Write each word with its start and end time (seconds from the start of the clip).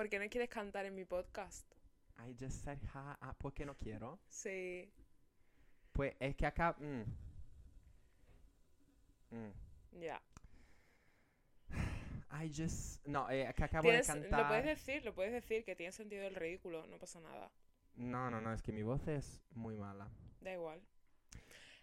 ¿Por 0.00 0.08
qué 0.08 0.18
no 0.18 0.26
quieres 0.30 0.48
cantar 0.48 0.86
en 0.86 0.94
mi 0.94 1.04
podcast? 1.04 1.70
I 2.26 2.34
just 2.42 2.64
said 2.64 2.78
hi. 2.84 3.14
Ah, 3.20 3.36
¿por 3.36 3.52
qué 3.52 3.66
no 3.66 3.76
quiero? 3.76 4.18
Sí. 4.30 4.90
Pues 5.92 6.14
es 6.18 6.34
que 6.36 6.46
acá... 6.46 6.74
mm. 6.78 7.02
Mm. 9.28 10.00
Ya. 10.00 10.22
I 12.32 12.48
just... 12.48 13.06
No, 13.06 13.30
eh, 13.30 13.52
que 13.54 13.62
acabo 13.62 13.90
de 13.90 14.00
cantar... 14.00 14.40
Lo 14.40 14.48
puedes 14.48 14.64
decir, 14.64 15.04
lo 15.04 15.14
puedes 15.14 15.34
decir, 15.34 15.64
que 15.66 15.76
tiene 15.76 15.92
sentido 15.92 16.26
el 16.26 16.34
ridículo, 16.34 16.86
no 16.86 16.98
pasa 16.98 17.20
nada. 17.20 17.52
No, 17.96 18.30
no, 18.30 18.40
no, 18.40 18.54
es 18.54 18.62
que 18.62 18.72
mi 18.72 18.82
voz 18.82 19.06
es 19.06 19.42
muy 19.50 19.76
mala. 19.76 20.08
Da 20.40 20.54
igual. 20.54 20.80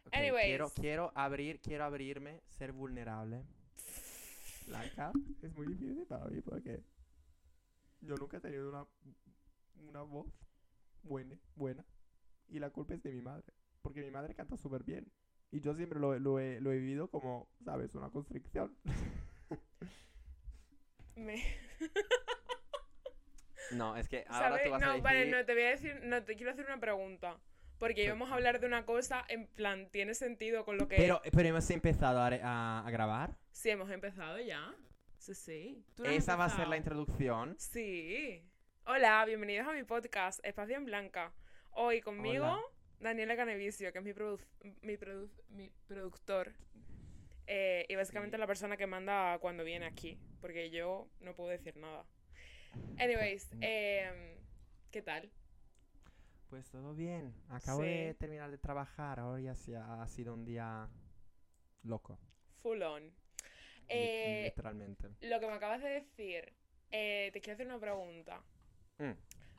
Ok, 0.07 0.15
Anyways. 0.15 0.47
Quiero, 0.47 0.69
quiero 0.71 1.11
abrir, 1.13 1.61
quiero 1.61 1.83
abrirme, 1.83 2.41
ser 2.47 2.71
vulnerable. 2.71 3.43
Blanca, 4.65 5.11
es 5.43 5.53
muy 5.53 5.67
difícil 5.67 6.07
para 6.07 6.25
mí 6.25 6.41
porque 6.41 6.81
yo 8.01 8.15
nunca 8.15 8.37
he 8.37 8.39
tenido 8.41 8.69
una, 8.69 8.85
una 9.87 10.01
voz 10.01 10.27
buena, 11.03 11.37
buena. 11.55 11.85
Y 12.49 12.59
la 12.59 12.69
culpa 12.69 12.93
es 12.93 13.03
de 13.03 13.11
mi 13.11 13.21
madre. 13.21 13.53
Porque 13.81 14.01
mi 14.01 14.11
madre 14.11 14.33
canta 14.35 14.57
súper 14.57 14.83
bien. 14.83 15.11
Y 15.51 15.61
yo 15.61 15.73
siempre 15.75 15.99
lo, 15.99 16.17
lo 16.19 16.39
he, 16.39 16.59
lo 16.59 16.71
he 16.71 16.77
vivido 16.77 17.09
como, 17.09 17.47
¿sabes? 17.63 17.93
Una 17.95 18.09
constricción. 18.09 18.75
Me- 21.15 21.43
No, 23.71 23.97
es 23.97 24.07
que 24.07 24.23
ahora 24.27 24.49
¿Sabes? 24.49 24.63
tú 24.65 24.69
vas 24.71 24.81
no, 24.81 24.91
a 24.91 24.97
vale, 24.99 25.19
decir... 25.25 25.35
no, 25.35 25.45
te 25.45 25.53
voy 25.53 25.63
a 25.63 25.69
decir, 25.69 25.99
no, 26.03 26.23
te 26.23 26.35
quiero 26.35 26.51
hacer 26.51 26.65
una 26.65 26.79
pregunta. 26.79 27.37
Porque 27.79 28.05
íbamos 28.05 28.31
a 28.31 28.35
hablar 28.35 28.59
de 28.59 28.65
una 28.65 28.85
cosa, 28.85 29.23
en 29.27 29.45
plan, 29.47 29.89
tiene 29.91 30.15
sentido 30.15 30.65
con 30.65 30.77
lo 30.77 30.87
que... 30.87 30.95
Pero, 30.95 31.21
pero 31.31 31.49
hemos 31.49 31.69
empezado 31.69 32.19
a, 32.19 32.27
a- 32.27 32.87
a 32.87 32.91
grabar. 32.91 33.37
Sí, 33.51 33.69
hemos 33.69 33.91
empezado 33.91 34.39
ya. 34.39 34.73
Sí, 35.17 35.33
sí. 35.35 35.85
¿Tú 35.95 36.03
no 36.03 36.09
has 36.09 36.15
Esa 36.15 36.35
va 36.35 36.45
a 36.45 36.49
ser 36.49 36.67
la 36.67 36.77
introducción. 36.77 37.55
Sí. 37.59 38.43
Hola, 38.85 39.25
bienvenidos 39.25 39.67
a 39.67 39.73
mi 39.73 39.83
podcast, 39.83 40.39
Espacio 40.45 40.77
en 40.77 40.85
Blanca. 40.85 41.33
Hoy 41.71 42.01
conmigo, 42.01 42.45
Hola. 42.45 42.61
Daniela 42.99 43.35
Canevicio, 43.35 43.91
que 43.91 43.99
es 43.99 44.03
mi, 44.03 44.13
produ- 44.13 44.39
mi, 44.81 44.95
produ- 44.97 45.29
mi 45.49 45.69
productor. 45.87 46.53
Eh, 47.47 47.85
y 47.89 47.95
básicamente 47.95 48.37
Sí. 48.37 48.39
la 48.39 48.47
persona 48.47 48.77
que 48.77 48.87
manda 48.87 49.37
cuando 49.39 49.63
viene 49.63 49.85
aquí. 49.85 50.17
Porque 50.39 50.69
yo 50.69 51.09
no 51.19 51.35
puedo 51.35 51.49
decir 51.49 51.75
nada. 51.77 52.05
Anyways, 52.99 53.49
em, 53.61 54.37
¿qué 54.91 55.01
tal? 55.01 55.29
Pues 56.49 56.69
todo 56.69 56.93
bien. 56.95 57.33
Acabo 57.49 57.81
Sí. 57.81 57.87
de 57.89 58.13
terminar 58.13 58.49
de 58.51 58.57
trabajar. 58.57 59.19
Ahora 59.19 59.41
ya 59.41 59.51
ha 60.01 60.07
sido 60.07 60.33
un 60.33 60.45
día 60.45 60.87
loco. 61.83 62.17
Full 62.61 62.81
on. 62.83 63.11
Eh, 63.89 64.43
literalmente. 64.45 65.09
lo 65.21 65.39
que 65.39 65.47
me 65.47 65.53
acabas 65.53 65.81
de 65.81 65.89
decir, 65.89 66.53
eh, 66.91 67.29
te 67.33 67.41
quiero 67.41 67.55
hacer 67.55 67.67
una 67.67 67.79
pregunta. 67.79 68.41
Mm, 68.97 69.11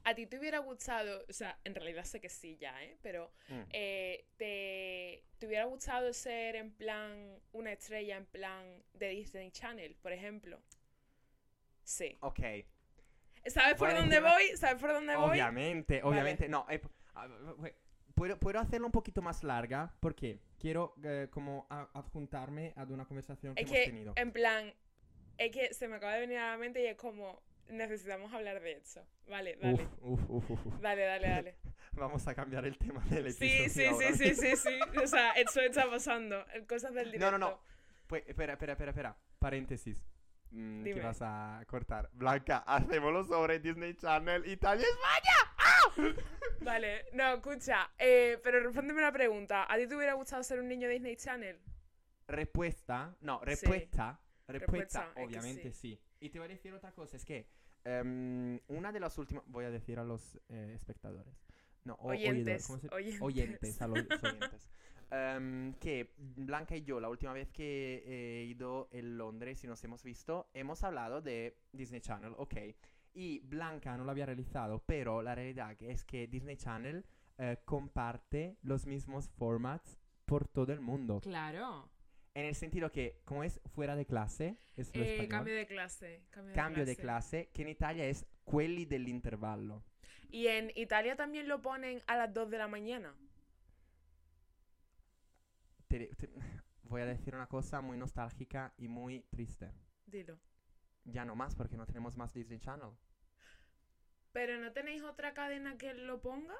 ¿A 0.04 0.14
ti 0.14 0.26
te 0.26 0.38
hubiera 0.38 0.58
gustado, 0.58 1.24
o 1.28 1.32
sea, 1.32 1.58
en 1.64 1.74
realidad 1.74 2.04
sé 2.04 2.20
que 2.20 2.28
sí 2.28 2.56
ya, 2.56 2.82
¿eh? 2.82 2.96
Pero 3.02 3.30
mm. 3.48 3.62
eh, 3.70 4.26
te, 4.36 5.24
¿te 5.38 5.46
hubiera 5.46 5.64
gustado 5.64 6.12
ser 6.12 6.56
en 6.56 6.72
plan 6.72 7.38
una 7.52 7.72
estrella 7.72 8.16
en 8.16 8.26
plan 8.26 8.82
de 8.94 9.08
Disney 9.10 9.50
Channel, 9.50 9.94
por 9.96 10.12
ejemplo? 10.12 10.62
Sí. 11.82 12.16
Ok. 12.20 12.40
¿Sabes 13.46 13.76
por 13.76 13.94
dónde 13.94 14.20
voy? 14.20 14.56
¿Sabes 14.56 14.80
por 14.80 14.92
dónde 14.92 15.16
voy? 15.16 15.30
Obviamente, 15.30 16.00
Vale. 16.00 16.08
obviamente. 16.08 16.48
No, 16.48 16.66
eh, 16.70 16.80
puedo, 18.14 18.38
puedo 18.38 18.60
hacerlo 18.60 18.86
un 18.86 18.92
poquito 18.92 19.22
más 19.22 19.42
larga 19.44 19.94
porque 20.00 20.40
quiero 20.58 20.94
eh, 21.04 21.28
como 21.30 21.66
a- 21.70 21.88
adjuntarme 21.94 22.72
a 22.76 22.84
una 22.84 23.04
conversación 23.04 23.54
que 23.54 23.62
Es 23.62 23.68
hemos 23.70 23.78
que, 23.78 23.86
tenido. 23.86 24.12
en 24.16 24.32
plan, 24.32 24.72
es 25.38 25.52
que 25.52 25.72
se 25.74 25.88
me 25.88 25.96
acaba 25.96 26.14
de 26.14 26.20
venir 26.20 26.38
a 26.38 26.50
la 26.52 26.58
mente 26.58 26.82
y 26.82 26.86
es 26.86 26.96
como, 26.96 27.40
necesitamos 27.68 28.32
hablar 28.32 28.60
de 28.60 28.72
eso. 28.72 29.04
Vale, 29.28 29.56
dale. 29.56 29.88
Uf, 30.00 30.20
uf, 30.28 30.50
uf. 30.50 30.80
Dale, 30.80 31.02
dale, 31.04 31.28
dale. 31.28 31.54
Vamos 31.92 32.26
a 32.28 32.34
cambiar 32.34 32.64
el 32.66 32.76
tema 32.78 33.00
del 33.06 33.26
episodio. 33.26 33.50
Sí, 33.50 33.64
sí, 33.64 33.70
sí, 33.70 33.84
ahora 33.86 34.12
sí, 34.12 34.34
sí, 34.34 34.56
sí. 34.56 34.78
O 35.02 35.06
sea, 35.06 35.32
eso 35.32 35.60
está 35.60 35.88
pasando. 35.90 36.44
Cosas 36.68 36.94
del 36.94 37.10
directo. 37.12 37.30
No, 37.30 37.38
no, 37.38 37.50
no. 37.50 37.60
Pues, 38.06 38.24
espera, 38.26 38.52
espera, 38.54 38.72
espera, 38.72 38.90
espera. 38.90 39.16
Paréntesis. 39.38 40.02
Mm, 40.50 40.82
¿Qué 40.84 40.94
Dime. 40.94 41.02
vas 41.04 41.18
a 41.20 41.62
cortar? 41.66 42.08
Blanca, 42.12 42.58
hacémoslo 42.66 43.24
sobre 43.24 43.58
Disney 43.58 43.94
Channel 43.94 44.46
Italia 44.46 44.86
España. 44.86 45.47
Vale, 46.60 47.04
no, 47.12 47.34
escucha, 47.34 47.90
eh, 47.98 48.38
pero 48.42 48.60
respóndeme 48.60 48.98
una 49.00 49.12
pregunta. 49.12 49.66
¿A 49.72 49.76
ti 49.76 49.86
te 49.86 49.94
hubiera 49.96 50.14
gustado 50.14 50.42
ser 50.42 50.60
un 50.60 50.68
niño 50.68 50.88
de 50.88 50.94
Disney 50.94 51.16
Channel? 51.16 51.58
Respuesta, 52.26 53.16
no, 53.20 53.38
Sí. 53.40 53.46
respuesta, 53.46 54.20
respuesta, 54.46 55.00
Respuesta, 55.04 55.12
obviamente 55.22 55.72
sí. 55.72 55.98
Y 56.20 56.30
te 56.30 56.38
voy 56.38 56.46
a 56.46 56.48
decir 56.48 56.72
otra 56.74 56.92
cosa, 56.92 57.16
es 57.16 57.24
que 57.24 57.46
em, 57.84 58.58
una 58.68 58.92
de 58.92 59.00
las 59.00 59.16
últimas, 59.18 59.44
voy 59.46 59.64
a 59.64 59.70
decir 59.70 59.98
a 59.98 60.04
los 60.04 60.38
eh, 60.48 60.72
espectadores, 60.74 61.34
no, 61.84 61.94
o- 61.94 62.08
oidores, 62.08 62.18
Oyentes, 62.28 62.66
¿cómo 62.66 62.78
se- 62.80 62.88
oyentes. 62.94 63.22
oyentes, 63.22 63.82
a 63.82 63.86
los 63.86 63.98
oyentes, 64.22 64.68
em, 65.10 65.72
que 65.74 66.12
Blanca 66.18 66.76
y 66.76 66.82
yo 66.82 67.00
la 67.00 67.08
última 67.08 67.32
vez 67.32 67.48
que 67.50 68.02
he 68.06 68.44
ido 68.44 68.88
en 68.92 69.16
Londres 69.16 69.62
y 69.64 69.66
nos 69.68 69.82
hemos 69.84 70.02
visto, 70.02 70.50
hemos 70.52 70.82
hablado 70.84 71.22
de 71.22 71.56
Disney 71.72 72.00
Channel, 72.00 72.34
ok, 72.36 72.54
y 73.18 73.40
Blanca 73.40 73.96
no 73.96 74.04
lo 74.04 74.12
había 74.12 74.26
realizado, 74.26 74.80
pero 74.86 75.22
la 75.22 75.34
realidad 75.34 75.76
es 75.82 76.04
que 76.04 76.28
Disney 76.28 76.56
Channel 76.56 77.04
eh, 77.38 77.56
comparte 77.64 78.56
los 78.62 78.86
mismos 78.86 79.28
formats 79.30 79.98
por 80.24 80.46
todo 80.46 80.72
el 80.72 80.80
mundo. 80.80 81.20
Claro. 81.20 81.90
En 82.34 82.44
el 82.44 82.54
sentido 82.54 82.92
que, 82.92 83.20
como 83.24 83.42
es 83.42 83.60
fuera 83.74 83.96
de 83.96 84.06
clase, 84.06 84.56
es 84.76 84.94
lo 84.94 85.02
Eh, 85.02 85.10
español, 85.14 85.28
cambio 85.30 85.54
de 85.56 85.66
clase. 85.66 86.22
Cambio, 86.30 86.54
cambio 86.54 86.84
de, 86.84 86.94
de 86.94 86.96
clase, 86.96 87.50
que 87.52 87.62
en 87.62 87.68
Italia 87.70 88.04
es 88.06 88.24
quelli 88.44 88.84
dell'intervallo. 88.86 89.82
¿Y 90.30 90.46
en 90.46 90.70
Italia 90.76 91.16
también 91.16 91.48
lo 91.48 91.60
ponen 91.60 92.00
a 92.06 92.16
las 92.16 92.32
2 92.32 92.50
de 92.50 92.58
la 92.58 92.68
mañana? 92.68 93.16
Te- 95.88 96.14
te- 96.16 96.30
voy 96.84 97.00
a 97.00 97.06
decir 97.06 97.34
una 97.34 97.48
cosa 97.48 97.80
muy 97.80 97.96
nostálgica 97.96 98.72
y 98.78 98.86
muy 98.86 99.22
triste. 99.30 99.72
Dilo. 100.06 100.38
Ya 101.04 101.24
no 101.24 101.34
más, 101.34 101.56
porque 101.56 101.76
no 101.76 101.84
tenemos 101.86 102.16
más 102.16 102.32
Disney 102.32 102.60
Channel. 102.60 102.90
¿Pero 104.38 104.56
no 104.60 104.70
tenéis 104.70 105.02
otra 105.02 105.34
cadena 105.34 105.76
que 105.76 105.94
lo 105.94 106.20
ponga? 106.20 106.54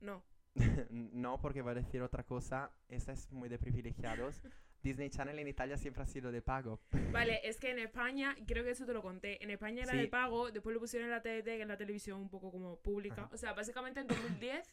No. 0.00 0.24
no, 0.88 1.38
porque 1.38 1.60
voy 1.60 1.72
a 1.72 1.74
decir 1.74 2.00
otra 2.00 2.22
cosa, 2.22 2.70
esa 2.88 3.12
es 3.12 3.30
muy 3.30 3.50
de 3.50 3.58
privilegiados. 3.58 4.40
Disney 4.82 5.10
Channel 5.10 5.38
en 5.38 5.46
Italia 5.46 5.76
siempre 5.76 6.02
ha 6.02 6.06
sido 6.06 6.32
de 6.32 6.40
pago. 6.40 6.80
Vale, 7.12 7.46
es 7.46 7.60
que 7.60 7.72
en 7.72 7.78
España, 7.90 8.34
creo 8.46 8.64
que 8.64 8.70
eso 8.70 8.86
te 8.86 8.94
lo 8.94 9.02
conté, 9.02 9.44
en 9.44 9.50
España 9.50 9.82
era 9.82 9.92
Sí. 9.92 9.98
de 9.98 10.08
pago, 10.08 10.50
después 10.50 10.72
lo 10.72 10.80
pusieron 10.80 11.10
en 11.10 11.10
la 11.10 11.20
TDT, 11.20 11.44
que 11.44 11.60
es 11.60 11.68
la 11.68 11.76
televisión 11.76 12.22
un 12.22 12.30
poco 12.30 12.50
como 12.50 12.78
pública. 12.78 13.24
Ajá. 13.24 13.34
O 13.34 13.36
sea, 13.36 13.52
básicamente 13.52 14.00
en 14.00 14.06
2010, 14.06 14.66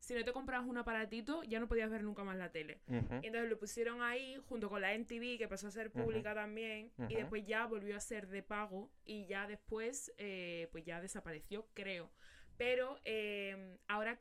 si 0.00 0.14
no 0.14 0.24
te 0.24 0.32
comprabas 0.32 0.68
un 0.68 0.76
aparatito, 0.78 1.42
ya 1.44 1.58
no 1.60 1.68
podías 1.68 1.90
ver 1.90 2.02
nunca 2.04 2.22
más 2.24 2.36
la 2.36 2.52
tele. 2.52 2.80
Y 2.88 3.26
entonces 3.26 3.48
lo 3.50 3.58
pusieron 3.58 4.02
ahí 4.02 4.36
junto 4.48 4.68
con 4.68 4.80
la 4.80 4.92
NTV, 4.94 5.38
que 5.38 5.48
pasó 5.48 5.68
a 5.68 5.70
ser 5.70 5.90
pública 5.90 6.34
también, 6.34 6.92
y 7.08 7.14
después 7.16 7.44
ya 7.46 7.66
volvió 7.66 7.96
a 7.96 8.00
ser 8.00 8.28
de 8.28 8.42
pago, 8.42 8.90
y 9.04 9.26
ya 9.26 9.46
después, 9.46 10.12
eh, 10.18 10.68
pues 10.72 10.84
ya 10.84 11.00
desapareció, 11.00 11.66
creo. 11.74 12.10
Pero 12.56 12.98
eh, 13.04 13.78
ahora, 13.88 14.16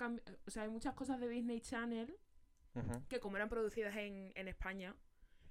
o 0.45 0.49
sea, 0.51 0.63
hay 0.63 0.69
muchas 0.69 0.93
cosas 0.93 1.19
de 1.19 1.29
Disney 1.29 1.61
Channel 1.61 2.15
que 3.07 3.19
como 3.21 3.37
eran 3.37 3.47
producidas 3.49 3.95
en, 3.95 4.33
en 4.35 4.47
España, 4.49 4.95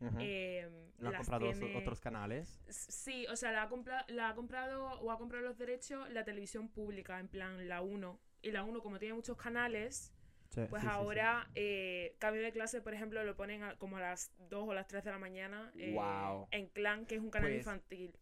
ujú. 0.00 0.16
eh, 0.20 0.68
Lo 0.98 1.08
han 1.08 1.12
las 1.14 1.20
comprado 1.26 1.50
tiene- 1.52 1.76
otros 1.78 2.00
canales. 2.00 2.60
Sí, 2.68 3.26
o 3.28 3.36
sea, 3.36 3.50
la 3.52 3.62
ha, 3.62 3.68
compra- 3.70 4.04
la 4.08 4.28
ha 4.28 4.34
comprado 4.34 4.84
o 5.00 5.10
ha 5.10 5.16
comprado 5.16 5.44
los 5.44 5.56
derechos 5.56 6.10
la 6.10 6.24
televisión 6.24 6.68
pública, 6.68 7.18
en 7.20 7.28
plan 7.28 7.66
la 7.68 7.80
1. 7.80 8.20
Y 8.42 8.50
la 8.50 8.62
1, 8.62 8.82
como 8.82 8.98
tiene 8.98 9.14
muchos 9.14 9.38
canales, 9.38 10.12
Sí, 10.54 10.60
pues 10.70 10.82
sí, 10.82 10.88
sí, 10.88 10.92
sí. 10.92 10.98
ahora 10.98 11.50
eh, 11.54 12.14
cambio 12.18 12.42
de 12.42 12.52
clase, 12.52 12.80
por 12.80 12.94
ejemplo, 12.94 13.22
lo 13.24 13.34
ponen 13.36 13.62
a- 13.62 13.76
como 13.76 13.96
a 13.96 14.00
las 14.00 14.30
2 14.48 14.68
o 14.68 14.74
las 14.74 14.86
3 14.86 15.02
de 15.04 15.10
la 15.10 15.18
mañana 15.18 15.72
eh, 15.76 15.96
en 16.52 16.68
Clan, 16.68 17.06
que 17.06 17.16
es 17.16 17.20
un 17.20 17.30
canal 17.30 17.48
Pues, 17.50 17.58
infantil. 17.60 18.14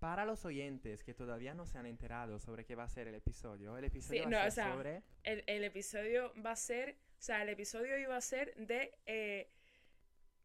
Para 0.00 0.24
los 0.26 0.44
oyentes 0.44 1.02
que 1.02 1.14
todavía 1.14 1.54
no 1.54 1.64
se 1.66 1.78
han 1.78 1.86
enterado 1.86 2.38
sobre 2.38 2.64
qué 2.66 2.74
va 2.74 2.84
a 2.84 2.88
ser 2.88 3.08
el 3.08 3.14
episodio, 3.14 3.78
el 3.78 3.84
episodio 3.84 4.24
va 4.24 4.30
no, 4.30 4.36
a 4.38 4.40
o 4.40 4.44
ser 4.44 4.52
sea, 4.52 4.72
sobre... 4.74 5.02
El, 5.22 5.44
el 5.46 5.64
episodio 5.64 6.32
va 6.44 6.50
a 6.50 6.56
ser, 6.56 6.96
o 7.18 7.22
sea, 7.22 7.40
el 7.42 7.48
episodio 7.48 7.96
iba 7.98 8.16
a 8.16 8.20
ser 8.20 8.54
de 8.56 8.92
eh, 9.06 9.48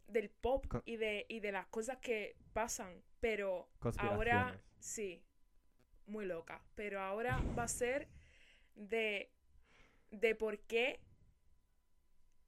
del 0.08 0.30
pop 0.30 0.66
Con- 0.68 0.82
y 0.86 0.96
de, 0.98 1.26
y 1.28 1.40
de 1.40 1.52
las 1.52 1.68
cosas 1.68 1.98
que 1.98 2.36
pasan, 2.54 3.02
pero 3.20 3.68
ahora 3.98 4.60
sí, 4.80 5.22
muy 6.08 6.26
loca, 6.26 6.62
pero 6.76 7.02
ahora 7.02 7.40
va 7.58 7.64
a 7.64 7.68
ser 7.68 8.08
de, 8.76 9.30
de 10.12 10.36
por 10.36 10.60
qué 10.60 11.00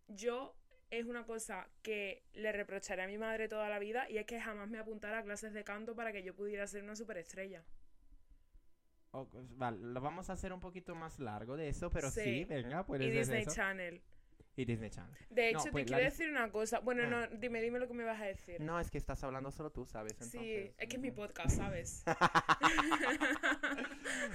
yo 0.08 0.56
es 0.90 1.06
una 1.06 1.26
cosa 1.26 1.70
que 1.82 2.24
le 2.34 2.52
reprocharé 2.52 3.02
a 3.04 3.08
mi 3.08 3.18
madre 3.18 3.48
toda 3.48 3.70
la 3.70 3.80
vida 3.80 4.10
y 4.10 4.18
es 4.18 4.26
que 4.26 4.42
jamás 4.42 4.70
me 4.70 4.78
apuntara 4.78 5.20
a 5.20 5.24
clases 5.24 5.54
de 5.54 5.64
canto 5.64 5.96
para 5.96 6.12
que 6.12 6.22
yo 6.24 6.36
pudiera 6.36 6.68
ser 6.68 6.84
una 6.84 6.96
superestrella. 6.96 7.64
Vale, 9.58 9.78
lo 9.80 10.00
vamos 10.00 10.30
a 10.30 10.34
hacer 10.34 10.54
un 10.54 10.60
poquito 10.62 10.96
más 10.96 11.20
largo 11.20 11.58
de 11.58 11.68
eso, 11.70 11.90
pero 11.90 12.10
sí, 12.10 12.22
Sí. 12.22 12.46
venga, 12.46 12.82
Y 12.82 12.84
puedes 12.84 13.06
decir 13.08 13.20
Disney 13.20 13.42
eso. 13.42 13.52
Channel. 13.56 14.02
Y 14.56 14.66
Disney 14.66 14.90
Channel. 14.90 15.16
De 15.30 15.54
No, 15.54 15.60
hecho, 15.60 15.72
pues, 15.72 15.86
te 15.86 15.92
quiero 15.94 16.04
decir 16.04 16.30
una 16.30 16.52
cosa. 16.52 16.80
Bueno, 16.80 17.04
Ah. 17.06 17.28
no, 17.32 17.38
dime, 17.38 17.62
dime 17.62 17.80
lo 17.80 17.88
que 17.88 17.94
me 17.94 18.04
vas 18.04 18.20
a 18.22 18.26
decir. 18.26 18.60
No, 18.62 18.80
es 18.80 18.90
que 18.92 18.98
estás 18.98 19.24
hablando 19.24 19.52
solo 19.52 19.72
tú, 19.72 19.86
¿sabes? 19.86 20.14
sí, 20.20 20.38
Entonces, 20.38 20.76
es 20.78 20.88
que 20.88 20.96
es 20.96 21.02
mi 21.02 21.12
podcast, 21.12 21.58
¿sabes? 21.58 22.04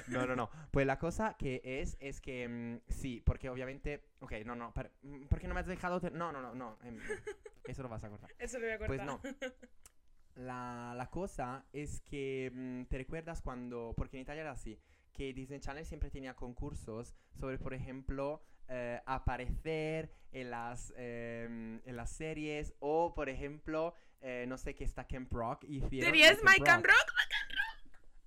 No, 0.09 0.27
no, 0.27 0.37
no. 0.37 0.51
Pues 0.71 0.87
la 0.87 0.99
cosa 0.99 1.35
que 1.39 1.61
es, 1.65 1.97
es 2.01 2.21
que 2.21 2.49
mm, 2.49 2.81
sí, 2.93 3.23
porque 3.25 3.49
obviamente. 3.49 4.05
Ok, 4.21 4.33
no, 4.45 4.55
no. 4.55 4.73
per- 4.73 4.93
mm, 5.03 5.27
¿Por 5.27 5.41
qué 5.41 5.49
no 5.49 5.55
me 5.55 5.61
has 5.61 5.67
dejado.? 5.67 6.01
te- 6.01 6.11
No, 6.11 6.33
no, 6.33 6.41
no, 6.41 6.55
no. 6.55 6.79
em, 6.85 6.99
eso 7.65 7.83
lo 7.83 7.89
vas 7.89 8.05
a 8.05 8.09
cortar. 8.09 8.31
Eso 8.39 8.59
lo 8.59 8.67
voy 8.67 8.75
a 8.75 8.79
Pues 8.79 8.89
cortar. 8.89 9.07
no. 9.07 9.21
La, 10.37 10.93
la 10.95 11.09
cosa 11.09 11.65
es 11.73 12.03
que 12.03 12.51
mm, 12.55 12.83
te 12.91 12.99
recuerdas 12.99 13.41
cuando, 13.41 13.95
porque 13.97 14.19
en 14.19 14.23
Italia 14.23 14.43
era 14.43 14.51
así, 14.51 14.79
que 15.15 15.33
Disney 15.33 15.61
Channel 15.61 15.87
siempre 15.87 16.11
tenía 16.11 16.35
concursos 16.35 17.15
sobre, 17.33 17.57
por 17.59 17.73
ejemplo, 17.73 18.43
eh, 18.69 19.01
aparecer 19.07 20.11
en 20.33 20.51
las, 20.51 20.93
em, 20.97 21.81
en 21.85 21.97
las 21.97 22.11
series 22.11 22.75
o, 22.81 23.15
por 23.15 23.29
ejemplo, 23.29 23.95
eh, 24.21 24.45
no 24.49 24.59
sé 24.59 24.75
qué 24.75 24.85
está 24.85 25.07
Camp 25.07 25.33
Rock 25.33 25.65
y 25.65 25.81
¿Tenías 25.81 26.39
My 26.43 26.63
Camp 26.63 26.85
Rock? 26.85 27.13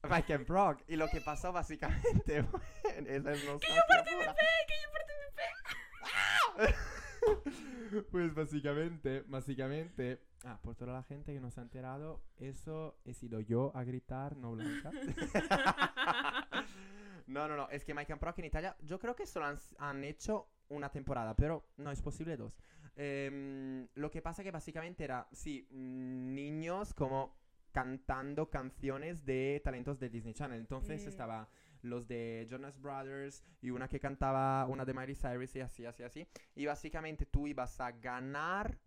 My 0.10 0.24
Camp 0.24 0.50
Rock. 0.50 0.82
Y 0.88 0.96
lo 0.96 1.10
que 1.10 1.22
pasó 1.22 1.52
básicamente. 1.52 2.40
Esa 2.84 3.32
es 3.34 3.46
nostalgia 3.46 3.84
pura. 3.88 4.36
que 4.68 4.76
yo 4.82 4.90
participé. 4.94 6.76
Pues 8.12 8.34
básicamente, 8.34 9.24
básicamente, 9.28 10.22
ah, 10.46 10.60
por 10.62 10.76
toda 10.76 10.94
la 10.94 11.04
gente 11.04 11.34
que 11.34 11.40
no 11.40 11.50
se 11.52 11.60
ha 11.60 11.64
enterado, 11.64 12.22
eso 12.38 13.00
he 13.04 13.14
sido 13.14 13.40
yo 13.40 13.72
a 13.76 13.84
gritar, 13.84 14.38
no 14.38 14.52
Blanca. 14.52 14.92
no, 17.30 17.48
no, 17.48 17.56
no, 17.56 17.70
es 17.70 17.84
que 17.86 17.94
Mike 17.94 18.12
and 18.14 18.20
Proc 18.20 18.38
en 18.40 18.46
Italia, 18.46 18.76
yo 18.82 19.00
creo 19.00 19.16
que 19.16 19.26
solo 19.26 19.46
han, 19.46 19.58
han 19.78 20.04
hecho 20.04 20.50
una 20.70 20.90
temporada, 20.92 21.36
pero 21.36 21.66
no 21.78 21.92
es 21.92 22.02
posible 22.02 22.38
dos. 22.38 22.60
Em, 22.96 23.88
lo 23.96 24.12
que 24.12 24.22
pasa 24.22 24.44
que 24.44 24.52
básicamente 24.52 25.04
era, 25.04 25.28
sí, 25.32 25.68
mm, 25.72 26.34
niños 26.34 26.94
como 26.94 27.38
cantando 27.72 28.50
canciones 28.50 29.24
de 29.26 29.62
talentos 29.64 30.00
de 30.00 30.10
Disney 30.10 30.34
Channel. 30.34 30.60
Entonces 30.60 31.06
Mm. 31.06 31.10
estaba 31.10 31.50
los 31.82 32.08
de 32.08 32.46
Jonas 32.50 32.78
Brothers 32.80 33.42
y 33.62 33.70
una 33.70 33.88
que 33.88 34.00
cantaba 34.00 34.66
una 34.66 34.84
de 34.86 34.94
Miley 34.94 35.16
Cyrus 35.16 35.56
y 35.56 35.62
así, 35.62 35.86
así, 35.86 36.04
así. 36.04 36.28
Y 36.56 36.66
básicamente 36.66 37.26
tú 37.26 37.48
ibas 37.48 37.80
a 37.80 37.92
ganar, 37.92 38.78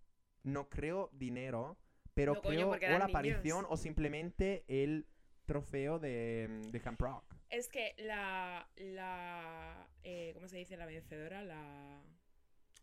no 0.42 0.68
creo 0.68 1.08
dinero, 1.12 1.78
pero 2.12 2.34
No, 2.34 2.42
coño, 2.42 2.56
creo 2.56 2.68
porque 2.70 2.94
o 2.94 2.98
la 2.98 3.06
aparición 3.06 3.64
o 3.68 3.76
simplemente 3.76 4.64
el 4.68 5.06
trofeo 5.46 5.98
de, 5.98 6.60
de 6.70 6.80
Camp 6.80 7.00
Rock. 7.00 7.24
Es 7.52 7.68
que 7.68 7.94
la, 7.98 8.66
la 8.76 9.86
eh, 10.04 10.30
¿cómo 10.34 10.48
se 10.48 10.56
dice? 10.56 10.76
La 10.78 10.86
vencedora, 10.86 11.42
la, 11.44 12.02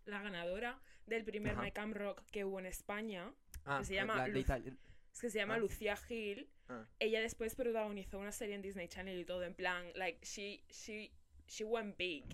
la 0.05 0.21
ganadora 0.21 0.79
del 1.07 1.23
primer 1.25 1.53
Ajá. 1.53 1.63
My 1.63 1.71
Camp 1.71 1.95
Rock 1.95 2.21
que 2.31 2.45
hubo 2.45 2.59
en 2.59 2.67
España, 2.67 3.33
Ah, 3.65 3.83
se 3.83 3.93
eh, 3.93 3.95
llama 3.97 4.25
es 4.27 5.21
que 5.21 5.29
se 5.31 5.39
llama 5.39 5.55
Ah. 5.55 5.57
Lucía 5.57 5.97
Gil. 5.97 6.47
Ah. 6.69 6.85
Ella 6.99 7.19
después 7.19 7.55
protagonizó 7.55 8.19
una 8.19 8.31
serie 8.31 8.53
en 8.53 8.61
Disney 8.61 8.87
Channel 8.87 9.19
y 9.19 9.25
todo, 9.25 9.43
en 9.43 9.55
plan, 9.55 9.85
like, 9.95 10.23
she, 10.23 10.63
she, 10.69 11.11
she 11.47 11.63
went 11.63 11.97
big. 11.97 12.25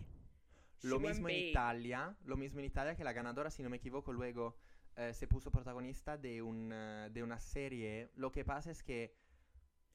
She 0.82 0.90
Lo 0.90 0.98
went 0.98 1.08
mismo 1.16 1.30
en. 1.30 1.36
Italia, 1.38 2.16
lo 2.26 2.36
mismo 2.36 2.60
en 2.60 2.66
Italia 2.66 2.96
que 2.98 3.06
la 3.06 3.14
ganadora, 3.14 3.50
si 3.50 3.64
no 3.64 3.70
me 3.70 3.78
equivoco, 3.78 4.12
luego 4.12 4.58
eh, 4.98 5.14
se 5.14 5.26
puso 5.26 5.52
protagonista 5.52 6.18
de, 6.18 6.42
un, 6.42 6.70
eh, 6.74 7.10
de 7.12 7.24
una 7.24 7.40
serie. 7.40 8.10
Lo 8.16 8.34
que 8.34 8.44
pasa 8.44 8.72
es 8.72 8.84
que, 8.84 9.16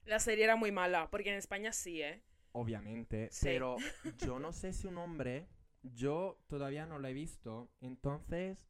La 0.06 0.18
serie 0.18 0.44
era 0.44 0.56
muy 0.56 0.72
mala, 0.72 1.10
porque 1.10 1.28
en 1.30 1.36
España 1.36 1.70
sí, 1.72 2.00
¿eh? 2.02 2.22
Obviamente, 2.52 3.28
Sí. 3.30 3.46
pero 3.46 3.76
yo 4.18 4.38
no 4.38 4.52
sé 4.52 4.72
si 4.72 4.86
un 4.86 4.98
hombre, 4.98 5.46
yo 5.82 6.38
todavía 6.48 6.86
no 6.86 6.98
lo 6.98 7.08
he 7.08 7.12
visto, 7.12 7.70
entonces 7.80 8.66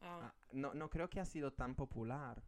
Ah. 0.00 0.20
ah, 0.32 0.34
no, 0.52 0.74
no 0.74 0.90
creo 0.90 1.08
que 1.08 1.20
ha 1.20 1.24
sido 1.24 1.52
tan 1.52 1.74
popular. 1.76 2.42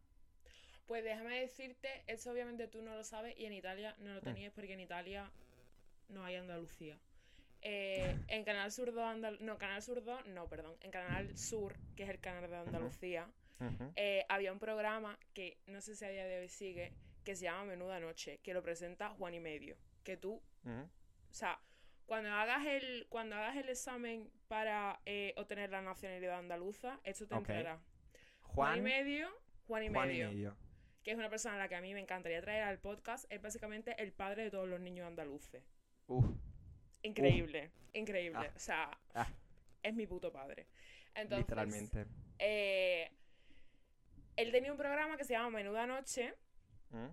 Pues 0.87 1.03
déjame 1.03 1.39
decirte, 1.39 1.87
eso 2.05 2.31
obviamente 2.31 2.67
tú 2.67 2.81
no 2.81 2.93
lo 2.95 3.03
sabes 3.03 3.33
y 3.39 3.45
en 3.45 3.53
Italia 3.53 3.95
no 3.99 4.13
lo 4.13 4.19
Mm. 4.21 4.23
tenías 4.23 4.53
porque 4.53 4.73
en 4.73 4.81
Italia 4.81 5.31
no 6.09 6.23
hay 6.23 6.35
Andalucía. 6.35 6.99
Eh, 7.61 8.19
en 8.27 8.43
Canal 8.43 8.71
Sur 8.71 8.93
2, 8.93 9.03
Andal- 9.03 9.39
no, 9.39 9.57
Canal 9.57 9.81
Sur 9.81 10.03
2, 10.03 10.27
no, 10.27 10.47
perdón, 10.47 10.75
en 10.81 10.91
Canal 10.91 11.35
Sur, 11.35 11.73
que 11.95 12.03
es 12.03 12.09
el 12.09 12.19
canal 12.19 12.47
de 12.47 12.55
Andalucía, 12.57 13.27
eh, 13.95 14.23
había 14.29 14.51
un 14.51 14.59
programa 14.59 15.17
que 15.33 15.57
no 15.65 15.81
sé 15.81 15.95
si 15.95 16.05
a 16.05 16.09
día 16.09 16.25
de 16.25 16.41
hoy 16.41 16.49
sigue, 16.49 16.93
que 17.23 17.35
se 17.35 17.45
llama 17.45 17.65
Menuda 17.65 17.99
Noche, 17.99 18.37
que 18.43 18.53
lo 18.53 18.61
presenta 18.61 19.09
Juan 19.11 19.33
y 19.33 19.39
Medio. 19.39 19.77
Que 20.05 20.15
tú, 20.15 20.41
o 20.65 21.33
sea, 21.33 21.59
cuando 22.05 22.31
hagas 22.31 22.65
el, 22.65 23.07
cuando 23.09 23.35
hagas 23.35 23.57
el 23.57 23.67
examen 23.67 24.31
para 24.47 25.01
eh, 25.05 25.33
obtener 25.35 25.69
la 25.71 25.81
nacionalidad 25.81 26.39
andaluza, 26.39 26.99
esto 27.03 27.27
te 27.27 27.35
Ok. 27.35 27.39
entrará. 27.49 27.81
Juan 28.41 28.77
y 28.77 28.81
Medio, 28.81 29.27
Juan 29.67 29.83
y 29.83 29.89
Juan 29.89 30.11
y 30.11 30.17
Medio 30.23 30.57
que 31.03 31.11
es 31.11 31.17
una 31.17 31.29
persona 31.29 31.53
a 31.53 31.57
la 31.59 31.67
que 31.69 31.75
a 31.75 31.81
mí 31.81 31.93
me 31.93 31.99
encantaría 31.99 32.41
traer 32.41 32.63
al 32.63 32.79
podcast, 32.79 33.31
es 33.31 33.39
básicamente 33.39 33.93
el 34.01 34.11
padre 34.11 34.45
de 34.45 34.49
todos 34.49 34.67
los 34.67 34.79
niños 34.79 35.05
andaluces. 35.05 35.63
Uf, 36.07 36.25
Increíble, 37.03 37.69
increíble. 37.93 38.47
Ah. 38.49 38.53
O 38.55 38.59
sea, 38.59 38.97
Ah. 39.13 39.27
es 39.83 39.93
mi 39.93 40.07
puto 40.07 40.31
padre. 40.31 40.65
Entonces, 41.13 41.45
literalmente. 41.45 42.07
eh, 42.39 43.11
él 44.35 44.51
tenía 44.51 44.71
un 44.71 44.79
programa 44.79 45.15
que 45.15 45.23
se 45.25 45.33
llama 45.33 45.51
Menuda 45.51 45.85
Noche, 45.85 46.33
¿Mm? 46.89 47.09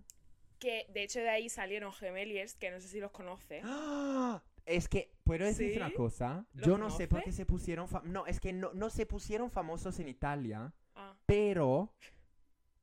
Que 0.63 0.87
de 0.93 1.03
hecho 1.03 1.19
de 1.21 1.29
ahí 1.29 1.49
salieron 1.49 1.93
Gemeliers, 1.93 2.55
que 2.55 2.71
no 2.71 2.81
sé 2.81 2.89
si 2.89 3.01
los 3.01 3.11
conoces. 3.11 3.63
¡Ah! 3.67 4.41
Es 4.65 4.89
que, 4.89 5.11
¿puedo 5.25 5.45
decirte 5.45 5.77
una 5.79 5.89
¿Sí? 5.89 5.95
cosa? 5.95 6.47
¿Lo 6.55 6.65
Yo 6.67 6.79
no 6.79 6.89
sé 6.91 7.09
por 7.09 7.23
qué 7.25 7.33
se 7.33 7.45
pusieron... 7.45 7.89
No, 8.05 8.27
es 8.27 8.39
que 8.39 8.53
no, 8.53 8.73
no 8.75 8.91
se 8.91 9.07
pusieron 9.07 9.51
famosos 9.51 9.99
en 9.99 10.09
Italia, 10.09 10.73
Ah, 10.95 11.17
pero 11.27 11.93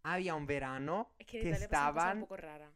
había 0.03 0.35
un 0.35 0.45
verano 0.45 1.09
es 1.19 1.25
que 1.25 1.39
que 1.39 1.45
cosas 1.51 1.59
un 1.59 1.63
estaban, 1.63 2.19
poco 2.19 2.35
raras. 2.37 2.73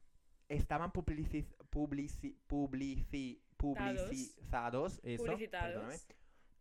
estaban 0.47 0.91
publici- 0.93 1.45
publici- 1.69 2.35
publici- 2.47 3.39
publicitados, 3.57 4.99
eso, 5.03 5.23
Publicitados. 5.25 6.07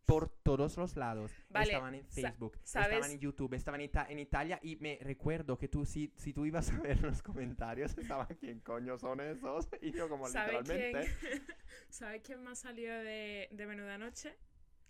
Por 0.07 0.29
todos 0.29 0.77
los 0.77 0.97
lados. 0.97 1.33
Vale, 1.49 1.67
estaban 1.73 1.95
en 1.95 2.05
Facebook, 2.07 2.59
¿sabes? 2.65 2.89
estaban 2.97 3.11
en 3.13 3.19
YouTube, 3.21 3.55
estaban 3.55 3.81
en, 3.81 3.89
Ita- 3.89 4.07
en 4.11 4.19
Italia 4.19 4.59
y 4.63 4.77
me 4.77 4.99
recuerdo 5.01 5.57
que 5.57 5.69
tú, 5.69 5.85
si, 5.87 6.13
si 6.17 6.33
tú 6.33 6.45
ibas 6.45 6.71
a 6.71 6.79
ver 6.81 7.01
los 7.03 7.23
comentarios, 7.23 7.97
estaban, 7.99 8.27
¿quién 8.41 8.61
coño 8.61 8.99
son 8.99 9.21
esos? 9.21 9.69
Y 9.81 9.93
yo 9.93 10.09
como 10.09 10.29
¿Sabes 10.29 10.63
quién? 10.65 10.77
literalmente... 10.79 11.43
¿Sabes 11.89 12.23
quién 12.23 12.43
más 12.43 12.59
salió 12.59 12.93
de, 12.93 13.49
de 13.53 13.67
Menuda 13.67 13.97
Noche? 13.99 14.37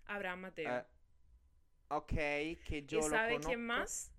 Abraham 0.05 0.41
Mateo. 0.41 0.77
eh, 0.79 0.85
ok, 1.89 2.07
que 2.65 2.85
yo 2.87 2.99
¿Y 2.99 3.01
lo 3.03 3.09
sabe 3.09 3.39
quién 3.39 3.65
más? 3.65 4.11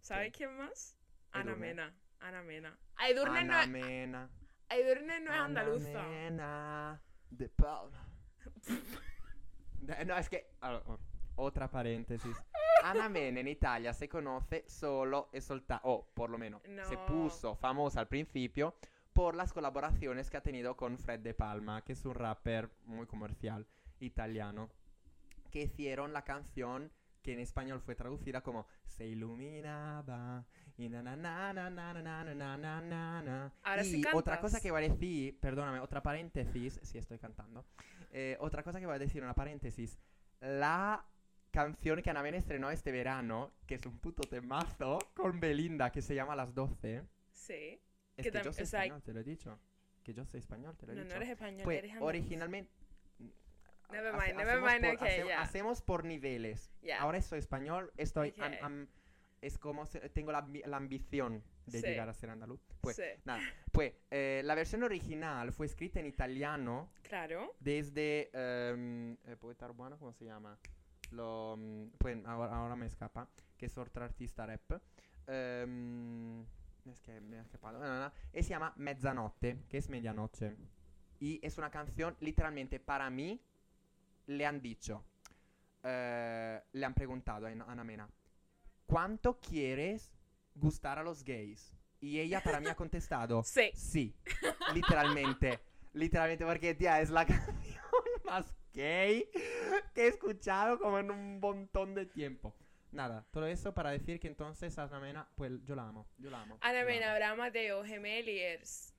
¿Sabe 0.00 0.30
¿Quién? 0.32 0.50
quién 0.50 0.56
más? 0.66 0.96
Ana. 1.32 1.54
Mena. 1.56 1.94
Ana 2.20 2.42
Mena. 2.42 2.78
Edurne 3.08 3.44
no, 3.44 3.52
Ana 3.54 3.62
es, 3.64 3.68
Mena. 3.68 4.30
Edurne 4.68 5.20
no 5.20 5.30
es 5.32 5.38
Ana 5.38 5.44
andaluza. 5.44 6.02
Mena 6.08 7.02
de 7.30 7.48
Palma. 7.48 8.08
No, 9.82 10.16
es 10.16 10.28
che... 10.28 10.46
Allora, 10.60 10.98
otra 11.36 11.68
paréntesis. 11.68 12.36
Ana 12.84 13.08
Menen 13.08 13.46
in 13.46 13.48
Italia 13.48 13.92
se 13.92 14.08
conoce 14.08 14.64
solo 14.66 15.28
y 15.32 15.40
soltando, 15.40 15.88
o 15.88 16.04
por 16.14 16.30
lo 16.30 16.38
menos 16.38 16.62
no. 16.68 16.84
se 16.84 16.96
puso 16.98 17.54
famosa 17.54 18.00
al 18.00 18.08
principio 18.08 18.74
por 19.12 19.36
las 19.36 19.52
colaboraciones 19.52 20.30
que 20.30 20.36
ha 20.36 20.42
tenido 20.42 20.76
con 20.76 20.98
Fred 20.98 21.20
De 21.20 21.34
Palma, 21.34 21.82
que 21.82 21.92
es 21.92 22.04
un 22.04 22.14
rapper 22.14 22.70
muy 22.84 23.06
comercial 23.06 23.66
italiano, 24.00 24.70
que 25.50 25.62
hicieron 25.62 26.12
la 26.12 26.22
canción 26.24 26.90
que 27.22 27.32
en 27.32 27.40
español 27.40 27.80
fue 27.80 27.94
traducida 27.94 28.40
como 28.40 28.66
Se 28.84 29.06
iluminaba. 29.06 30.44
Y, 30.76 30.88
na, 30.88 31.02
na, 31.02 31.16
na, 31.16 31.52
Ahora 33.62 33.82
y 33.82 33.90
sí 33.90 34.02
otra 34.12 34.40
cosa 34.40 34.60
que 34.60 34.68
iba 34.68 34.78
a 34.78 34.80
decir, 34.80 35.38
perdóname, 35.38 35.78
otra 35.78 36.02
paréntesis, 36.02 36.80
si 36.82 36.98
estoy 36.98 37.18
cantando 37.18 37.64
eh, 38.12 38.36
otra 38.40 38.62
cosa 38.62 38.78
que 38.78 38.86
voy 38.86 38.94
a 38.94 38.98
decir, 38.98 39.22
una 39.22 39.34
paréntesis, 39.34 39.98
la 40.40 41.04
canción 41.50 42.00
que 42.02 42.10
Ana 42.10 42.22
Mena 42.22 42.36
estrenó 42.38 42.70
este 42.70 42.92
verano, 42.92 43.52
que 43.66 43.74
es 43.74 43.84
un 43.86 43.98
puto 43.98 44.22
temazo, 44.28 44.98
con 45.14 45.40
Belinda, 45.40 45.90
que 45.90 46.00
se 46.02 46.14
llama 46.14 46.36
Las 46.36 46.54
12. 46.54 47.02
Sí. 47.32 47.80
Es 48.16 48.24
Que 48.26 48.30
que, 48.30 48.42
yo 48.42 48.52
soy 48.52 48.62
o 48.62 48.66
sea, 48.66 48.80
español, 48.84 49.02
te 49.02 49.12
lo 49.12 49.20
he 49.20 49.24
dicho. 49.24 49.58
Que 50.04 50.12
yo 50.14 50.24
soy 50.24 50.40
español, 50.40 50.76
te 50.76 50.86
lo 50.86 50.92
he 50.92 50.96
No, 50.96 51.02
dicho. 51.02 51.14
no 51.14 51.16
eres 51.22 51.30
español, 51.30 51.64
pues 51.64 51.78
eres 51.78 51.92
originalmente... 52.00 52.70
Never 53.90 54.14
hace- 54.14 54.26
mind, 54.28 54.38
never 54.38 54.54
hacemos 54.54 54.70
mind, 54.72 54.84
por- 54.84 54.94
okay, 54.96 55.08
hacemos, 55.12 55.28
ya. 55.28 55.40
hacemos 55.42 55.82
por 55.82 56.04
niveles. 56.04 56.70
Ya. 56.82 57.00
Ahora 57.02 57.20
soy 57.20 57.38
español, 57.40 57.92
estoy... 57.96 58.32
am- 58.38 58.52
Ok. 58.54 58.58
am- 58.62 58.88
es 59.42 59.58
como 59.58 59.84
se- 59.86 60.08
tengo 60.10 60.32
la, 60.32 60.46
la 60.66 60.76
ambición 60.76 61.42
de 61.66 61.80
Sí. 61.80 61.86
llegar 61.86 62.08
a 62.08 62.14
ser 62.14 62.30
andaluz. 62.30 62.60
Pues, 62.80 62.96
Sí, 62.96 63.02
nada. 63.24 63.40
Pues, 63.70 63.94
eh, 64.10 64.42
la 64.44 64.54
versión 64.54 64.82
original 64.82 65.52
fue 65.52 65.66
escrita 65.66 66.00
en 66.00 66.06
italiano 66.06 66.90
claro. 67.02 67.54
desde... 67.60 68.30
ehm, 68.32 69.16
eh, 69.24 69.36
Poeta 69.38 69.66
Urbano, 69.66 69.98
¿cómo 69.98 70.12
se 70.12 70.24
llama? 70.24 70.58
Lo, 71.10 71.56
mm, 71.58 71.88
pues 71.98 72.24
ahora, 72.26 72.54
ahora 72.56 72.74
me 72.76 72.86
escapa, 72.86 73.28
que 73.56 73.66
es 73.66 73.76
otro 73.78 74.04
artista 74.04 74.46
rap. 74.46 74.80
Ehm, 75.26 76.42
es 76.86 77.00
que 77.00 77.20
me 77.20 77.38
ha 77.38 77.42
escapado. 77.42 77.78
No, 77.78 77.86
no, 77.86 78.00
no. 78.00 78.12
Y 78.32 78.42
se 78.42 78.50
llama 78.50 78.72
Mezzanotte, 78.76 79.64
que 79.68 79.78
es 79.78 79.88
medianoche. 79.88 80.56
Y 81.20 81.38
es 81.46 81.56
una 81.58 81.70
canción, 81.70 82.16
literalmente, 82.20 82.80
para 82.80 83.08
mí, 83.10 83.40
le 84.26 84.44
han 84.46 84.60
dicho, 84.60 85.04
eh, 85.84 86.60
le 86.72 86.86
han 86.86 86.94
preguntado 86.94 87.46
a 87.46 87.50
Ana 87.50 87.84
Mena, 87.84 88.08
¿cuánto 88.86 89.38
quieres 89.38 90.10
gustar 90.54 90.98
a 90.98 91.02
los 91.02 91.24
gays? 91.24 91.72
Y 92.00 92.18
ella 92.20 92.42
para 92.42 92.60
mí 92.60 92.66
ha 92.68 92.74
contestado, 92.74 93.42
Sí. 93.44 93.70
sí, 93.74 94.14
literalmente, 94.74 95.60
literalmente 95.92 96.44
porque 96.44 96.74
tía, 96.74 97.00
es 97.00 97.10
la 97.10 97.24
canción 97.26 97.82
más 98.24 98.52
gay 98.74 99.28
que 99.94 100.02
he 100.04 100.08
escuchado 100.08 100.78
como 100.80 100.98
en 100.98 101.10
un 101.10 101.38
montón 101.40 101.94
de 101.94 102.06
tiempo. 102.06 102.54
Nada, 102.90 103.24
todo 103.30 103.46
eso 103.46 103.72
para 103.72 103.90
decir 103.90 104.20
que 104.20 104.28
entonces 104.28 104.76
Ana 104.78 105.00
Mena, 105.00 105.28
pues 105.36 105.52
yo 105.64 105.74
la 105.74 105.88
amo, 105.88 106.06
yo 106.18 106.28
la 106.30 106.42
amo. 106.42 106.58
Ana 106.60 106.84
Mena. 106.84 107.12
Abraham 107.12 107.38
Mateo, 107.38 107.84
Gemeliers. 107.84 108.94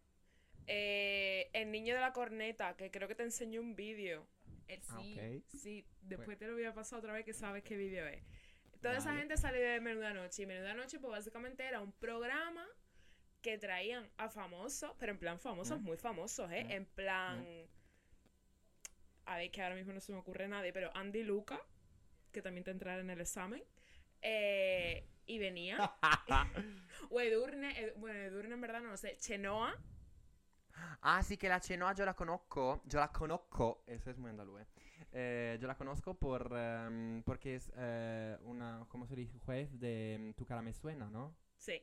eh, 0.65 1.49
el 1.53 1.71
niño 1.71 1.93
de 1.95 2.01
la 2.01 2.13
corneta, 2.13 2.75
que 2.77 2.89
creo 2.89 3.07
que 3.07 3.15
te 3.15 3.23
enseñó 3.23 3.59
un 3.61 3.75
vídeo. 3.75 4.25
Ah, 4.89 4.99
sí, 5.01 5.43
sí, 5.59 5.85
después 6.01 6.37
te 6.39 6.47
lo 6.47 6.53
voy 6.53 6.63
a 6.65 6.73
pasar 6.73 6.99
otra 6.99 7.13
vez 7.13 7.25
que 7.25 7.33
sabes 7.33 7.63
qué 7.63 7.75
vídeo 7.75 8.07
es. 8.07 8.23
Toda 8.83 8.97
esa 8.97 9.15
gente 9.15 9.37
salió 9.37 9.61
de 9.61 9.79
Menuda 9.81 10.13
Noche. 10.13 10.43
Y 10.43 10.45
Menuda 10.45 10.73
Noche, 10.73 10.99
pues 10.99 11.11
básicamente 11.11 11.63
era 11.65 11.79
un 11.81 11.91
programa 11.93 12.65
que 13.41 13.57
traían 13.57 14.09
a 14.17 14.29
famosos, 14.29 14.91
pero 14.99 15.11
en 15.11 15.17
plan 15.19 15.39
famosos, 15.39 15.79
Mm. 15.81 15.83
muy 15.83 15.97
famosos, 15.97 16.51
¿eh? 16.51 16.63
Mm. 16.65 16.71
En 16.71 16.85
plan. 16.85 17.45
A 19.25 19.37
ver, 19.37 19.51
que 19.51 19.61
ahora 19.61 19.75
mismo 19.75 19.93
no 19.93 19.99
se 20.01 20.11
me 20.11 20.17
ocurre 20.19 20.47
nadie, 20.47 20.73
pero 20.73 20.91
Andy 20.95 21.23
Luca, 21.23 21.59
que 22.31 22.41
también 22.41 22.63
te 22.63 22.71
entrará 22.71 22.99
en 23.01 23.09
el 23.09 23.21
examen. 23.21 23.63
eh, 24.25 25.05
y 25.25 25.37
venía. 25.39 25.77
o 27.09 27.19
Edurne, 27.19 27.77
Ed- 27.79 27.93
bueno, 27.97 28.19
Edurne 28.19 28.53
en 28.53 28.61
verdad 28.61 28.81
no 28.81 28.89
lo 28.91 28.97
sé. 28.97 29.17
Chenoa. 29.17 29.77
Ah, 31.01 31.21
sí, 31.23 31.35
que 31.37 31.47
la 31.49 31.59
Chenoa 31.59 31.93
yo 31.93 32.05
la 32.05 32.13
conozco. 32.13 32.81
Yo 32.85 32.99
la 32.99 33.11
conozco. 33.11 33.83
Eso 33.85 34.09
es 34.11 34.17
muy 34.17 34.29
andaluz. 34.29 34.61
Eh. 35.13 35.57
Yo 35.61 35.67
la 35.67 35.75
conozco 35.77 36.15
por, 36.15 36.51
em, 36.55 37.23
porque 37.23 37.55
es 37.55 37.71
eh, 37.75 38.37
una, 38.43 38.85
¿cómo 38.89 39.05
se 39.07 39.15
dice? 39.15 39.39
Juez 39.39 39.79
de 39.79 40.17
mm, 40.19 40.33
Tu 40.33 40.45
cara 40.45 40.61
me 40.61 40.73
suena, 40.73 41.09
¿no? 41.09 41.35
Sí. 41.57 41.81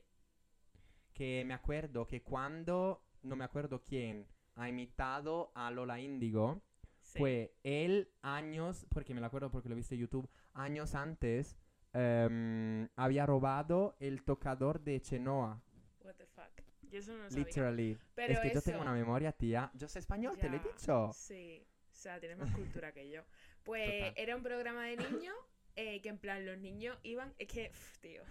Que 1.13 1.43
me 1.45 1.53
acuerdo 1.53 2.05
que 2.05 2.21
cuando, 2.21 3.03
no 3.23 3.35
me 3.35 3.43
acuerdo 3.43 3.83
quién, 3.83 4.27
ha 4.55 4.69
imitado 4.69 5.51
a 5.55 5.71
Lola 5.71 5.99
Índigo, 5.99 6.61
sí. 7.01 7.19
fue 7.19 7.55
él 7.63 8.11
años, 8.21 8.85
porque 8.89 9.13
me 9.13 9.21
lo 9.21 9.27
acuerdo 9.27 9.49
porque 9.51 9.69
lo 9.69 9.75
viste 9.75 9.95
en 9.95 10.01
YouTube, 10.01 10.29
años 10.53 10.93
antes, 10.95 11.57
em, 11.93 12.87
había 12.95 13.25
robado 13.25 13.95
el 13.99 14.23
tocador 14.23 14.81
de 14.81 15.01
Chenoa. 15.01 15.61
What 16.03 16.15
the 16.15 16.25
fuck. 16.27 16.61
Yo 16.89 16.99
eso 16.99 17.13
no 17.13 17.23
lo 17.23 17.29
sabía. 17.29 17.45
Literally. 17.45 17.97
Pero 18.15 18.33
es 18.33 18.39
que 18.39 18.53
yo 18.53 18.61
tengo 18.61 18.79
eso- 18.79 18.81
una 18.81 18.93
memoria, 18.93 19.31
tía. 19.31 19.71
Yo 19.73 19.87
sé 19.87 19.99
español, 19.99 20.37
te 20.37 20.49
lo 20.49 20.55
he 20.57 20.59
Ya, 20.59 20.67
dicho. 20.67 21.11
Sí. 21.13 21.65
O 22.01 22.03
sea, 22.03 22.19
tienes 22.19 22.39
más 22.39 22.51
cultura 22.51 22.91
que 22.91 23.11
yo. 23.11 23.21
Pues 23.63 23.99
Total. 23.99 24.13
era 24.15 24.35
un 24.35 24.41
programa 24.41 24.85
de 24.85 24.97
niños 24.97 25.35
eh, 25.75 26.01
que 26.01 26.09
en 26.09 26.17
plan 26.17 26.43
los 26.47 26.57
niños 26.57 26.97
iban. 27.03 27.31
Es 27.37 27.47
que, 27.47 27.69
uf, 27.69 27.99
tío. 27.99 28.23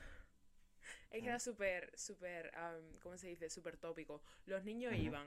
Es 1.10 1.22
que 1.22 1.28
era 1.28 1.38
súper, 1.38 1.96
súper, 1.96 2.52
¿cómo 3.00 3.16
se 3.16 3.28
dice? 3.28 3.48
Súper 3.48 3.76
tópico. 3.76 4.24
Los 4.46 4.64
niños 4.64 4.92
iban 4.96 5.24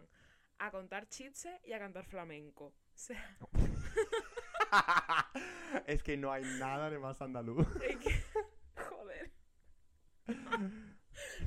a 0.57 0.71
contar 0.71 1.07
chistes 1.07 1.53
y 1.63 1.71
a 1.71 1.79
cantar 1.79 2.03
flamenco. 2.03 2.65
O 2.65 2.73
sea, 2.95 3.37
es 5.87 6.03
que 6.03 6.17
no 6.17 6.29
hay 6.29 6.43
nada 6.59 6.89
de 6.89 6.99
más 6.99 7.21
andaluz. 7.21 7.65
es 7.87 7.95
que. 7.95 8.23
Joder. 8.75 9.31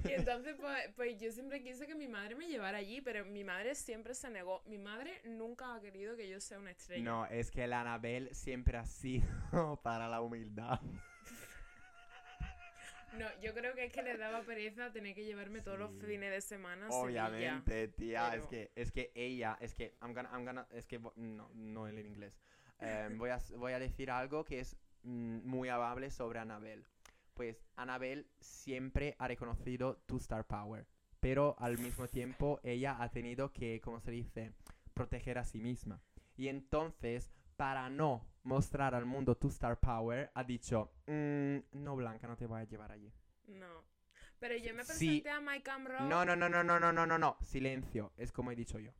Y 0.05 0.13
entonces, 0.13 0.57
pues, 0.61 0.89
pues 0.95 1.19
yo 1.21 1.31
siempre 1.33 1.63
quise 1.63 1.87
que 1.87 1.95
mi 1.95 2.09
madre 2.09 2.35
me 2.35 2.47
llevara 2.49 2.79
allí, 2.79 3.01
pero 3.01 3.25
mi 3.25 3.45
madre 3.45 3.75
siempre 3.75 4.15
se 4.15 4.31
negó. 4.31 4.63
Mi 4.67 4.79
madre 4.79 5.21
nunca 5.25 5.75
ha 5.75 5.81
querido 5.81 6.17
que 6.17 6.29
yo 6.29 6.41
sea 6.41 6.59
una 6.59 6.71
estrella. 6.71 7.03
No, 7.05 7.27
es 7.27 7.51
que 7.51 7.67
la 7.67 7.81
Anabel 7.81 8.35
siempre 8.35 8.79
ha 8.79 8.85
sido 8.87 9.27
para 9.83 10.09
la 10.09 10.21
humildad. 10.21 10.81
No, 13.19 13.27
yo 13.41 13.55
creo 13.55 13.75
que 13.75 13.85
es 13.85 13.93
que 13.93 14.03
le 14.03 14.17
daba 14.19 14.43
pereza 14.43 14.93
tener 14.93 15.15
que 15.15 15.25
llevarme 15.25 15.63
todos 15.63 15.79
los 15.79 15.91
Sí. 15.93 16.01
fines 16.07 16.31
de 16.31 16.41
semana. 16.43 16.89
Obviamente, 16.91 17.89
tía, 17.89 18.27
es 18.29 18.35
pero- 18.35 18.49
que 18.49 18.71
es 18.75 18.93
que 18.93 19.11
ella, 19.15 19.57
es 19.61 19.75
que 19.75 19.95
I'm 20.03 20.13
gonna, 20.13 20.29
I'm 20.33 20.45
gonna- 20.45 20.67
es 20.73 20.85
que 20.87 20.99
no, 20.99 21.49
no 21.55 21.89
en 21.89 21.99
inglés. 21.99 22.39
Em, 22.79 23.17
voy 23.17 23.31
a 23.31 23.39
voy 23.57 23.73
a 23.73 23.79
decir 23.79 24.11
algo 24.11 24.45
que 24.45 24.61
es 24.61 24.77
mm, 25.03 25.49
muy 25.49 25.71
amable 25.71 26.11
sobre 26.11 26.41
Anabel. 26.41 26.85
Pues 27.37 27.63
Anabel 27.77 28.27
siempre 28.41 29.15
ha 29.19 29.29
reconocido 29.29 29.99
tu 30.07 30.17
star 30.17 30.47
power, 30.47 30.87
pero 31.21 31.55
al 31.59 31.77
mismo 31.77 32.09
tiempo 32.09 32.61
ella 32.63 32.97
ha 32.99 33.11
tenido 33.11 33.53
que, 33.53 33.79
¿cómo 33.83 34.01
se 34.01 34.11
dice?, 34.11 34.55
proteger 34.95 35.37
a 35.37 35.45
sí 35.45 35.61
misma. 35.61 36.01
Y 36.39 36.49
entonces, 36.49 37.31
para 37.59 37.91
no 37.91 38.27
mostrar 38.43 38.95
al 38.95 39.05
mundo 39.05 39.37
tu 39.37 39.49
star 39.49 39.79
power, 39.79 40.31
ha 40.35 40.45
dicho, 40.45 40.95
"Mm, 41.07 41.59
no 41.73 41.95
Blanca, 41.97 42.27
no 42.27 42.39
te 42.39 42.47
voy 42.47 42.63
a 42.63 42.65
llevar 42.65 42.91
allí. 42.91 43.13
No. 43.49 43.85
Pero 44.39 44.57
yo 44.57 44.73
me 44.75 44.83
Sí. 44.85 45.21
presenté 45.21 45.31
a 45.31 45.63
Cam 45.63 45.85
Rock. 45.87 46.01
No, 46.01 46.25
no, 46.25 46.37
no, 46.37 46.49
no, 46.49 46.65
no, 46.65 46.81
no, 46.81 46.91
no, 46.91 47.05
no, 47.07 47.19
no, 47.19 47.37
silencio, 47.43 48.15
es 48.17 48.33
como 48.33 48.51
he 48.51 48.57
dicho 48.57 48.79
yo. 48.79 48.93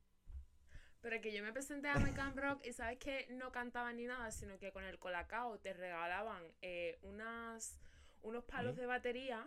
Pero 1.01 1.21
que 1.23 1.33
yo 1.33 1.43
me 1.43 1.53
presenté 1.53 1.89
a 1.89 1.95
Cam 2.15 2.37
Rock 2.37 2.67
y 2.67 2.73
sabes 2.75 2.99
que 2.99 3.29
no 3.31 3.51
cantaban 3.51 3.97
ni 3.97 4.05
nada, 4.07 4.31
sino 4.31 4.59
que 4.59 4.73
con 4.73 4.85
el 4.85 4.99
colacao 4.99 5.59
te 5.59 5.73
regalaban 5.73 6.43
eh, 6.61 6.99
unas, 7.03 7.79
unos 8.27 8.45
palos 8.45 8.77
¿Eh? 8.77 8.81
de 8.81 8.87
batería. 8.87 9.47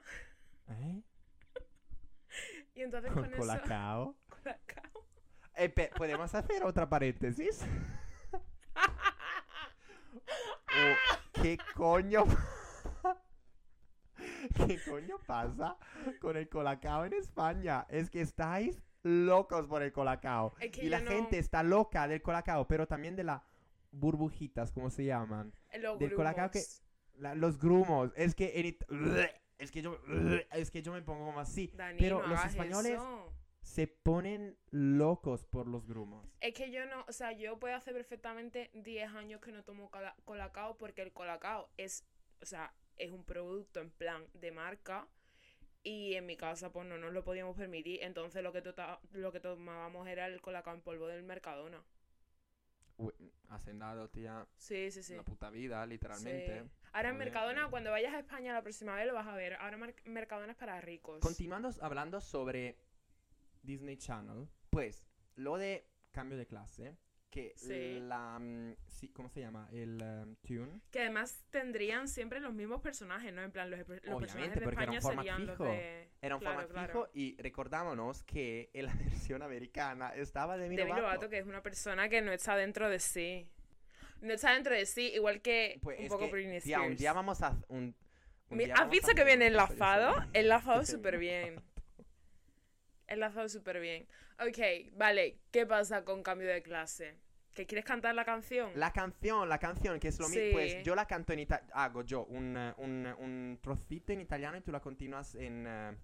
¿Eh? 0.69 1.01
Y 2.75 2.81
entonces 2.83 3.12
Con 3.12 3.24
con, 3.24 3.31
eso. 3.33 3.39
colacao. 3.39 4.15
Colacao. 4.29 5.05
Eh, 5.55 5.69
¿Podemos 5.98 6.33
hacer 6.36 6.63
otra 6.63 6.88
paréntesis? 6.89 7.65
Oh, 10.71 11.41
¿Qué 11.41 11.57
coño? 11.75 12.24
¿Qué 14.55 14.79
coño 14.88 15.17
pasa 15.25 15.77
con 16.21 16.38
el 16.38 16.48
colacao 16.50 17.05
en 17.05 17.13
España? 17.13 17.86
Es 17.89 18.09
que 18.09 18.21
estáis 18.21 18.81
locos 19.03 19.67
por 19.67 19.81
el 19.81 19.91
colacao. 19.91 20.53
Es 20.59 20.71
que 20.71 20.86
y 20.86 20.89
la 20.89 21.00
no- 21.01 21.09
gente 21.12 21.38
está 21.39 21.63
loca 21.63 22.07
del 22.07 22.21
colacao, 22.21 22.67
pero 22.67 22.88
también 22.88 23.15
de 23.15 23.24
las 23.24 23.41
burbujitas, 23.91 24.71
¿cómo 24.71 24.89
se 24.89 25.05
llaman? 25.05 25.51
Los 25.79 25.98
Del 26.00 26.13
colacao 26.13 26.51
que- 26.51 26.59
grumos. 26.59 26.83
La- 27.19 27.35
los 27.35 27.59
grumos. 27.59 28.11
Es 28.15 28.35
que 28.35 28.59
en 28.59 28.65
It- 28.67 28.83
es 29.57 29.71
que 29.71 29.81
yo 29.81 29.99
es 30.51 30.71
que 30.71 30.81
yo 30.81 30.91
me 30.93 31.01
pongo 31.01 31.25
como 31.25 31.39
así. 31.39 31.71
Dani, 31.75 31.99
pero 31.99 32.21
no 32.21 32.27
los 32.27 32.39
hagas 32.39 32.51
españoles 32.51 32.93
eso. 32.93 33.33
se 33.61 33.88
ponen 33.88 34.57
locos 34.71 35.43
por 35.45 35.67
los 35.67 35.85
grumos. 35.85 36.25
Es 36.41 36.53
que 36.53 36.71
yo 36.71 36.85
no, 36.85 37.05
o 37.07 37.11
sea, 37.11 37.31
yo 37.33 37.59
puedo 37.59 37.75
hacer 37.75 37.93
perfectamente 37.93 38.71
10 38.73 39.09
años 39.13 39.41
que 39.41 39.51
no 39.51 39.63
tomo 39.63 39.89
cola- 39.91 40.15
colacao 40.25 40.77
porque 40.77 41.01
el 41.01 41.11
colacao 41.13 41.69
es, 41.77 42.05
o 42.41 42.45
sea, 42.45 42.73
es 42.97 43.11
un 43.11 43.23
producto 43.25 43.79
en 43.79 43.91
plan 43.91 44.25
de 44.33 44.51
marca 44.51 45.07
y 45.83 46.15
en 46.15 46.25
mi 46.25 46.35
casa 46.35 46.71
pues 46.71 46.85
no 46.88 46.97
nos 46.97 47.13
lo 47.13 47.23
podíamos 47.23 47.55
permitir, 47.55 48.03
entonces 48.03 48.43
lo 48.43 48.51
que, 48.51 48.61
tota- 48.61 48.99
lo 49.13 49.31
que 49.31 49.39
tomábamos 49.39 50.07
era 50.07 50.25
el 50.27 50.41
colacao 50.41 50.73
en 50.73 50.81
polvo 50.81 51.07
del 51.07 51.23
Mercadona. 51.23 51.81
Uy, 52.97 53.13
Hacendado, 53.47 54.09
tía, 54.09 54.45
Sí, 54.57 54.91
sí, 54.91 55.01
sí. 55.03 55.15
la 55.15 55.23
puta 55.23 55.49
vida, 55.49 55.85
literalmente. 55.85 56.63
Sí. 56.63 56.69
Ahora 56.93 57.10
en 57.10 57.17
Mercadona, 57.17 57.69
cuando 57.69 57.91
vayas 57.91 58.13
a 58.13 58.19
España 58.19 58.53
la 58.53 58.62
próxima 58.62 58.96
vez 58.96 59.08
lo 59.08 59.13
vas 59.13 59.27
a 59.27 59.36
ver. 59.36 59.53
Ahora 59.55 59.77
Mer- 59.77 59.96
Mercadona 60.05 60.51
es 60.53 60.58
para 60.58 60.79
ricos. 60.81 61.19
Continuando 61.19 61.69
hablando 61.81 62.19
sobre 62.22 62.77
Disney 63.62 63.98
Channel, 63.98 64.48
pues 64.69 65.05
lo 65.36 65.58
de 65.58 65.88
cambio 66.12 66.38
de 66.38 66.46
clase, 66.48 66.98
que 67.29 67.53
Sí. 67.55 68.00
la... 68.01 68.39
mm, 68.39 68.75
sí, 68.88 69.10
¿Cómo 69.10 69.29
se 69.29 69.39
llama? 69.41 69.69
El 69.72 70.01
um, 70.01 70.36
tune. 70.38 70.81
Que 70.89 71.01
además 71.01 71.46
tendrían 71.51 72.08
siempre 72.08 72.39
los 72.39 72.51
mismos 72.53 72.81
personajes, 72.81 73.31
¿no? 73.31 73.43
En 73.43 73.51
plan, 73.51 73.69
los, 73.69 73.79
los 73.88 74.19
personajes 74.19 74.55
de 74.55 74.62
porque 74.62 74.81
era 74.84 74.91
un 74.91 74.98
España 74.98 75.01
format 75.01 75.24
serían 75.25 75.46
los 75.46 75.58
fijo. 75.58 75.63
de... 75.65 76.10
Era 76.22 76.36
un 76.36 76.41
Claro, 76.41 76.55
format 76.62 76.72
claro. 76.72 76.88
fijo 77.05 77.10
y 77.13 77.38
recordámonos 77.39 78.24
que 78.24 78.72
en 78.74 78.86
la 78.88 78.93
versión 79.31 79.43
americana 79.43 80.10
estaba 80.15 80.58
Demi 80.58 80.75
Demi. 80.75 80.89
Lovato, 80.91 81.29
que 81.29 81.38
es 81.38 81.46
una 81.46 81.62
persona 81.62 82.10
que 82.10 82.22
no 82.24 82.31
está 82.31 82.55
dentro 82.55 82.89
de 82.89 82.98
sí. 83.00 83.48
No 84.21 84.33
está 84.33 84.53
dentro 84.53 84.73
de 84.75 84.85
sí, 84.85 85.11
igual 85.13 85.41
que 85.41 85.79
Pues 85.81 85.99
un 85.99 86.05
es 86.05 86.09
poco 86.11 86.25
que, 86.25 86.31
Britney 86.31 86.59
tía, 86.61 86.77
un 86.79 86.83
Spears. 86.83 86.99
día 86.99 87.13
vamos 87.13 87.41
a... 87.41 87.57
Un, 87.69 87.95
un 88.49 88.57
Mi- 88.57 88.65
día 88.65 88.73
¿Has 88.73 88.79
vamos 88.81 88.91
a 88.91 88.93
visto 88.93 89.13
que 89.15 89.23
viene 89.23 89.47
enlazado? 89.47 90.15
Enlazado 90.33 90.85
súper 90.85 91.17
bien. 91.17 91.61
Enlazado 93.07 93.49
súper 93.49 93.79
bien. 93.79 94.07
Ok, 94.39 94.91
vale. 94.95 95.39
¿Qué 95.51 95.65
pasa 95.65 96.03
con 96.03 96.21
cambio 96.23 96.47
de 96.47 96.61
clase? 96.61 97.15
¿Que 97.53 97.65
quieres 97.65 97.83
cantar 97.83 98.13
la 98.15 98.23
canción? 98.25 98.71
La 98.75 98.93
canción, 98.93 99.49
la 99.49 99.57
canción, 99.57 99.99
que 99.99 100.09
es 100.09 100.19
lo 100.19 100.29
mismo, 100.29 100.43
Sí. 100.43 100.49
pues 100.51 100.83
yo 100.83 100.95
la 100.95 101.05
canto 101.07 101.33
en 101.33 101.39
italiano, 101.39 101.71
hago 101.73 102.03
yo 102.03 102.23
un, 102.25 102.55
eh, 102.55 102.73
un, 102.77 103.05
un 103.19 103.59
trocito 103.61 104.13
en 104.13 104.21
italiano 104.21 104.57
y 104.57 104.61
tú 104.61 104.71
la 104.71 104.79
continúas 104.79 105.35
en... 105.35 105.65
eh, 105.67 105.97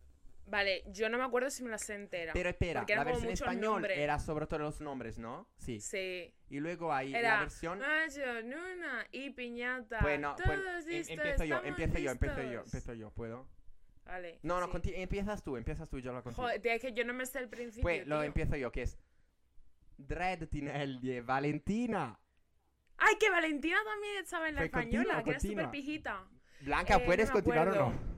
Vale, 0.48 0.84
yo 0.88 1.10
no 1.10 1.18
me 1.18 1.24
acuerdo 1.24 1.50
si 1.50 1.64
me 1.64 1.70
la 1.72 1.78
sé 1.80 1.96
entera. 1.96 2.34
Pero 2.34 2.50
espera, 2.50 2.86
la 2.88 3.04
versión 3.04 3.24
muchos 3.30 3.42
español 3.42 3.62
nombres. 3.74 3.98
era 3.98 4.20
sobre 4.20 4.46
todo 4.46 4.60
los 4.60 4.80
nombres, 4.80 5.18
¿no? 5.18 5.48
Sí. 5.58 5.80
Sí. 5.80 6.34
Y 6.50 6.60
luego 6.60 6.94
hay 6.94 7.10
la 7.10 7.20
Era 7.20 7.40
versión... 7.40 7.80
Mayo, 7.80 8.44
Nuna 8.44 9.08
y 9.12 9.32
Piñata. 9.32 10.02
Bueno, 10.02 10.36
Todos 10.36 10.48
bueno, 10.48 10.78
em- 10.80 10.86
listos, 10.86 11.10
empiezo 11.18 11.46
yo, 11.46 11.62
empiezo 11.64 11.98
yo, 11.98 12.12
empiezo 12.12 12.44
yo, 12.44 12.60
empiezo 12.62 12.94
yo, 12.94 13.10
¿puedo? 13.12 13.48
Vale. 14.06 14.40
No, 14.44 14.60
no, 14.60 14.72
sí. 14.84 14.94
empiezas 14.96 15.44
tú, 15.44 15.58
empiezas 15.58 15.90
tú, 15.90 16.00
yo 16.00 16.14
la 16.14 16.22
continúo. 16.22 16.46
Joder, 16.48 16.62
es 16.68 16.82
que 16.82 16.94
yo 16.94 17.04
no 17.06 17.14
me 17.16 17.26
sé 17.26 17.40
el 17.40 17.50
principio. 17.50 17.82
Pues 17.82 18.06
lo 18.06 18.18
tío. 18.18 18.24
empiezo 18.24 18.56
yo, 18.56 18.72
que 18.72 18.84
es... 18.84 19.00
Dread 19.98 20.48
Tinelli 20.50 21.22
Valentina. 21.22 22.20
Ay, 22.98 23.16
que 23.20 23.30
Valentina 23.32 23.78
también 23.84 24.18
estaba 24.18 24.48
en 24.50 24.56
la 24.56 24.62
continua, 24.70 25.02
española, 25.02 25.24
que 25.24 25.30
era 25.32 25.40
súper 25.40 25.72
pijita. 25.72 26.24
Blanca, 26.62 26.96
Eh, 26.96 27.00
no 27.00 27.06
¿puedes 27.06 27.28
me 27.30 27.34
continuar 27.34 27.70
o 27.70 27.76
no? 27.76 28.15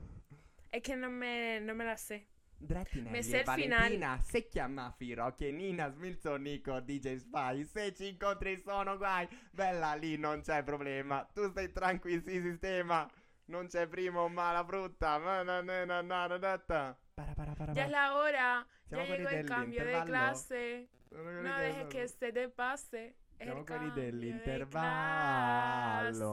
Es 0.70 0.82
que 0.82 0.96
no 0.96 1.10
me, 1.10 1.60
no 1.60 1.74
me 1.74 1.84
la 1.84 1.96
sé. 1.96 2.28
Drattinelli 2.60 3.32
e. 3.32 3.44
Valentina, 3.44 4.18
se 4.18 4.48
chiama 4.48 4.90
Firo, 4.90 5.32
che 5.34 5.52
Nina 5.52 5.88
Smilzonico, 5.90 6.80
DJ 6.80 7.18
Spy, 7.18 7.64
se 7.64 7.94
ci 7.94 8.08
incontri 8.08 8.56
sono 8.56 8.96
guai, 8.96 9.28
bella 9.52 9.94
lì 9.94 10.16
non 10.16 10.40
c'è 10.40 10.64
problema, 10.64 11.24
tu 11.32 11.48
stai 11.50 11.70
tranquillo, 11.70 12.20
si 12.20 12.40
sistema, 12.40 13.08
non 13.46 13.68
c'è 13.68 13.86
primo 13.86 14.26
mala 14.28 14.64
frutta, 14.64 15.18
ma 15.18 15.42
na 15.42 15.60
na 15.60 15.84
na 15.84 16.02
na 16.02 16.26
na 16.26 16.36
na 16.36 16.58
ta. 16.58 16.98
Para, 17.14 17.32
para, 17.34 17.54
para, 17.54 17.74
Ya 17.74 17.84
es 17.84 17.90
la 17.90 18.16
hora, 18.16 18.66
Siamo 18.88 19.04
ya 19.04 19.16
llegó 19.16 19.28
el 19.28 19.46
cambio 19.46 19.84
de 19.84 20.02
clase. 20.04 20.88
No 21.10 21.58
dejes 21.58 21.86
que 21.88 22.08
se 22.08 22.32
te 22.32 22.48
pase. 22.48 23.14
Siamo 23.36 23.60
el 23.60 23.64
quelli 23.64 23.86
cambio 23.86 24.02
de 24.02 24.12
dell'intervallo. 24.12 26.32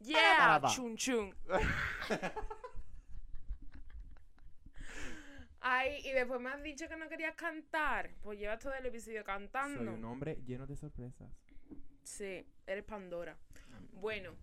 Yeah, 0.00 0.38
para, 0.38 0.60
pa. 0.60 0.68
Ay, 5.60 6.00
y 6.04 6.12
después 6.12 6.40
me 6.40 6.50
has 6.50 6.62
dicho 6.62 6.88
que 6.88 6.96
no 6.96 7.08
querías 7.08 7.34
cantar. 7.34 8.10
Pues 8.22 8.38
llevas 8.38 8.58
todo 8.58 8.72
el 8.74 8.86
episodio 8.86 9.18
Soy 9.18 9.24
cantando. 9.24 9.92
un 9.92 10.04
hombre 10.04 10.38
lleno 10.46 10.66
de 10.66 10.76
sorpresas. 10.76 11.28
Sí, 12.02 12.46
eres 12.66 12.84
Pandora. 12.84 13.36
Bueno, 13.92 14.34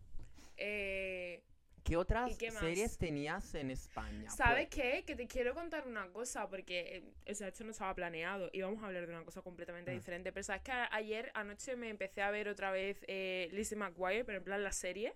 eh, 0.57 1.43
¿Qué 1.83 1.95
otras 1.95 2.31
¿Y 2.33 2.37
qué 2.37 2.51
series 2.51 2.97
tenías 2.97 3.55
en 3.55 3.71
España? 3.71 4.29
¿sabes 4.29 4.67
Pues, 4.67 4.81
qué? 4.81 5.03
Que 5.05 5.15
te 5.15 5.25
quiero 5.25 5.53
contar 5.53 5.87
una 5.87 6.07
cosa, 6.11 6.49
porque, 6.49 6.97
eh, 7.25 7.31
o 7.31 7.33
sea, 7.33 7.47
esto 7.47 7.63
no 7.63 7.71
estaba 7.71 7.95
planeado. 7.95 8.49
Íbamos 8.51 8.83
a 8.83 8.87
hablar 8.87 9.07
de 9.07 9.13
una 9.13 9.23
cosa 9.23 9.41
completamente 9.41 9.91
Ah. 9.91 9.93
diferente. 9.93 10.33
Pero 10.33 10.43
sabes 10.43 10.63
que 10.63 10.71
ayer 10.71 11.31
anoche 11.33 11.77
me 11.77 11.89
empecé 11.89 12.21
a 12.21 12.29
ver 12.29 12.49
otra 12.49 12.71
vez 12.71 13.03
eh, 13.07 13.47
Lizzie 13.53 13.77
McGuire, 13.77 14.25
pero 14.25 14.39
en 14.39 14.43
plan 14.43 14.63
la 14.63 14.73
serie. 14.73 15.15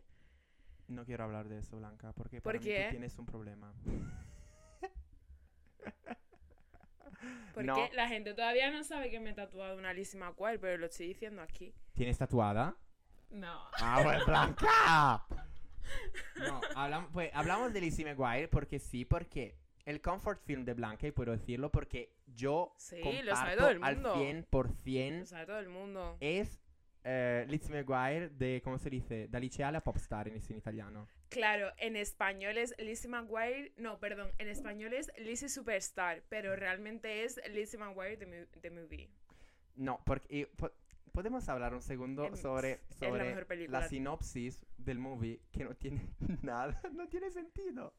No 0.87 1.05
quiero 1.05 1.25
hablar 1.25 1.49
de 1.49 1.59
eso, 1.59 1.75
Blanca, 1.77 2.13
porque 2.13 2.41
¿Por 2.41 2.53
para 2.53 2.59
mí 2.59 2.65
qué? 2.65 2.83
tú 2.85 2.89
tienes 2.91 3.17
un 3.17 3.25
problema. 3.25 3.73
Porque 7.53 7.67
No. 7.67 7.89
la 7.93 8.07
gente 8.07 8.33
todavía 8.33 8.71
no 8.71 8.83
sabe 8.83 9.09
que 9.09 9.19
me 9.19 9.31
he 9.31 9.33
tatuado 9.33 9.77
una 9.77 9.93
Lizzie 9.93 10.19
McGuire, 10.19 10.57
pero 10.59 10.77
lo 10.77 10.85
estoy 10.87 11.07
diciendo 11.07 11.41
aquí. 11.41 11.73
¿Tienes 11.93 12.17
tatuada? 12.17 12.75
No. 13.29 13.61
¡Ah, 13.79 13.99
pues 14.03 14.25
Blanca! 14.25 15.25
No, 16.37 16.61
hablamos, 16.75 17.09
pues, 17.11 17.29
hablamos 17.33 17.73
de 17.73 17.81
Lizzie 17.81 18.05
McGuire 18.05 18.47
porque 18.47 18.79
sí, 18.79 19.03
porque 19.05 19.57
el 19.85 19.99
comfort 20.01 20.41
film 20.45 20.63
de 20.63 20.73
Blanca, 20.73 21.07
y 21.07 21.11
puedo 21.11 21.31
decirlo 21.31 21.69
porque 21.71 22.15
yo 22.27 22.73
Sí, 22.77 23.01
lo 23.23 23.35
sabe 23.35 23.57
todo 23.57 23.69
el 23.69 23.83
al 23.83 23.95
mundo. 23.95 24.15
100% 24.15 25.19
Lo 25.19 25.25
sabe 25.25 25.45
todo 25.45 25.59
el 25.59 25.69
mundo. 25.69 26.17
es 26.21 26.61
eh, 27.03 27.45
Lizzie 27.49 27.75
McGuire 27.75 28.29
de, 28.29 28.61
¿cómo 28.63 28.77
se 28.77 28.89
dice? 28.89 29.27
Da 29.27 29.39
liceale 29.39 29.77
a 29.77 29.83
popstar 29.83 30.27
in 30.27 30.35
italiano. 30.55 31.07
Claro, 31.31 31.71
en 31.77 31.95
español 31.95 32.57
es 32.57 32.75
Lizzie 32.77 33.09
McGuire. 33.09 33.71
No, 33.77 33.99
perdón, 33.99 34.31
en 34.37 34.49
español 34.49 34.93
es 34.93 35.11
Lizzie 35.17 35.47
Superstar, 35.49 36.23
pero 36.29 36.55
realmente 36.57 37.23
es 37.23 37.39
Lizzie 37.49 37.79
McGuire 37.79 38.17
the, 38.17 38.25
Mo- 38.25 38.47
the 38.61 38.69
Movie. 38.69 39.09
No, 39.75 40.03
porque 40.05 40.47
po- 40.57 40.73
podemos 41.13 41.47
hablar 41.47 41.73
un 41.73 41.81
segundo 41.81 42.35
sobre, 42.35 42.81
la 42.99 43.07
sobre 43.07 43.67
la 43.69 43.87
sinopsis 43.87 44.65
del 44.77 44.99
movie 44.99 45.39
que 45.53 45.63
no 45.63 45.73
tiene 45.75 46.01
nada, 46.41 46.81
no 46.91 47.07
tiene 47.07 47.31
sentido. 47.31 47.93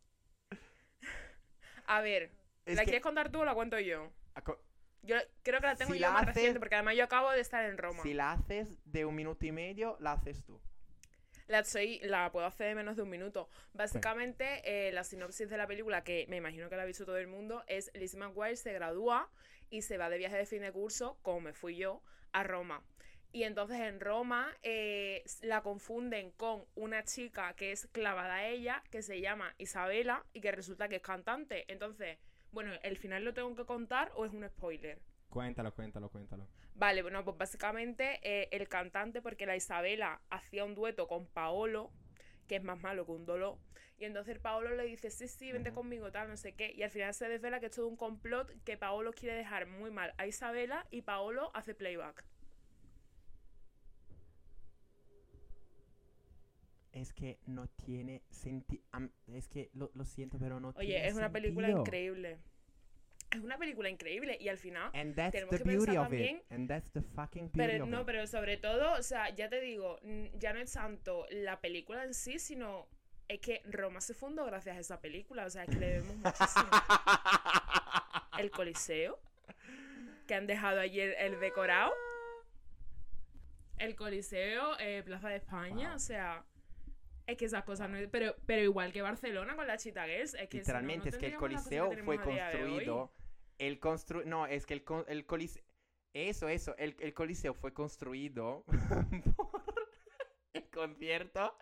A 1.86 2.00
ver, 2.02 2.30
Es 2.66 2.76
¿la 2.76 2.82
que- 2.82 2.86
quieres 2.90 3.02
contar 3.02 3.30
tú 3.32 3.40
o 3.40 3.44
la 3.46 3.54
cuento 3.54 3.78
yo? 3.80 4.12
aco- 4.34 4.60
Yo 5.02 5.16
creo 5.42 5.60
que 5.60 5.66
la 5.66 5.74
tengo 5.76 5.92
Si 5.94 5.98
yo 5.98 6.06
la 6.06 6.12
más 6.12 6.22
haces- 6.24 6.34
reciente, 6.34 6.58
porque 6.60 6.74
además 6.76 6.96
yo 6.96 7.04
acabo 7.04 7.30
de 7.30 7.40
estar 7.40 7.64
en 7.64 7.78
Roma. 7.78 8.02
si 8.02 8.12
la 8.14 8.32
haces 8.32 8.68
de 8.84 9.04
un 9.06 9.14
minuto 9.14 9.44
y 9.46 9.52
medio, 9.52 9.96
la 10.00 10.12
haces 10.12 10.44
tú. 10.44 10.60
La, 11.52 11.64
soy, 11.64 12.00
la 12.02 12.32
puedo 12.32 12.46
hacer 12.46 12.68
en 12.68 12.76
menos 12.76 12.96
de 12.96 13.02
un 13.02 13.10
minuto. 13.10 13.50
Básicamente, 13.74 14.62
eh, 14.64 14.90
la 14.90 15.04
sinopsis 15.04 15.50
de 15.50 15.58
la 15.58 15.66
película, 15.66 16.02
que 16.02 16.24
me 16.30 16.38
imagino 16.38 16.70
que 16.70 16.76
la 16.76 16.84
ha 16.84 16.86
visto 16.86 17.04
todo 17.04 17.18
el 17.18 17.26
mundo, 17.26 17.62
es 17.66 17.90
Lizzie 17.92 18.18
McGuire 18.18 18.56
se 18.56 18.72
gradúa 18.72 19.30
y 19.68 19.82
se 19.82 19.98
va 19.98 20.08
de 20.08 20.16
viaje 20.16 20.38
de 20.38 20.46
fin 20.46 20.62
de 20.62 20.72
curso, 20.72 21.18
como 21.20 21.42
me 21.42 21.52
fui 21.52 21.76
yo, 21.76 22.00
a 22.32 22.42
Roma. 22.42 22.82
Y 23.32 23.42
entonces 23.42 23.78
en 23.80 24.00
Roma 24.00 24.56
eh, 24.62 25.24
la 25.42 25.60
confunden 25.60 26.30
con 26.30 26.64
una 26.74 27.04
chica 27.04 27.52
que 27.52 27.72
es 27.72 27.86
clavada 27.92 28.36
a 28.36 28.48
ella, 28.48 28.82
que 28.90 29.02
se 29.02 29.20
llama 29.20 29.54
Isabela 29.58 30.24
y 30.32 30.40
que 30.40 30.52
resulta 30.52 30.88
que 30.88 30.96
es 30.96 31.02
cantante. 31.02 31.70
Entonces, 31.70 32.16
bueno, 32.50 32.72
¿el 32.82 32.96
final 32.96 33.26
lo 33.26 33.34
tengo 33.34 33.54
que 33.54 33.66
contar 33.66 34.10
o 34.14 34.24
es 34.24 34.32
un 34.32 34.48
spoiler? 34.48 35.02
Cuéntalo, 35.32 35.72
cuéntalo, 35.72 36.10
cuéntalo. 36.10 36.46
Vale, 36.74 37.00
bueno, 37.00 37.24
pues 37.24 37.38
básicamente 37.38 38.20
eh, 38.22 38.50
el 38.52 38.68
cantante, 38.68 39.22
porque 39.22 39.46
la 39.46 39.56
Isabela 39.56 40.20
hacía 40.28 40.66
un 40.66 40.74
dueto 40.74 41.08
con 41.08 41.26
Paolo, 41.26 41.90
que 42.46 42.56
es 42.56 42.62
más 42.62 42.78
malo 42.82 43.06
que 43.06 43.12
un 43.12 43.24
dolor, 43.24 43.56
y 43.96 44.04
entonces 44.04 44.38
Paolo 44.38 44.76
le 44.76 44.84
dice, 44.84 45.10
sí, 45.10 45.28
sí, 45.28 45.50
vente 45.50 45.72
conmigo, 45.72 46.12
tal, 46.12 46.28
no 46.28 46.36
sé 46.36 46.52
qué, 46.52 46.74
y 46.76 46.82
al 46.82 46.90
final 46.90 47.14
se 47.14 47.30
desvela 47.30 47.60
que 47.60 47.66
es 47.66 47.72
todo 47.72 47.88
un 47.88 47.96
complot 47.96 48.52
que 48.64 48.76
Paolo 48.76 49.14
quiere 49.14 49.34
dejar 49.34 49.66
muy 49.66 49.90
mal 49.90 50.12
a 50.18 50.26
Isabela 50.26 50.86
y 50.90 51.00
Paolo 51.00 51.50
hace 51.54 51.74
playback. 51.74 52.26
Es 56.92 57.14
que 57.14 57.38
no 57.46 57.68
tiene 57.68 58.22
sentido. 58.28 58.82
es 59.28 59.48
que 59.48 59.70
lo, 59.72 59.90
lo 59.94 60.04
siento, 60.04 60.38
pero 60.38 60.60
no 60.60 60.74
tiene 60.74 60.94
Oye, 60.94 61.08
es 61.08 61.14
una 61.14 61.32
película 61.32 61.70
increíble. 61.70 62.38
Es 63.32 63.40
una 63.40 63.56
película 63.56 63.88
increíble 63.88 64.36
y 64.40 64.48
al 64.48 64.58
final... 64.58 64.90
And 64.94 65.14
that's 65.14 65.32
Tenemos 65.32 65.50
the 65.50 65.58
que 65.58 65.64
beauty 65.64 65.86
pensar 65.86 66.06
of 66.06 66.12
it. 66.12 66.18
también- 66.18 66.42
And 66.50 66.68
that's 66.68 66.90
the 66.92 67.00
fucking 67.00 67.50
beauty 67.52 67.58
Pero 67.72 67.84
of 67.84 67.90
no, 67.90 68.00
it. 68.00 68.06
pero 68.06 68.26
sobre 68.26 68.56
todo, 68.58 68.92
o 68.98 69.02
sea, 69.02 69.30
ya 69.30 69.48
te 69.48 69.60
digo, 69.60 69.98
ya 70.38 70.52
no 70.52 70.58
es 70.60 70.72
tanto 70.72 71.26
la 71.30 71.60
película 71.60 72.04
en 72.04 72.12
sí, 72.14 72.38
sino 72.38 72.88
es 73.28 73.40
que 73.40 73.62
Roma 73.64 74.00
se 74.02 74.12
fundó 74.12 74.44
gracias 74.44 74.76
a 74.76 74.80
esa 74.80 75.00
película, 75.00 75.46
o 75.46 75.50
sea, 75.50 75.62
es 75.64 75.70
que 75.70 75.76
le 75.76 75.86
debemos 75.86 76.16
muchísimo. 76.16 76.68
El 78.38 78.50
Coliseo, 78.50 79.18
que 80.26 80.34
han 80.34 80.46
dejado 80.46 80.80
ayer 80.80 81.14
el 81.18 81.38
decorado. 81.40 81.92
El 83.78 83.96
Coliseo, 83.96 84.78
eh, 84.78 85.02
Plaza 85.04 85.28
de 85.28 85.36
España, 85.36 85.88
Wow. 85.88 85.96
o 85.96 85.98
sea, 85.98 86.44
es 87.26 87.36
que 87.36 87.44
esas 87.46 87.64
cosas 87.64 87.88
no 87.90 87.96
es- 87.96 88.08
pero, 88.10 88.36
pero 88.46 88.62
igual 88.62 88.92
que 88.92 89.02
Barcelona 89.02 89.56
con 89.56 89.66
la 89.66 89.76
Chita 89.76 90.04
Girls, 90.06 90.34
es 90.34 90.48
que 90.48 90.58
si 90.64 90.70
no, 90.70 90.78
Literalmente, 90.80 91.10
no 91.10 91.16
es 91.16 91.18
que 91.18 91.26
el 91.26 91.32
que 91.32 91.38
Coliseo 91.38 91.92
fue 92.04 92.16
construido. 92.20 93.12
El 93.62 93.78
constru 93.78 94.24
no, 94.24 94.48
es 94.48 94.66
que 94.66 94.74
el, 94.74 94.82
con- 94.82 95.04
el 95.06 95.24
Coliseo. 95.24 95.62
Eso, 96.12 96.48
eso. 96.48 96.74
El, 96.78 96.96
el 96.98 97.14
Coliseo 97.14 97.54
fue 97.54 97.72
construido 97.72 98.64
por 99.36 99.62
el 100.52 100.68
concierto 100.70 101.56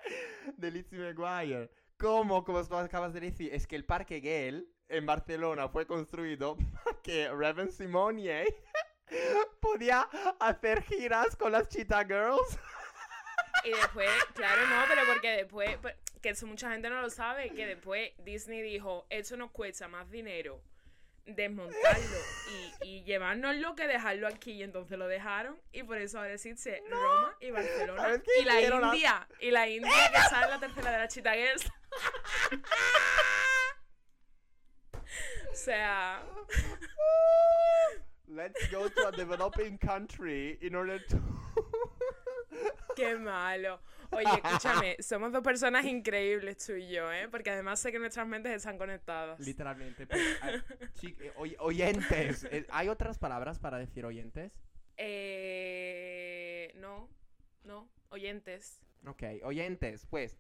de 0.57 0.71
Lizzie 0.71 0.99
McGuire. 0.99 1.71
¿Cómo? 1.99 2.43
Como 2.43 2.67
tú 2.67 2.75
acabas 2.75 3.13
de 3.13 3.21
decir, 3.21 3.53
es 3.53 3.67
que 3.67 3.77
el 3.77 3.85
Parque 3.85 4.21
Gale 4.21 4.65
en 4.89 5.05
Barcelona 5.05 5.69
fue 5.69 5.87
construido 5.87 6.57
para 6.85 7.03
que 7.03 7.29
Raven 7.29 7.71
Simonier 7.71 8.47
podía 9.61 10.09
hacer 10.41 10.83
giras 10.85 11.37
con 11.37 11.53
las 11.53 11.69
Cheetah 11.69 12.07
Girls. 12.07 12.59
Y 13.63 13.73
después, 13.73 14.09
claro, 14.35 14.63
no, 14.69 14.85
pero 14.89 15.03
porque 15.07 15.33
después, 15.33 15.77
pues, 15.83 15.97
que 16.23 16.31
eso 16.31 16.47
mucha 16.47 16.73
gente 16.73 16.89
no 16.89 17.03
lo 17.03 17.11
sabe, 17.11 17.51
que 17.51 17.67
después 17.67 18.13
Disney 18.25 18.63
dijo, 18.63 19.07
eso 19.11 19.37
nos 19.37 19.51
cuesta 19.51 19.87
más 19.87 20.11
dinero 20.11 20.63
desmontarlo 21.27 22.19
y, 22.83 22.89
y 22.89 23.05
llevárnoslo 23.05 23.75
que 23.75 23.87
dejarlo 23.87 24.27
aquí. 24.29 24.53
Y 24.53 24.63
entonces 24.63 24.99
lo 24.99 25.07
dejaron 25.09 25.61
y 25.73 25.83
por 25.83 25.99
eso 25.99 26.19
ahora 26.19 26.33
existe 26.35 26.83
Roma 26.91 27.37
y 27.41 27.51
Barcelona. 27.51 28.03
¿Sabes 28.03 28.23
qué 28.23 28.31
Y 28.43 28.45
la 28.45 28.55
hicieron 28.61 28.85
a- 28.85 28.95
India, 28.95 29.29
y 29.41 29.51
la 29.51 29.69
India 29.69 30.11
que 30.13 30.21
sale 30.29 30.49
la 30.49 30.61
tercera 30.61 30.91
de 30.93 30.99
la 30.99 31.09
Cheetah 31.09 31.35
Girls. 31.35 31.71
o 35.51 35.55
sea, 35.55 36.23
Let's 38.29 38.71
go 38.71 38.89
to 38.89 39.09
a 39.09 39.13
developing 39.13 39.77
country 39.79 40.57
in 40.63 40.75
order 40.77 41.01
to... 41.09 41.19
qué 42.95 43.17
malo. 43.19 43.81
Oye, 44.13 44.27
escúchame, 44.45 44.97
somos 45.01 45.33
dos 45.33 45.43
personas 45.43 45.85
increíbles 45.85 46.65
tú 46.65 46.73
y 46.73 46.89
yo, 46.91 47.13
¿eh? 47.13 47.29
Porque 47.29 47.51
además 47.51 47.79
sé 47.81 47.93
que 47.93 47.99
nuestras 47.99 48.27
mentes 48.27 48.53
están 48.53 48.77
conectadas. 48.79 49.39
Literalmente. 49.41 50.07
pues, 50.07 50.21
ah, 50.43 50.51
eh, 51.03 51.33
oy- 51.37 51.57
oyentes. 51.61 52.45
eh, 52.51 52.67
¿Hay 52.71 52.89
otras 52.89 53.19
palabras 53.19 53.59
para 53.59 53.79
decir 53.79 54.05
oyentes? 54.05 54.53
Eh, 54.97 56.73
no, 56.77 57.09
no, 57.65 57.89
oyentes. 58.11 58.81
Ok, 59.07 59.23
oyentes. 59.45 60.07
Pues, 60.07 60.39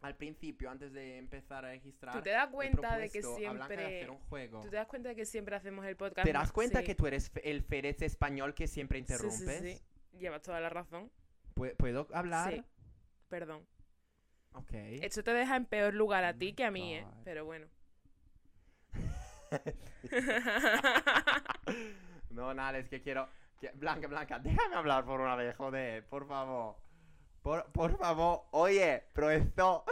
al 0.00 0.16
principio, 0.16 0.70
antes 0.70 0.92
de 0.92 1.18
empezar 1.18 1.64
a 1.64 1.70
registrar... 1.70 2.14
¿Tú 2.14 2.22
te 2.22 2.30
das 2.30 2.48
cuenta 2.48 2.96
de 2.98 3.08
que 3.10 3.20
Blanca 3.20 3.34
de 3.34 3.36
siempre... 3.38 3.84
hacer 3.84 4.10
un 4.10 4.18
juego. 4.18 4.60
¿Tú 4.62 4.70
te 4.70 4.76
das 4.76 4.86
cuenta 4.86 5.08
de 5.10 5.14
que 5.16 5.26
siempre 5.26 5.54
hacemos 5.56 5.84
el 5.86 5.96
podcast? 5.96 6.26
¿Te 6.26 6.32
das 6.32 6.52
cuenta 6.52 6.80
sí. 6.80 6.86
que 6.86 6.94
tú 6.94 7.06
eres 7.06 7.30
el 7.42 7.62
Férez 7.62 8.02
español 8.02 8.54
que 8.54 8.66
siempre 8.66 8.98
Sí, 9.00 9.04
sí, 9.06 9.12
interrumpes? 9.12 9.78
sí. 9.78 10.18
Llevas 10.18 10.42
toda 10.42 10.60
la 10.60 10.68
razón. 10.68 11.10
Pu- 11.54 11.76
¿Puedo 11.76 12.08
hablar? 12.12 12.52
Sí. 12.54 12.64
Perdón. 13.32 13.66
Ok. 14.52 14.72
Esto 15.00 15.24
te 15.24 15.32
deja 15.32 15.56
en 15.56 15.64
peor 15.64 15.94
lugar 15.94 16.22
a 16.22 16.36
ti 16.36 16.52
que 16.52 16.66
a 16.66 16.70
mí, 16.70 16.96
¿eh? 16.96 17.06
Pero 17.24 17.46
bueno. 17.46 17.66
no, 22.28 22.52
nada, 22.52 22.76
es 22.76 22.90
que 22.90 23.00
quiero... 23.00 23.26
que- 23.58 23.70
Blanca, 23.70 24.06
Blanca, 24.06 24.38
déjame 24.38 24.76
hablar 24.76 25.06
por 25.06 25.18
una 25.18 25.34
vez, 25.34 25.56
joder, 25.56 26.06
por 26.08 26.28
favor. 26.28 26.76
Por, 27.40 27.72
por 27.72 27.96
favor, 27.96 28.42
oye, 28.50 29.02
pero 29.14 29.30
esto... 29.30 29.86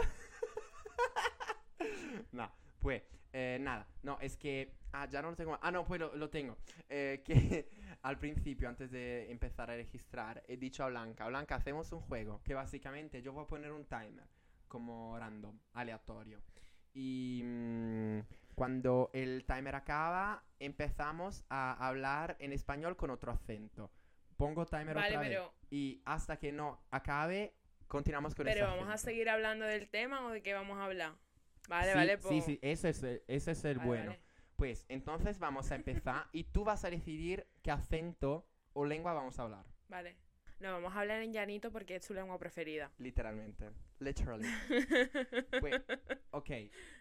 no, 2.31 2.51
pues, 2.79 3.01
eh, 3.33 3.57
nada, 3.59 3.87
no, 4.03 4.19
es 4.21 4.37
que... 4.37 4.75
Ah, 4.93 5.07
ya 5.09 5.23
no 5.23 5.31
lo 5.31 5.35
tengo. 5.35 5.57
Ah, 5.63 5.71
no, 5.71 5.83
pues 5.83 5.99
lo, 5.99 6.15
lo 6.15 6.29
tengo. 6.29 6.57
Eh, 6.89 7.23
que 7.25 7.71
al 8.01 8.17
principio, 8.17 8.67
antes 8.67 8.89
de 8.91 9.31
empezar 9.31 9.69
a 9.69 9.75
registrar, 9.75 10.43
he 10.47 10.57
dicho 10.57 10.83
a 10.83 10.87
Blanca, 10.89 11.27
Blanca, 11.27 11.55
hacemos 11.55 11.91
un 11.91 12.01
juego 12.01 12.41
que 12.43 12.53
básicamente 12.53 13.21
yo 13.21 13.33
voy 13.33 13.43
a 13.43 13.47
poner 13.47 13.71
un 13.71 13.85
timer 13.85 14.27
como 14.67 15.17
random, 15.19 15.59
aleatorio. 15.73 16.41
Y 16.93 17.41
mm, 17.43 18.19
cuando 18.55 19.11
el 19.13 19.45
timer 19.45 19.75
acaba, 19.75 20.43
empezamos 20.59 21.45
a 21.49 21.73
hablar 21.87 22.37
en 22.39 22.53
español 22.53 22.95
con 22.97 23.11
otro 23.11 23.31
acento. 23.31 23.91
Pongo 24.35 24.65
timer 24.65 24.95
Vale, 24.95 25.07
otra 25.09 25.19
vez. 25.19 25.29
pero, 25.29 25.53
Y 25.69 26.01
hasta 26.05 26.37
que 26.37 26.51
no 26.51 26.83
acabe, 26.89 27.53
continuamos 27.87 28.33
con 28.33 28.47
ese 28.47 28.55
pero 28.55 28.67
vamos 28.67 28.89
a 28.89 28.97
seguir 28.97 29.29
hablando 29.29 29.65
del 29.65 29.89
tema 29.89 30.25
o 30.25 30.31
de 30.31 30.41
qué 30.41 30.53
vamos 30.53 30.79
a 30.79 30.85
hablar. 30.85 31.13
Vale, 31.69 31.91
sí, 31.91 31.97
vale, 31.97 32.17
sí, 32.17 32.21
pues. 32.21 32.45
sí, 32.45 32.59
ese 32.61 32.89
es 32.89 33.03
el, 33.03 33.23
ese 33.27 33.51
es 33.51 33.65
el 33.65 33.77
vale, 33.77 33.87
bueno. 33.87 34.11
vale. 34.11 34.30
Pues 34.61 34.85
entonces 34.89 35.39
vamos 35.39 35.71
a 35.71 35.75
empezar 35.75 36.27
y 36.33 36.43
tú 36.43 36.63
vas 36.63 36.85
a 36.85 36.91
decidir 36.91 37.47
qué 37.63 37.71
acento 37.71 38.45
o 38.73 38.85
lengua 38.85 39.11
vamos 39.11 39.39
a 39.39 39.41
hablar. 39.41 39.65
Vale. 39.89 40.15
No, 40.59 40.73
vamos 40.73 40.95
a 40.95 40.99
hablar 40.99 41.23
en 41.23 41.33
llanito 41.33 41.71
porque 41.71 41.95
es 41.95 42.05
su 42.05 42.13
lengua 42.13 42.37
preferida. 42.37 42.91
Literalmente. 42.99 43.71
Literally. 43.97 44.47
Pues, 45.59 45.81
ok. 46.29 46.49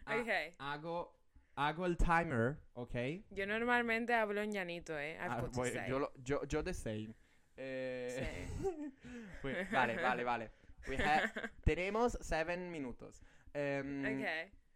ah, 0.06 0.16
Ok. 0.16 0.54
Hago, 0.56 1.20
hago 1.54 1.84
el 1.84 1.98
timer, 1.98 2.56
ok. 2.72 2.94
Yo 3.28 3.46
normalmente 3.46 4.14
hablo 4.14 4.40
en 4.40 4.52
llanito, 4.52 4.98
¿eh? 4.98 5.18
Ah, 5.20 5.46
say. 5.52 5.86
yo, 5.86 5.98
lo- 5.98 6.12
yo, 6.24 6.42
yo 6.46 6.64
the 6.64 6.72
same. 6.72 7.12
Eh, 7.58 8.48
pues, 9.42 9.70
vale, 9.70 9.96
vale, 9.96 10.24
vale. 10.24 10.50
We 10.88 10.96
ha- 10.96 11.30
tenemos 11.64 12.16
seven 12.22 12.70
minutos. 12.70 13.20
Em, 13.52 14.18
Ok. 14.18 14.26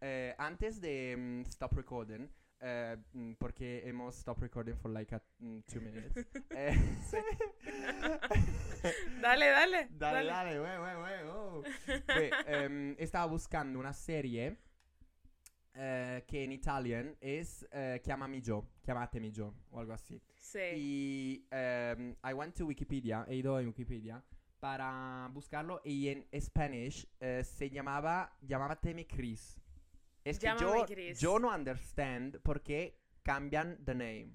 eh, 0.03 0.35
antes 0.37 0.83
de 0.83 1.17
mm, 1.17 1.41
stop 1.49 1.73
recording, 1.73 2.29
eh, 2.67 2.97
mm, 3.13 3.33
porque 3.39 3.83
hemos 3.87 4.17
stop 4.17 4.41
recording 4.41 4.75
for 4.75 4.91
like 4.91 5.15
a, 5.15 5.23
mm, 5.39 5.61
two 5.67 5.81
minutes. 5.81 6.17
eh, 6.51 6.75
Dale, 9.21 9.51
dale. 9.51 9.89
dale, 9.91 10.25
dale, 10.25 10.61
wey, 10.61 10.79
wey, 10.79 10.97
wey, 10.97 11.29
oh. 11.29 11.63
Pues, 12.07 12.33
em, 12.47 12.97
estaba 12.99 13.27
buscando 13.27 13.79
una 13.79 13.93
serie 13.93 14.57
eh, 15.75 16.25
que 16.27 16.45
en 16.45 16.53
italian 16.53 17.17
es 17.21 17.67
eh, 17.71 18.01
Chiamami 18.03 18.41
Joe, 18.45 18.63
Chiamatemi 18.85 19.31
Joe 19.35 19.53
o 19.71 19.81
algo 19.81 19.93
así. 19.93 20.21
Sí. 20.41 20.59
Y 20.75 21.47
em, 21.51 22.15
I 22.25 22.33
went 22.33 22.55
to 22.57 22.67
Wikipedia, 22.67 23.27
he 23.29 23.37
ido 23.37 23.57
a 23.57 23.61
Wikipedia 23.61 24.23
para 24.61 25.29
buscarlo 25.33 25.83
y 25.85 26.09
en 26.09 26.27
Spanish 26.41 27.07
eh, 27.21 27.45
se 27.45 27.69
llamaba 27.69 28.35
Llamábatemi 28.41 29.05
Chris. 29.05 29.61
Es 30.25 30.39
que 30.39 30.47
Llámame 30.47 30.79
yo, 30.81 30.87
Chris. 30.87 31.21
yo 31.21 31.39
no 31.39 31.55
understand 31.55 32.41
por 32.41 32.63
qué 32.63 32.99
cambian 33.23 33.85
the 33.85 33.95
name. 33.95 34.31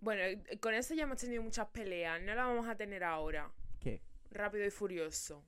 Bueno, 0.00 0.22
eh, 0.22 0.58
con 0.60 0.74
eso 0.74 0.94
ya 0.94 1.04
hemos 1.04 1.18
tenido 1.18 1.42
muchas 1.42 1.68
peleas. 1.68 2.20
No 2.22 2.34
la 2.34 2.44
vamos 2.46 2.68
a 2.68 2.76
tener 2.76 3.02
ahora. 3.04 3.50
¿Qué? 3.80 4.02
Rápido 4.30 4.66
y 4.66 4.70
furioso. 4.70 5.44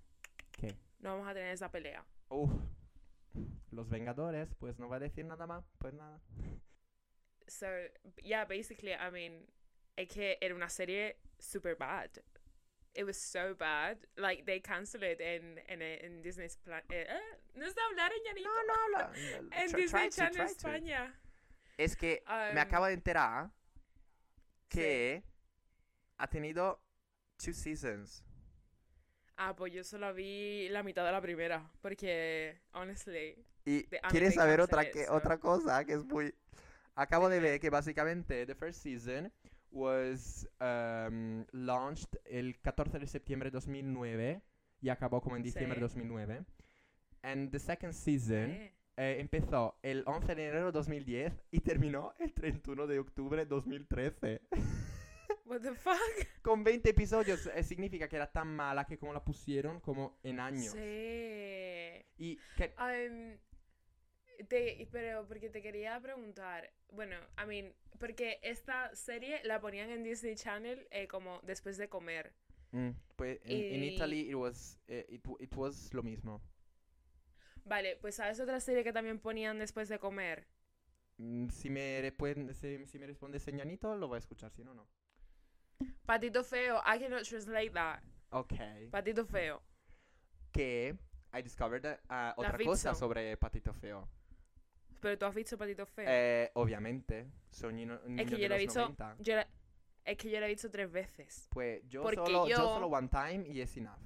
¿Qué? 0.51 0.75
No 1.01 1.11
vamos 1.11 1.29
a 1.29 1.35
tener 1.35 1.53
esa 1.53 1.71
pelea. 1.71 2.05
Uf. 2.29 2.51
Los 3.71 3.89
Vengadores, 3.89 4.55
pues 4.55 4.79
no 4.79 4.89
va 4.89 4.97
a 4.97 5.01
decir 5.01 5.25
nada 5.25 5.47
más, 5.47 5.65
pues 5.79 5.93
nada. 5.93 6.21
So, 7.49 7.67
yeah, 8.23 8.45
basically, 8.45 8.93
I 8.93 9.11
mean, 9.11 9.47
es 9.97 10.09
que 10.09 10.39
era 10.41 10.55
una 10.55 10.69
serie 10.71 11.19
super 11.39 11.77
bad. 11.77 12.11
It 12.95 13.05
was 13.05 13.17
so 13.17 13.55
bad. 13.55 13.99
Like, 14.17 14.45
they 14.47 14.61
canceled 14.61 15.03
it 15.03 15.21
in, 15.21 15.59
in, 15.69 15.83
in 15.83 16.23
Disney's 16.23 16.57
plan. 16.57 16.83
Eh, 16.91 17.05
eh, 17.09 17.39
no 17.57 17.67
sé 17.67 17.75
hablar 17.91 18.13
en 18.13 18.23
llanito. 18.25 18.49
No, 18.49 18.63
no 18.67 18.75
habla. 18.75 19.13
En 19.53 19.69
Try- 19.71 19.81
Disney 19.83 20.09
try 20.09 20.11
Channel 20.11 20.47
to. 20.47 20.69
España. 20.69 21.15
Es 21.77 21.97
que 21.97 22.23
me 22.27 22.53
Um, 22.53 22.59
acabo 22.59 22.87
de 22.87 22.93
enterar 22.95 23.51
sí. 24.71 24.79
que 24.79 25.23
ha 26.19 26.29
tenido 26.29 26.81
two 27.37 27.53
seasons. 27.53 28.23
Ah, 29.37 29.57
pues 29.57 29.73
yo 29.73 29.83
solo 29.83 30.15
vi 30.15 30.69
la 30.69 30.85
mitad 30.85 31.05
de 31.05 31.11
la 31.11 31.21
primera. 31.21 31.69
Porque, 31.83 32.61
honestly, 32.75 33.45
Y 33.65 33.83
quieres 34.09 34.31
me 34.31 34.35
saber 34.37 34.61
otra, 34.61 34.89
que, 34.89 35.03
eso. 35.03 35.13
otra 35.15 35.39
cosa 35.39 35.85
que 35.85 35.95
es 35.95 36.05
muy... 36.05 36.33
Acabo 36.95 37.29
de 37.29 37.41
ver 37.41 37.59
que 37.59 37.71
básicamente 37.71 38.47
the 38.47 38.55
first 38.55 38.81
season 38.85 39.33
was 39.75 40.49
um, 40.61 41.45
launched 41.53 42.17
el 42.25 42.59
14 42.61 42.99
de 42.99 43.07
septiembre 43.07 43.51
de 43.51 43.55
2009 43.55 44.41
y 44.81 44.89
acabó 44.89 45.21
como 45.21 45.37
en 45.37 45.43
diciembre 45.43 45.81
de 45.81 45.89
Sí. 45.89 45.99
2009. 45.99 46.45
And 47.23 47.51
the 47.51 47.59
second 47.59 47.93
season 47.93 48.51
eh, 48.51 48.73
eh, 48.97 49.17
empezó 49.19 49.77
el 49.83 50.05
11 50.07 50.35
de 50.35 50.49
enero 50.49 50.67
de 50.67 50.73
2010 50.73 51.33
y 51.51 51.61
terminó 51.61 52.15
el 52.19 52.33
31 52.33 52.87
de 52.87 52.99
octubre 53.01 53.45
de 53.45 53.47
2013. 53.47 54.43
what 55.47 55.61
the 55.63 55.75
fuck? 55.75 55.99
Con 56.43 56.63
20 56.63 56.91
episodios 56.91 57.47
eh, 57.55 57.63
significa 57.63 58.09
que 58.09 58.17
era 58.17 58.31
tan 58.31 58.55
mala 58.55 58.85
que 58.87 58.99
como 58.99 59.13
la 59.13 59.25
pusieron 59.25 59.81
como 59.81 60.19
en 60.23 60.39
años. 60.39 60.73
Sí. 60.73 62.05
Y 62.19 62.39
que... 62.57 62.75
Um, 62.79 63.39
te, 64.49 64.89
pero 64.93 65.27
porque 65.27 65.51
te 65.51 65.63
quería 65.63 66.01
preguntar, 66.01 66.71
bueno, 66.93 67.17
I 67.43 67.47
mean, 67.47 67.75
porque 67.99 68.39
esta 68.43 68.95
serie 68.95 69.41
la 69.45 69.61
ponían 69.61 69.91
en 69.91 70.03
Disney 70.03 70.35
Channel 70.37 70.87
eh, 70.91 71.07
como 71.09 71.41
después 71.43 71.77
de 71.77 71.89
comer. 71.89 72.33
mm, 72.73 72.91
pues 73.17 73.39
en, 73.45 73.83
Y- 73.83 73.89
Italy 73.95 74.29
it 74.31 74.35
was, 74.35 74.79
eh, 74.89 75.07
it, 75.09 75.25
it 75.41 75.55
was 75.57 75.93
lo 75.95 76.03
mismo. 76.03 76.41
Vale, 77.65 77.97
pues 77.97 78.15
¿sabes 78.17 78.39
otra 78.41 78.61
serie 78.61 78.85
que 78.85 78.93
también 78.93 79.19
ponían 79.19 79.59
después 79.59 79.89
de 79.89 79.99
comer? 79.99 80.47
Mm, 81.19 81.49
Si 81.51 81.71
me, 81.71 82.13
si, 82.55 82.87
si 82.87 82.99
me 82.99 83.07
responde 83.07 83.39
señanito, 83.41 83.97
lo 83.97 84.09
voy 84.09 84.17
a 84.17 84.19
escuchar, 84.19 84.51
si 84.53 84.63
no, 84.65 84.75
no. 84.75 84.87
Patito 86.07 86.43
feo, 86.45 86.81
I 86.85 86.99
cannot 86.99 87.25
translate 87.25 87.71
that. 87.75 88.01
Ok. 88.31 88.55
Patito 88.91 89.25
feo. 89.27 89.63
Que 90.53 90.97
I 91.33 91.43
discovered 91.43 91.99
ah, 92.09 92.35
otra 92.37 92.57
cosa 92.59 92.95
sobre 92.95 93.37
Patito 93.37 93.73
Feo. 93.73 94.09
Pero 95.05 95.19
tú 95.19 95.27
has 95.27 95.35
visto 95.35 95.59
Patito 95.59 95.85
feo. 95.85 96.07
Eh, 96.09 96.51
obviamente, 96.55 97.27
es 97.51 97.61
que 97.61 98.39
yo 98.39 98.49
la 98.49 98.57
he 98.57 98.59
visto, 98.59 98.81
90. 98.81 99.17
yo 99.19 99.37
la- 99.37 99.47
es 100.03 100.17
que 100.17 100.31
yo 100.31 100.41
la 100.41 100.47
he 100.47 100.49
visto 100.49 100.71
tres 100.71 100.91
veces. 100.91 101.47
Pues 101.51 101.83
yo 101.87 102.03
solo, 102.03 102.25
yo... 102.27 102.47
yo- 102.49 102.57
solo 102.57 102.87
one 102.87 103.09
time 103.09 103.45
y 103.47 103.61
es 103.61 103.77
enough. 103.77 104.01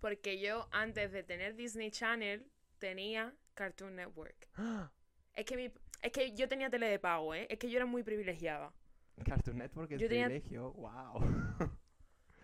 Porque 0.00 0.40
yo 0.40 0.68
antes 0.72 1.12
de 1.12 1.22
tener 1.22 1.54
Disney 1.54 1.90
Channel 1.90 2.50
tenía 2.78 3.34
Cartoon 3.54 3.94
Network. 3.96 4.48
Es 5.34 5.46
que, 5.46 5.56
mi, 5.56 5.70
es 6.02 6.12
que 6.12 6.32
yo 6.34 6.46
tenía 6.46 6.68
tele 6.68 6.86
de 6.88 6.98
pago, 6.98 7.34
¿eh? 7.34 7.46
Es 7.50 7.58
que 7.58 7.68
yo 7.70 7.76
era 7.78 7.86
muy 7.86 8.02
privilegiada. 8.02 8.70
Cartoon 9.24 9.56
Network 9.58 9.90
es 9.92 10.00
Yo 10.00 10.08
tenía- 10.08 10.26
privilegio, 10.26 10.72
wow. 10.72 11.20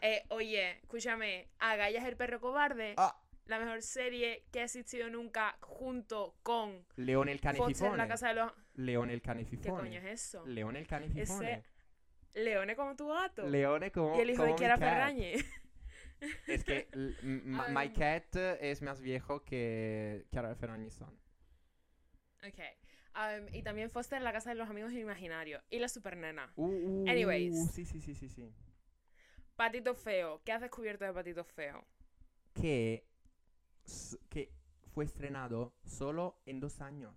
Eh, 0.00 0.24
oye, 0.28 0.78
escúchame, 0.82 1.48
Agallas 1.58 2.04
el 2.06 2.16
perro 2.16 2.38
cobarde, 2.40 2.94
ah, 2.98 3.20
la 3.48 3.58
mejor 3.58 3.82
serie 3.82 4.44
que 4.52 4.61
ha 4.61 4.64
existido 4.64 5.11
nunca 5.11 5.58
junto 5.61 6.37
con 6.42 6.87
León 6.96 7.28
el 7.28 7.40
canififone. 7.40 7.96
la 7.96 8.06
casa 8.06 8.28
de 8.28 8.34
los... 8.34 8.52
León 8.74 9.11
el 9.11 9.20
¿Qué 9.20 9.26
canififone. 9.26 9.82
coño 9.82 10.00
es 10.00 10.06
eso? 10.06 10.46
León 10.46 10.76
el 10.76 10.87
canififone. 10.87 11.64
Leones 12.34 12.76
como 12.76 12.94
tu 12.94 13.08
gato. 13.08 13.46
Leone 13.48 13.90
como 13.90 14.16
y 14.16 14.20
el 14.20 14.30
hijo 14.30 14.44
de 14.44 14.54
Kiara. 14.54 14.78
Ferrañe. 14.78 15.34
Es 16.46 16.64
que. 16.64 16.88
My 17.22 17.92
Cat 17.92 18.37
es 18.61 18.82
más 18.82 19.00
viejo 19.00 19.44
que 19.44 20.26
Chiara 20.30 20.54
Ferragni 20.54 20.90
son. 20.90 21.18
ok. 22.46 22.61
Um, 23.14 23.52
y 23.52 23.62
también 23.62 23.90
Foster 23.90 24.22
la 24.22 24.32
casa 24.32 24.50
de 24.50 24.56
los 24.56 24.68
amigos 24.68 24.92
imaginarios. 24.92 25.62
Y 25.70 25.80
la 25.80 25.88
supernena. 25.88 26.52
Uh, 26.54 26.66
uh, 26.66 27.08
Anyways. 27.08 27.72
Sí, 27.72 27.84
sí, 27.84 28.00
sí, 28.00 28.14
sí, 28.14 28.28
sí. 28.28 28.54
Patito 29.56 29.94
feo. 29.94 30.40
¿Qué 30.44 30.52
has 30.52 30.61
descubierto 30.61 31.04
de 31.04 31.12
Patito 31.12 31.42
feo? 31.42 31.84
Que, 32.54 33.04
que 34.29 34.53
fue 34.94 35.05
estrenado 35.05 35.74
solo 35.85 36.40
en 36.46 36.61
dos 36.61 36.81
años. 36.81 37.14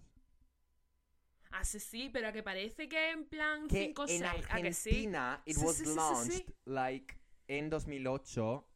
Ah, 1.52 1.66
sí, 1.66 1.80
sí, 1.80 2.10
pero 2.14 2.32
que 2.32 2.44
parece 2.44 2.88
que 2.88 3.12
en 3.12 3.26
plan 3.26 3.68
Que 3.68 3.88
5 3.88 4.04
o 4.04 4.08
en 4.08 4.20
6. 4.20 4.24
¿A 4.24 4.62
que 4.62 4.74
sí? 4.74 4.90
Argentina 4.90 5.44
it 5.46 5.58
Sí, 5.58 5.66
was 5.66 5.76
sí, 5.76 5.86
launched 5.96 6.54
like 6.66 7.16
en 7.48 7.70
2008 7.70 8.68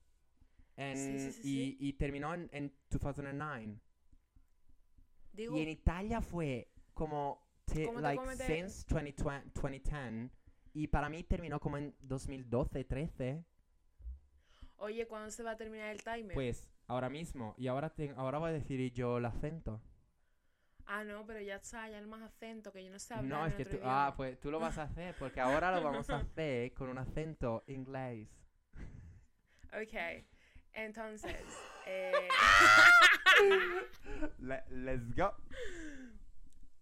and- 0.77 0.97
Sí, 0.97 1.19
sí, 1.19 1.41
sí, 1.41 1.77
y, 1.79 1.87
y 1.89 1.93
terminó 1.93 2.33
en, 2.33 2.49
en 2.51 2.73
2009. 2.89 3.79
Digo, 5.31 5.57
Y 5.57 5.61
en 5.61 5.69
Italia 5.69 6.21
fue 6.21 6.69
como 6.93 7.47
te- 7.65 7.85
¿Cómo 7.85 7.97
te 7.99 8.03
like 8.03 8.21
comete- 8.21 8.45
since 8.69 8.85
2020, 8.89 9.51
2010 9.53 10.31
y 10.73 10.87
para 10.87 11.07
mí 11.09 11.23
terminó 11.23 11.59
como 11.61 11.77
en 11.77 11.95
2012, 12.01 12.83
13. 12.83 13.45
oye, 14.77 15.07
¿cuándo 15.07 15.31
se 15.31 15.43
va 15.43 15.51
a 15.51 15.57
terminar 15.57 15.89
el 15.91 16.03
timer? 16.03 16.33
Pues 16.33 16.67
ahora 16.87 17.09
mismo 17.09 17.55
y 17.57 17.67
ahora 17.67 17.89
te- 17.89 18.13
ahora 18.15 18.37
voy 18.39 18.49
a 18.49 18.53
decir 18.53 18.91
yo 18.93 19.17
el 19.17 19.25
acento. 19.25 19.81
Ah, 20.87 21.03
no, 21.03 21.25
pero 21.25 21.41
ya 21.41 21.55
está, 21.55 21.89
ya 21.89 21.99
no 21.99 22.07
más 22.07 22.21
acento, 22.21 22.71
que 22.71 22.83
yo 22.83 22.91
no 22.91 22.99
sé 22.99 23.15
hablar 23.15 23.39
No, 23.39 23.45
en 23.45 23.51
es 23.51 23.55
que 23.57 23.63
otro 23.63 23.79
tú, 23.79 23.85
ah, 23.85 23.87
idioma. 24.03 24.15
pues 24.17 24.39
tú 24.39 24.51
lo 24.51 24.59
vas 24.59 24.77
a 24.77 24.83
hacer 24.83 25.15
porque 25.17 25.41
ahora 25.41 25.71
lo 25.71 25.81
vamos 25.83 26.09
a 26.11 26.17
hacer 26.17 26.73
con 26.75 26.89
un 26.89 26.97
acento 26.99 27.63
inglés. 27.67 28.29
Ok. 29.73 30.23
Entonces, 30.73 31.35
eh, 31.87 32.27
Le- 34.39 34.63
let's 34.69 35.13
go. 35.15 35.33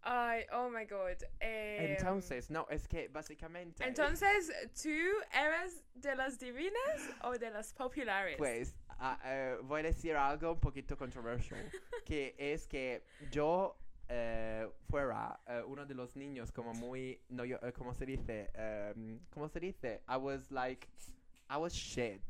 ay, 0.01 0.45
oh 0.51 0.69
my 0.69 0.85
god. 0.85 1.23
eh, 1.39 1.95
Entonces, 1.97 2.49
no, 2.49 2.67
es 2.69 2.87
que 2.87 3.07
básicamente. 3.07 3.85
entonces, 3.85 4.51
¿tú 4.81 4.89
eres 5.33 5.83
de 5.93 6.15
las 6.15 6.39
divinas 6.39 7.09
o 7.23 7.31
de 7.37 7.49
las 7.51 7.73
populares? 7.73 8.35
Pues 8.37 8.75
ah, 9.03 9.19
eh, 9.25 9.57
voy 9.63 9.81
a 9.81 9.83
decir 9.83 10.15
algo 10.15 10.53
un 10.53 10.59
poquito 10.59 10.95
controversial, 10.97 11.59
que 12.05 12.33
es 12.37 12.65
que 12.67 13.03
yo 13.31 13.75
eh, 14.09 14.67
fuera 14.89 15.39
eh, 15.47 15.61
uno 15.67 15.85
de 15.85 15.93
los 15.93 16.15
niños 16.15 16.51
como 16.51 16.73
muy, 16.73 17.19
no 17.29 17.43
yo, 17.45 17.57
eh, 17.61 17.73
¿cómo 17.73 17.93
se 17.93 18.05
dice? 18.05 18.49
Em, 18.53 19.19
¿Cómo 19.29 19.47
se 19.49 19.59
dice? 19.59 20.01
I 20.07 20.15
was 20.17 20.49
like, 20.51 20.87
I 21.49 21.57
was 21.57 21.73
shit, 21.73 22.21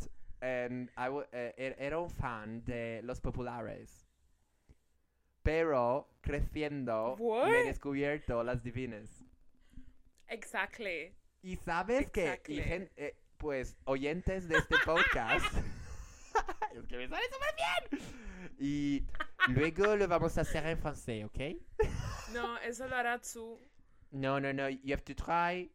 and 0.41 0.89
I 0.97 1.09
wa- 1.09 1.27
eh, 1.31 1.53
er- 1.57 1.75
era 1.79 1.99
un 1.99 2.09
fan 2.09 2.63
de 2.65 3.01
los 3.03 3.19
populares. 3.21 4.05
Pero 5.43 6.07
creciendo 6.21 7.15
me 7.17 7.23
What? 7.25 7.47
he 7.49 7.63
descubierto 7.65 8.43
las 8.43 8.63
divinas. 8.63 9.23
Exactly. 10.29 11.13
Y 11.41 11.57
sabes 11.57 12.09
que, 12.11 12.21
y 12.23 12.27
Exactly. 12.27 12.61
gen- 12.63 12.89
eh, 12.95 13.15
pues, 13.37 13.75
oyentes 13.85 14.47
de 14.47 14.55
este 14.57 14.75
podcast. 14.85 15.45
es 16.79 16.85
que 16.87 16.97
me 16.97 17.07
sale 17.07 17.23
súper 17.31 17.55
bien. 17.99 18.01
Y 18.59 19.05
luego 19.49 19.95
lo 19.95 20.07
vamos 20.07 20.37
a 20.37 20.41
hacer 20.41 20.65
en 20.65 20.77
francés, 20.77 21.25
¿ok? 21.25 21.39
No, 22.33 22.57
eso 22.59 22.87
lo 22.87 22.95
hará 22.95 23.19
tú. 23.19 23.59
No, 24.11 24.39
no, 24.39 24.53
no. 24.53 24.69
You 24.69 24.93
have 24.93 25.03
to 25.03 25.15
try. 25.15 25.71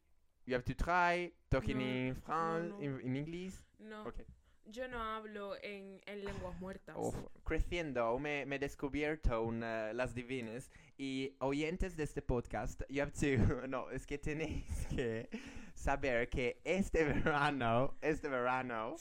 You 0.47 0.55
have 0.55 0.65
to 0.65 0.75
try 0.75 1.35
talking 1.51 1.79
No, 1.79 1.85
in 1.85 2.15
France, 2.17 2.69
no. 2.71 2.81
in, 2.83 3.01
in 3.03 3.17
English. 3.17 3.55
No, 3.79 4.05
Ok. 4.07 4.21
yo 4.65 4.89
no 4.89 4.99
hablo 5.03 5.55
en, 5.63 6.01
en 6.07 6.25
lenguas 6.25 6.59
muertas. 6.61 6.97
Uf, 6.99 7.15
creciendo 7.45 8.19
me, 8.19 8.43
he 8.43 8.59
descubierto 8.59 9.43
una- 9.43 9.93
las 9.93 10.15
divinas 10.15 10.71
y 10.97 11.35
oyentes 11.41 11.97
de 11.97 12.05
este 12.05 12.23
podcast, 12.23 12.83
you 12.89 13.03
have 13.03 13.13
to, 13.13 13.67
no, 13.69 13.91
es 13.91 14.07
que 14.07 14.19
tenéis 14.19 14.87
que 14.89 15.29
saber 15.75 16.29
que 16.31 16.61
este 16.65 17.05
verano, 17.05 17.97
este 18.01 18.29
verano, 18.29 18.97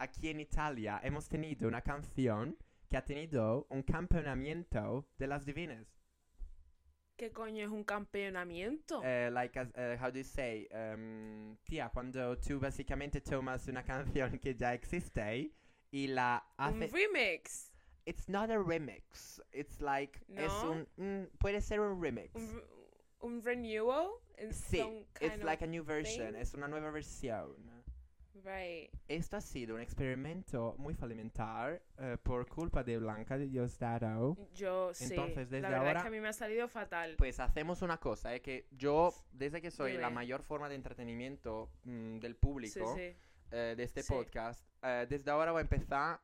aquí 0.00 0.28
en 0.30 0.40
Italia 0.40 1.00
hemos 1.02 1.28
tenido 1.28 1.68
una 1.68 1.82
canción 1.82 2.56
que 2.88 2.96
ha 2.96 3.04
tenido 3.04 3.66
un 3.70 3.82
campeonato 3.82 5.06
de 5.18 5.26
las 5.26 5.44
divinas. 5.44 5.86
¿Qué 7.16 7.30
coño 7.32 7.62
es 7.64 7.70
un 7.70 7.84
campeonamiento? 7.84 9.02
Eh, 9.04 9.30
like, 9.30 9.58
as- 9.58 9.70
eh, 9.76 9.98
how 10.00 10.10
do 10.10 10.16
you 10.18 10.24
say, 10.24 10.66
um, 10.72 11.54
tía, 11.64 11.90
cuando 11.92 12.38
tú 12.38 12.58
básicamente 12.58 13.20
tomas 13.20 13.68
una 13.68 13.82
canción 13.84 14.38
que 14.38 14.54
ya 14.54 14.72
existe 14.72 15.52
y 15.90 16.06
la 16.08 16.42
un 16.58 16.82
haces... 16.82 16.92
remix. 16.92 17.70
It's 18.06 18.26
not 18.28 18.50
a 18.50 18.58
remix. 18.58 19.40
It's 19.52 19.80
like 19.82 20.18
es 20.34 20.50
No? 20.64 20.70
un 20.72 20.88
mm, 20.96 21.26
puede 21.38 21.60
ser 21.60 21.80
un 21.80 22.00
remix. 22.02 22.34
Un, 22.34 22.54
re- 22.54 22.64
un 23.20 23.42
renewal. 23.44 24.08
in 24.38 24.54
Sí, 24.54 25.06
it's 25.20 25.44
like 25.44 25.62
a 25.62 25.66
new 25.66 25.84
version. 25.84 26.32
thing? 26.32 26.40
Es 26.40 26.54
una 26.54 26.66
nueva 26.68 26.90
versión. 26.90 27.54
Right. 28.44 28.90
Esto 29.08 29.36
ha 29.36 29.40
sido 29.40 29.74
un 29.74 29.80
experimento 29.80 30.74
muy 30.78 30.94
falimentar 30.94 31.82
eh, 31.98 32.16
por 32.22 32.46
culpa 32.48 32.82
de 32.82 32.98
Blanca 32.98 33.36
de 33.36 33.46
Diosdado. 33.48 34.36
Yo 34.54 34.92
sí. 34.94 35.04
Entonces, 35.10 35.50
desde 35.50 35.62
la 35.62 35.68
verdad 35.70 35.86
ahora- 35.88 35.98
es 36.00 36.02
que 36.04 36.08
a 36.08 36.10
mí 36.12 36.20
me 36.20 36.28
ha 36.28 36.32
salido 36.32 36.68
fatal. 36.68 37.16
Pues 37.18 37.38
hacemos 37.40 37.82
una 37.82 37.98
cosa, 37.98 38.34
es 38.34 38.40
que 38.40 38.66
yo, 38.70 39.12
desde 39.32 39.60
que 39.60 39.70
soy 39.70 39.92
la 39.94 40.08
Dime. 40.08 40.10
mayor 40.14 40.42
forma 40.42 40.68
de 40.68 40.74
entretenimiento 40.76 41.70
mm, 41.84 42.18
del 42.18 42.32
sí, 42.34 42.38
público 42.40 42.94
sí. 42.96 43.14
eh, 43.50 43.74
de 43.76 43.82
este 43.82 44.02
Sí. 44.02 44.12
podcast, 44.12 44.64
eh, 44.82 45.06
desde 45.08 45.30
ahora 45.30 45.52
voy 45.52 45.58
a 45.60 45.62
empezar 45.62 46.20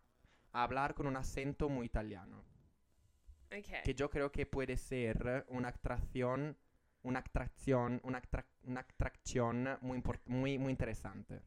a 0.52 0.62
hablar 0.62 0.94
con 0.94 1.06
un 1.06 1.16
acento 1.16 1.68
muy 1.68 1.86
italiano. 1.86 2.44
Ok. 3.48 3.82
que 3.84 3.94
yo 3.94 4.10
creo 4.10 4.32
que 4.32 4.44
puede 4.44 4.76
ser 4.76 5.44
una 5.50 5.68
atracción, 5.68 6.56
una 7.02 7.20
atracción, 7.20 8.00
una, 8.02 8.20
atra- 8.20 8.44
una 8.64 8.80
atracción 8.80 9.68
muy, 9.82 10.02
muy, 10.26 10.58
muy 10.58 10.70
interesante. 10.72 11.40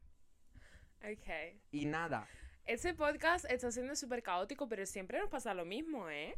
Ok. 1.02 1.58
Y 1.72 1.86
nada, 1.86 2.26
Ese 2.66 2.94
podcast 2.94 3.44
está 3.50 3.70
siendo 3.72 3.96
súper 3.96 4.22
caótico, 4.22 4.68
pero 4.68 4.84
siempre 4.86 5.18
nos 5.18 5.28
pasa 5.28 5.54
lo 5.54 5.64
mismo, 5.64 6.08
¿eh? 6.08 6.36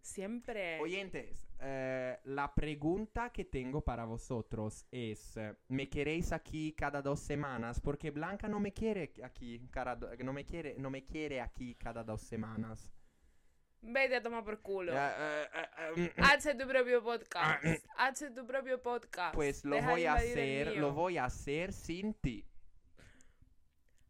Siempre. 0.00 0.80
oyentes, 0.80 1.46
eh, 1.60 2.18
la 2.24 2.52
pregunta 2.52 3.30
que 3.30 3.44
tengo 3.44 3.80
para 3.82 4.04
vosotros 4.04 4.84
es, 4.90 5.36
eh, 5.36 5.54
¿me 5.68 5.88
queréis 5.88 6.32
aquí 6.32 6.72
cada 6.72 7.00
dos 7.00 7.20
semanas? 7.20 7.80
Porque 7.80 8.10
Blanca 8.10 8.48
no 8.48 8.58
me 8.58 8.72
quiere 8.72 9.12
aquí, 9.22 9.60
cada 9.70 9.94
do- 9.94 10.10
no 10.24 10.32
me 10.32 10.44
quiere, 10.44 10.74
no 10.76 10.90
me 10.90 11.04
quiere 11.04 11.40
aquí 11.40 11.76
cada 11.76 12.02
dos 12.02 12.20
semanas. 12.20 12.92
Vete 13.80 14.16
a 14.16 14.22
tomar 14.22 14.44
por 14.44 14.60
culo. 14.60 14.92
Eh, 14.92 15.48
eh, 15.54 16.12
mm, 16.18 16.22
Hazte 16.24 16.54
tu 16.56 16.66
propio 16.66 17.02
podcast. 17.02 17.64
Hazte 17.96 18.30
tu 18.32 18.44
propio 18.44 18.82
podcast. 18.82 19.34
Pues 19.34 19.64
lo 19.64 19.76
Deja 19.76 19.86
de 19.86 19.92
voy 19.92 20.04
a 20.04 20.10
invadir 20.10 20.38
el 20.38 20.68
hacer, 20.68 20.76
lo 20.78 20.92
voy 20.92 21.16
a 21.18 21.24
hacer 21.26 21.72
sin 21.72 22.14
ti. 22.14 22.44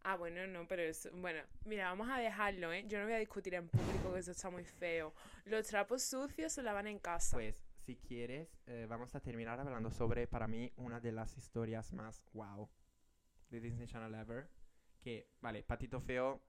Ah, 0.04 0.16
bueno, 0.16 0.46
no, 0.48 0.66
pero 0.66 0.82
es... 0.82 1.08
Bueno, 1.14 1.42
mira, 1.64 1.88
vamos 1.88 2.08
a 2.10 2.18
dejarlo, 2.18 2.72
¿eh? 2.72 2.84
Yo 2.88 2.98
no 2.98 3.04
voy 3.04 3.14
a 3.14 3.18
discutir 3.18 3.54
en 3.54 3.68
público, 3.68 4.12
que 4.12 4.18
eso 4.18 4.32
está 4.32 4.50
muy 4.50 4.64
feo. 4.64 5.14
Los 5.44 5.66
trapos 5.68 6.02
sucios 6.02 6.52
se 6.52 6.62
lavan 6.62 6.88
en 6.88 6.98
casa. 6.98 7.36
Pues, 7.36 7.56
si 7.86 7.96
quieres, 7.96 8.48
eh, 8.66 8.86
vamos 8.88 9.14
a 9.14 9.20
terminar 9.20 9.60
hablando 9.60 9.90
sobre, 9.90 10.26
para 10.26 10.48
mí, 10.48 10.72
una 10.76 10.98
de 11.00 11.12
las 11.12 11.36
historias 11.38 11.92
más 11.92 12.22
wow 12.32 12.68
de 13.50 13.60
Disney 13.60 13.86
Channel 13.86 14.14
ever. 14.14 14.48
Que, 15.00 15.28
vale, 15.40 15.62
Patito 15.62 16.00
Feo, 16.00 16.40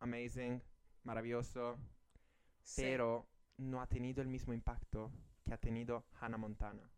amazing, 0.00 0.60
maravilloso, 1.04 1.78
Sí. 2.62 2.82
pero 2.82 3.28
no 3.58 3.80
ha 3.80 3.86
tenido 3.86 4.22
el 4.22 4.28
mismo 4.28 4.52
impacto 4.52 5.12
que 5.44 5.54
ha 5.54 5.58
tenido 5.58 6.04
Hannah 6.20 6.36
Montana. 6.36 6.90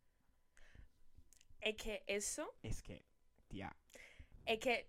Es 1.61 1.76
que 1.76 2.04
eso... 2.07 2.54
Es 2.62 2.83
que, 2.83 3.04
tía, 3.48 3.76
Es 4.46 4.59
que... 4.61 4.88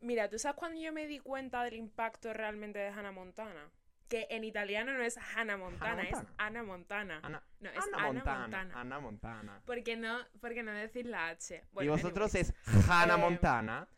Mira, 0.00 0.28
¿tú 0.28 0.38
sabes 0.38 0.56
cuando 0.56 0.80
yo 0.80 0.92
me 0.92 1.06
di 1.06 1.18
cuenta 1.18 1.62
del 1.64 1.74
impacto 1.74 2.32
realmente 2.32 2.78
de 2.78 2.88
Hannah 2.88 3.12
Montana? 3.12 3.70
Que 4.08 4.26
en 4.30 4.42
italiano 4.44 4.92
no 4.92 5.02
es 5.04 5.16
Hannah 5.18 5.56
Montana, 5.56 6.02
es 6.02 6.12
Montana. 6.12 6.34
Anna 6.38 6.62
Montana. 6.64 7.20
Ana, 7.22 7.42
No, 7.60 7.70
es 7.70 7.76
Ana 7.76 7.98
Montana, 8.06 8.40
Montana. 8.40 8.80
Ana 8.80 9.00
Montana. 9.00 9.62
¿Por 9.66 9.82
qué 9.84 9.96
no, 9.96 10.18
por 10.40 10.52
qué 10.54 10.62
no 10.62 10.72
decir 10.72 11.06
la 11.06 11.28
H? 11.28 11.64
y 11.80 11.86
vosotros 11.88 12.34
anyways, 12.34 12.50
es 12.66 12.88
Hannah 12.90 13.14
Eh, 13.14 13.18
Montana, 13.18 13.88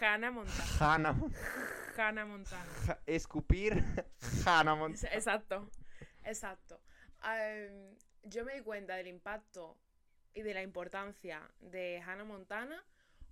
Hannah 0.00 0.30
Montana. 0.30 0.64
Hannah, 0.80 1.12
Mon- 1.12 1.34
Hannah 1.98 2.24
Montana. 2.24 2.64
ja- 2.86 2.98
escupir 3.06 3.72
Hannah 4.46 4.72
Es- 4.72 4.78
Montana. 4.78 5.14
Exacto, 5.14 5.70
exacto. 6.24 6.80
Am, 7.20 7.96
yo 8.22 8.44
me 8.44 8.54
di 8.54 8.60
cuenta 8.62 8.94
del 8.94 9.08
impacto 9.08 9.76
y 10.32 10.42
de 10.42 10.54
la 10.54 10.62
importancia 10.62 11.42
de 11.60 12.00
Hannah 12.00 12.24
Montana 12.24 12.82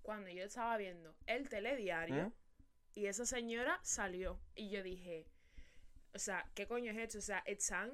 cuando 0.07 0.31
yo 0.31 0.45
estaba 0.45 0.77
viendo 0.79 1.15
el 1.27 1.49
telediario 1.49 2.29
¿Mm? 2.29 2.33
y 2.95 3.07
esa 3.07 3.27
señora 3.27 3.79
salió 3.83 4.41
y 4.55 4.71
yo 4.71 4.83
dije, 4.83 5.27
o 6.15 6.19
sea, 6.19 6.49
¿qué 6.55 6.67
coño 6.67 6.91
es 6.93 6.97
esto? 6.99 7.19
O 7.19 7.23
sea, 7.23 7.41
están, 7.41 7.93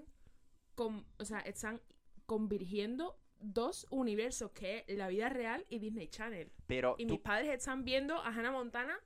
con, 0.77 1.05
o 1.19 1.25
sea, 1.25 1.41
están 1.41 1.81
convirgiendo 2.27 3.19
dos 3.41 3.87
universos 3.91 4.53
que 4.53 4.85
es 4.87 4.97
la 4.97 5.09
vida 5.09 5.29
real 5.29 5.67
y 5.69 5.79
Disney 5.81 6.07
Channel. 6.09 6.53
Pero 6.67 6.95
Y 6.99 7.07
tú- 7.07 7.15
mis 7.15 7.21
padres 7.23 7.51
están 7.51 7.85
viendo 7.85 8.17
a 8.19 8.29
Hannah 8.29 8.53
Montana 8.53 8.97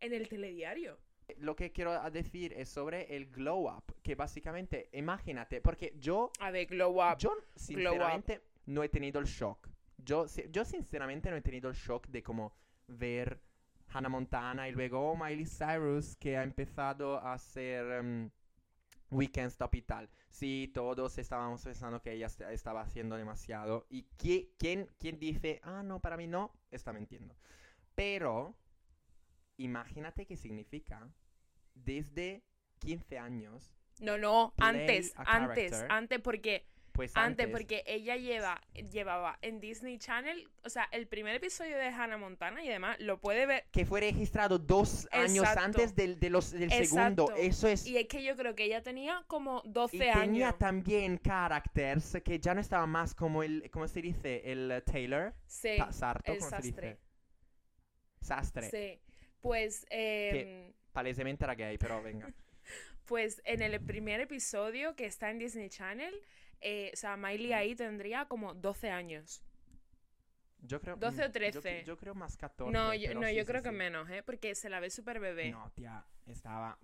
en 0.00 0.12
el 0.12 0.28
telediario. 0.28 0.98
lo 1.38 1.56
que 1.56 1.72
quiero 1.72 1.98
decir 2.10 2.52
es 2.52 2.68
sobre 2.68 3.16
el 3.16 3.30
glow 3.30 3.66
up, 3.68 3.84
que 4.02 4.14
básicamente, 4.14 4.90
imagínate, 4.92 5.60
porque 5.62 5.94
yo, 5.98 6.30
A 6.40 6.50
ver, 6.50 6.66
glow 6.66 7.00
up. 7.02 7.16
yo 7.18 7.32
sinceramente 7.56 8.42
no 8.66 8.82
he 8.84 8.88
tenido 8.90 9.18
el 9.18 9.26
shock. 9.26 9.68
Yo, 10.04 10.26
yo 10.50 10.64
sinceramente 10.64 11.30
no 11.30 11.36
he 11.36 11.42
tenido 11.42 11.68
el 11.70 11.76
shock 11.76 12.06
de 12.08 12.22
como 12.22 12.54
ver 12.88 13.40
Hannah 13.88 14.08
Montana 14.08 14.68
y 14.68 14.72
luego 14.72 15.10
oh, 15.12 15.16
Miley 15.16 15.46
Cyrus 15.46 16.16
que 16.16 16.36
ha 16.36 16.42
empezado 16.42 17.18
a 17.18 17.34
hacer 17.34 17.84
em, 17.92 18.30
Weekend 19.10 19.48
Stop 19.50 19.74
y 19.74 19.82
tal. 19.82 20.08
Sí, 20.30 20.70
todos 20.74 21.18
estábamos 21.18 21.62
pensando 21.62 22.00
que 22.00 22.12
ella 22.12 22.26
est- 22.26 22.40
estaba 22.40 22.80
haciendo 22.80 23.16
demasiado. 23.16 23.86
¿Y 23.90 24.06
qui- 24.18 24.50
quién, 24.58 24.88
quién 24.98 25.18
dice, 25.18 25.60
ah, 25.62 25.82
no, 25.82 26.00
para 26.00 26.16
mí 26.16 26.26
no? 26.26 26.52
Está 26.70 26.92
mintiendo. 26.92 27.36
Pero, 27.94 28.56
imagínate 29.58 30.26
qué 30.26 30.36
significa 30.36 31.08
desde 31.74 32.42
15 32.78 33.18
años, 33.18 33.74
No, 34.00 34.16
no, 34.18 34.54
antes, 34.58 35.12
antes, 35.16 35.84
antes, 35.90 36.18
porque 36.20 36.66
pues 36.92 37.12
antes, 37.16 37.44
antes, 37.46 37.48
porque 37.48 37.82
ella 37.86 38.16
lleva, 38.16 38.60
llevaba 38.90 39.38
en 39.42 39.60
Disney 39.60 39.98
Channel, 39.98 40.48
o 40.62 40.68
sea, 40.68 40.88
el 40.92 41.06
primer 41.06 41.34
episodio 41.34 41.76
de 41.78 41.86
Hannah 41.86 42.18
Montana 42.18 42.62
y 42.62 42.68
además 42.68 42.96
lo 43.00 43.18
puede 43.18 43.46
ver. 43.46 43.64
que 43.72 43.84
fue 43.86 44.00
registrado 44.00 44.58
dos 44.58 45.08
años 45.10 45.46
antes 45.56 45.94
del, 45.94 46.20
de 46.20 46.30
los, 46.30 46.50
del 46.50 46.70
segundo. 46.70 47.32
Eso 47.36 47.66
es... 47.68 47.86
Y 47.86 47.96
es 47.96 48.06
que 48.08 48.22
yo 48.22 48.36
creo 48.36 48.54
que 48.54 48.64
ella 48.64 48.82
tenía 48.82 49.24
como 49.26 49.62
12 49.64 49.96
Y 49.96 49.98
tenía 50.00 50.48
años. 50.48 50.58
también 50.58 51.18
characters 51.18 52.18
que 52.24 52.38
ya 52.38 52.54
no 52.54 52.60
estaban 52.60 52.90
más 52.90 53.14
como 53.14 53.42
el, 53.42 53.70
¿cómo 53.70 53.88
se 53.88 54.02
dice? 54.02 54.42
El 54.52 54.70
eh, 54.70 54.80
Taylor. 54.82 55.34
Sí, 55.46 55.76
Ta- 55.78 55.92
Sarto, 55.92 56.32
el 56.32 56.38
¿cómo 56.38 56.50
se 56.50 56.56
sastre. 56.56 56.88
dice? 56.90 57.00
Sastre. 58.20 58.70
sí. 58.70 59.00
Pues, 59.40 59.84
eh, 59.90 60.72
palesemente 60.92 61.44
era 61.44 61.54
gay, 61.54 61.78
pero 61.78 62.02
venga. 62.02 62.28
Pues 63.04 63.42
en 63.44 63.62
el 63.62 63.80
primer 63.80 64.20
episodio 64.20 64.94
que 64.94 65.06
está 65.06 65.30
en 65.30 65.38
Disney 65.40 65.68
Channel, 65.68 66.14
eh, 66.62 66.90
o 66.92 66.96
sea, 66.96 67.16
Miley 67.16 67.52
ahí 67.52 67.74
tendría 67.74 68.26
como 68.26 68.54
12 68.54 68.90
años. 68.90 69.42
Yo 70.60 70.80
creo... 70.80 70.96
12 70.96 71.24
o 71.24 71.28
mm, 71.28 71.32
yo 71.32 71.32
cre- 71.32 71.32
13. 71.32 71.84
Yo, 71.84 71.96
creo 71.96 72.14
más 72.14 72.36
14. 72.36 72.72
No, 72.72 72.94
yo, 72.94 73.14
no, 73.14 73.26
sí, 73.28 73.34
yo 73.34 73.40
sí, 73.42 73.46
creo 73.46 73.62
que 73.62 73.70
sí. 73.70 73.74
menos, 73.76 74.08
¿eh? 74.10 74.22
Porque 74.22 74.54
se 74.54 74.68
la 74.70 74.80
ve 74.80 74.90
súper 74.90 75.18
bebé. 75.20 75.50
No, 75.50 75.70
tía, 75.74 76.04
estaba... 76.26 76.78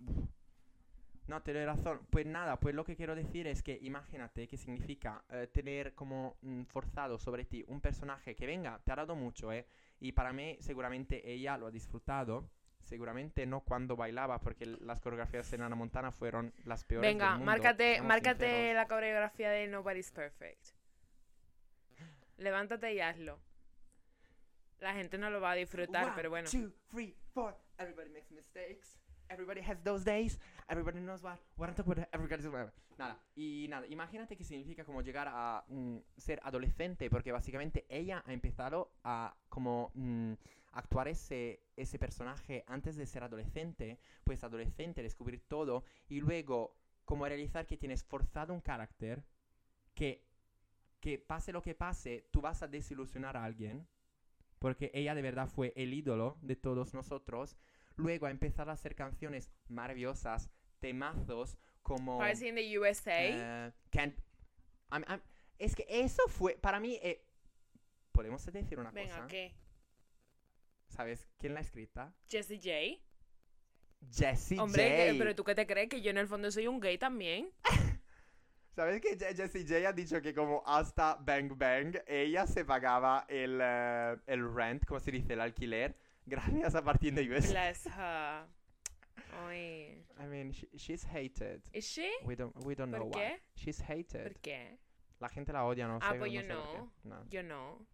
No, 1.28 1.42
te 1.42 1.52
doy 1.52 1.64
razón. 1.64 2.00
Pues 2.10 2.26
nada, 2.26 2.58
pues 2.58 2.74
lo 2.74 2.84
que 2.84 2.96
quiero 2.96 3.14
decir 3.14 3.46
es 3.46 3.62
que 3.62 3.78
imagínate 3.82 4.48
que 4.48 4.56
significa 4.56 5.22
eh, 5.28 5.46
tener 5.52 5.94
como 5.94 6.38
mm, 6.40 6.62
forzado 6.62 7.18
sobre 7.18 7.44
ti 7.44 7.64
un 7.68 7.80
personaje 7.80 8.34
que 8.34 8.46
venga, 8.46 8.80
te 8.82 8.92
ha 8.92 8.96
dado 8.96 9.14
mucho, 9.14 9.52
¿eh? 9.52 9.66
Y 10.00 10.12
para 10.12 10.32
mí 10.32 10.56
seguramente 10.60 11.30
ella 11.30 11.58
lo 11.58 11.66
ha 11.66 11.70
disfrutado. 11.70 12.48
Seguramente 12.88 13.44
no 13.44 13.60
cuando 13.60 13.96
bailaba, 13.96 14.40
porque 14.40 14.64
las 14.64 15.02
coreografías 15.02 15.50
de 15.50 15.58
Nana 15.58 15.76
Montana 15.76 16.10
fueron 16.10 16.54
las 16.64 16.84
peores 16.84 17.06
Venga, 17.06 17.26
del 17.26 17.32
mundo, 17.38 17.44
márcate, 17.44 17.92
seamos 17.92 18.08
márcate 18.08 18.46
sinceros. 18.46 18.74
la 18.76 18.86
coreografía 18.88 19.50
de 19.50 19.66
Nobody's 19.66 20.10
Perfect. 20.10 20.68
Levántate 22.38 22.94
y 22.94 23.00
hazlo. 23.00 23.38
La 24.80 24.94
gente 24.94 25.18
no 25.18 25.28
lo 25.28 25.40
va 25.40 25.50
a 25.50 25.54
disfrutar, 25.54 26.04
One, 26.04 26.12
pero 26.16 26.30
bueno. 26.30 26.48
two, 26.48 26.72
three, 26.88 27.14
four. 27.34 27.54
Everybody 27.76 28.08
makes 28.08 28.30
mistakes. 28.30 28.98
Everybody 29.28 29.60
has 29.60 29.82
those 29.84 30.02
days. 30.02 30.38
Everybody 30.68 31.00
knows 31.00 31.22
what. 31.22 31.38
What 31.56 31.68
I'm 31.68 31.74
talking 31.74 31.92
about. 31.92 32.08
Everybody's 32.14 32.46
whatever. 32.46 32.72
Nada. 32.96 33.20
Y 33.36 33.66
nada. 33.68 33.86
Imagínate 33.88 34.34
que 34.34 34.44
significa 34.44 34.84
como 34.84 35.02
llegar 35.02 35.28
a 35.30 35.62
mm, 35.68 35.98
ser 36.16 36.40
adolescente, 36.42 37.10
porque 37.10 37.32
básicamente 37.32 37.84
ella 37.90 38.22
ha 38.24 38.32
empezado 38.32 38.92
a 39.04 39.36
como 39.50 39.90
mm, 39.94 40.32
actuar 40.72 41.08
ese 41.08 41.62
ese 41.76 41.98
personaje 41.98 42.64
antes 42.66 42.96
de 42.96 43.06
ser 43.06 43.22
adolescente, 43.22 43.98
pues 44.24 44.42
adolescente, 44.44 45.02
descubrir 45.02 45.40
todo 45.48 45.84
y 46.08 46.20
luego 46.20 46.76
como 47.04 47.26
realizar 47.26 47.66
que 47.66 47.76
tienes 47.76 48.04
forzado 48.04 48.52
un 48.52 48.60
carácter 48.60 49.24
que 49.94 50.26
que 51.00 51.18
pase 51.18 51.52
lo 51.52 51.62
que 51.62 51.74
pase, 51.74 52.26
tú 52.32 52.40
vas 52.40 52.62
a 52.62 52.68
desilusionar 52.68 53.36
a 53.36 53.44
alguien 53.44 53.86
porque 54.58 54.90
ella 54.92 55.14
de 55.14 55.22
verdad 55.22 55.48
fue 55.48 55.72
el 55.76 55.94
ídolo 55.94 56.36
de 56.42 56.56
todos 56.56 56.92
nosotros. 56.92 57.56
Luego 57.94 58.26
ha 58.26 58.30
empezado 58.32 58.70
a 58.70 58.74
hacer 58.74 58.94
canciones 58.96 59.50
maravillosas, 59.68 60.50
temazos 60.80 61.56
como... 61.82 62.18
Party 62.18 62.48
in 62.48 62.54
the 62.56 62.78
USA. 62.78 63.12
eh, 63.16 63.72
Can't- 63.92 64.16
I'm- 64.90 65.04
I'm- 65.06 65.22
es 65.58 65.76
que 65.76 65.84
eso 65.88 66.22
fue, 66.28 66.54
para 66.54 66.80
mí, 66.80 66.98
eh, 67.02 67.24
podemos 68.12 68.44
decir 68.46 68.78
una 68.80 68.90
Venga, 68.90 69.14
cosa. 69.14 69.26
¿qué? 69.28 69.52
¿Sabes 70.88 71.28
quién 71.38 71.54
la 71.54 71.60
ha 71.60 71.62
escrita? 71.62 72.12
Jessie 72.28 72.58
J. 72.58 73.02
Jessie 74.10 74.58
Hombre, 74.58 74.82
J. 74.88 75.12
que- 75.12 75.18
pero 75.18 75.34
tú 75.34 75.44
qué 75.44 75.54
te 75.54 75.66
crees 75.66 75.88
que 75.88 76.00
yo 76.00 76.10
en 76.10 76.18
el 76.18 76.26
fondo 76.28 76.50
soy 76.50 76.66
un 76.66 76.80
gay 76.80 76.98
también. 76.98 77.50
¿Sabes 78.74 79.00
que 79.00 79.16
Je- 79.18 79.34
Jessie 79.34 79.64
J 79.66 79.88
ha 79.88 79.92
dicho 79.92 80.20
que 80.22 80.32
como 80.32 80.62
hasta 80.64 81.16
Bang 81.16 81.56
Bang 81.56 81.96
ella 82.06 82.46
se 82.46 82.64
pagaba 82.64 83.24
el, 83.28 83.58
eh, 83.60 84.16
el 84.26 84.54
rent, 84.54 84.84
como 84.84 85.00
se 85.00 85.10
dice, 85.10 85.32
el 85.32 85.40
alquiler, 85.40 85.96
gracias 86.26 86.74
a 86.74 86.82
Party 86.82 87.08
in 87.08 87.14
the 87.16 87.22
US? 87.36 87.50
Bless 87.50 87.86
her. 87.86 88.46
Ay. 89.32 90.04
I 90.20 90.26
mean, 90.26 90.52
she- 90.52 90.70
she's 90.76 91.04
hated. 91.04 91.60
¿Is 91.72 91.84
she? 91.84 92.08
We 92.24 92.36
don't, 92.36 92.54
we 92.64 92.74
don't 92.76 92.90
know 92.92 93.08
¿Por 93.10 93.16
why. 93.20 93.20
qué? 93.34 93.40
She's 93.56 93.80
hated. 93.80 94.32
¿Por 94.32 94.40
qué? 94.40 94.78
La 95.18 95.28
gente 95.28 95.52
la 95.52 95.64
odia, 95.64 95.88
no 95.88 95.98
Ah, 96.00 96.12
sé. 96.12 96.18
pues 96.18 96.32
no 96.32 96.40
yo. 96.40 96.92
No. 97.02 97.28
Yo 97.30 97.42
no. 97.42 97.84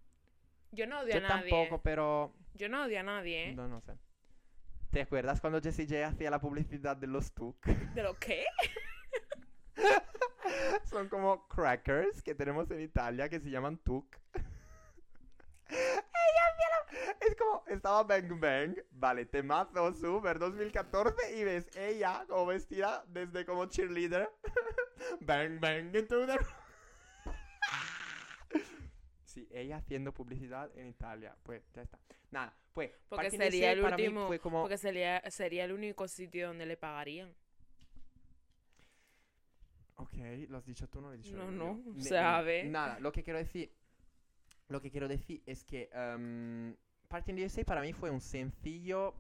Yo 0.75 0.87
no 0.87 1.01
odio 1.01 1.13
Yo 1.13 1.19
a 1.19 1.29
nadie. 1.29 1.51
tampoco, 1.51 1.83
pero 1.83 2.33
Yo 2.55 2.69
no 2.69 2.85
odio 2.85 3.01
a 3.01 3.03
nadie. 3.03 3.53
no, 3.55 3.69
no 3.69 3.81
sé. 3.81 3.93
¿Te 4.91 5.01
acuerdas 5.03 5.41
cuando 5.41 5.61
Jessie 5.61 5.87
J 5.89 6.07
hacía 6.07 6.31
la 6.31 6.41
publicidad 6.41 6.97
de 6.97 7.07
los 7.09 7.33
TUC? 7.33 7.67
¿De 7.67 8.03
lo 8.03 8.19
qué? 8.19 8.45
Son 10.85 11.09
como 11.09 11.49
crackers 11.49 12.23
que 12.23 12.35
tenemos 12.35 12.71
en 12.71 12.81
Italia 12.81 13.29
que 13.29 13.41
se 13.41 13.51
llaman 13.51 13.77
TUC. 13.79 14.07
Ella 15.69 16.03
hacía 16.53 16.69
la- 16.71 17.17
Es 17.27 17.35
como, 17.37 17.65
estaba 17.67 18.03
Bang 18.05 18.39
Bang, 18.39 18.77
vale, 18.93 19.25
temazo, 19.27 19.93
super, 19.95 20.39
2014, 20.39 21.37
y 21.37 21.45
ves 21.45 21.69
ella 21.77 22.25
como 22.29 22.47
vestida 22.47 23.05
desde 23.09 23.45
como 23.45 23.67
cheerleader. 23.67 24.31
bang 25.21 25.59
Bang 25.61 25.95
into 25.97 26.27
the... 26.27 26.39
Sí, 29.35 29.49
ella 29.51 29.79
haciendo 29.79 30.13
publicidad 30.15 30.71
en 30.79 30.87
Italia, 30.87 31.35
pues 31.43 31.61
ya 31.75 31.83
está. 31.83 31.99
Nada, 32.31 32.57
pues... 32.73 32.93
Porque 33.09 33.33
sería 33.33 33.73
el 33.73 33.83
mí 33.83 33.87
último. 33.89 34.29
fue 34.29 34.39
como- 34.39 34.61
Porque 34.63 34.79
sería, 34.79 35.21
sería 35.29 35.65
el 35.65 35.73
único 35.73 36.07
sitio 36.07 36.47
donde 36.47 36.67
le 36.67 36.77
pagarían. 36.77 37.35
Ok, 39.97 40.15
lo 40.49 40.59
has 40.59 40.65
dicho 40.65 40.89
tú, 40.89 41.01
no 41.01 41.09
lo 41.09 41.15
he 41.15 41.17
dicho 41.19 41.37
No, 41.37 41.45
yo. 41.47 41.51
no, 41.51 41.83
Ne- 41.95 42.03
se 42.03 42.09
sabe. 42.11 42.63
Nada, 42.65 43.01
lo 43.01 43.11
que 43.11 43.25
quiero 43.25 43.41
decir, 43.41 43.73
lo 44.69 44.81
que 44.81 44.91
quiero 44.93 45.09
decir 45.09 45.43
es 45.47 45.65
que 45.65 45.89
um, 45.95 46.75
the 47.25 47.45
USA 47.45 47.65
para 47.65 47.81
mí 47.81 47.93
fue 47.93 48.11
un 48.11 48.21
sencillo 48.21 49.15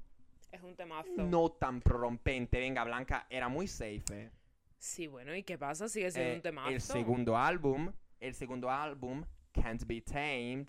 Es 0.52 0.62
un 0.62 0.76
temazo. 0.76 1.10
no 1.16 1.50
tan 1.50 1.80
prorrompente. 1.80 2.60
Venga, 2.60 2.84
Blanca, 2.84 3.26
era 3.30 3.48
muy 3.48 3.66
safe. 3.66 4.04
eh. 4.12 4.30
Sí, 4.78 5.08
bueno, 5.08 5.34
¿y 5.34 5.42
qué 5.42 5.58
pasa? 5.58 5.88
Sigue 5.88 6.10
siendo 6.12 6.32
Eh, 6.32 6.36
un 6.36 6.42
temazo. 6.42 6.70
el 6.70 6.80
segundo 6.80 7.36
álbum, 7.36 7.92
el 8.20 8.34
segundo 8.34 8.70
álbum, 8.70 9.24
Can't 9.54 9.84
Be 9.86 10.00
Tamed, 10.02 10.66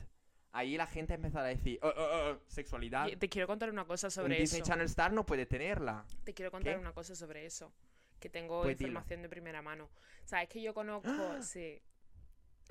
ahí 0.52 0.78
la 0.78 0.88
gente 0.88 1.13
empezó 1.15 1.39
a 1.39 1.43
decir, 1.43 1.80
"Oh, 1.82 1.88
oh, 1.95 2.32
oh, 2.32 2.39
sexualidad. 2.48 3.08
Te 3.17 3.28
quiero 3.30 3.48
contar 3.48 3.69
una 3.69 3.86
cosa 3.86 4.08
Un 4.08 4.12
sobre 4.12 4.38
Disney 4.39 4.62
eso. 4.62 4.69
Channel 4.69 4.86
Star 4.86 5.12
no 5.12 5.26
puede 5.26 5.45
tenerla. 5.45 6.06
Te 6.24 6.34
quiero 6.34 6.52
contar 6.52 6.74
¿Qué? 6.76 6.80
una 6.80 6.93
cosa 6.93 7.15
sobre 7.15 7.45
eso. 7.45 7.74
Que 8.19 8.30
tengo 8.30 8.62
Pues 8.63 8.78
dilo. 8.78 8.89
información 8.89 9.21
de 9.21 9.30
primera 9.30 9.62
mano. 9.62 9.89
Sabes 10.24 10.48
que 10.50 10.62
yo 10.62 10.74
conozco. 10.74 11.10
Sí. 11.41 11.82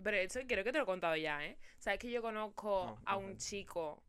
Pero 0.02 0.16
eso 0.16 0.40
creo 0.48 0.64
que 0.64 0.72
te 0.72 0.78
lo 0.78 0.84
he 0.84 0.86
contado 0.86 1.14
ya, 1.16 1.44
¿eh? 1.44 1.56
Sabes 1.78 1.98
que 2.00 2.10
yo 2.10 2.20
conozco 2.22 2.86
No, 2.86 3.02
a 3.04 3.16
un 3.16 3.36
chico 3.36 4.02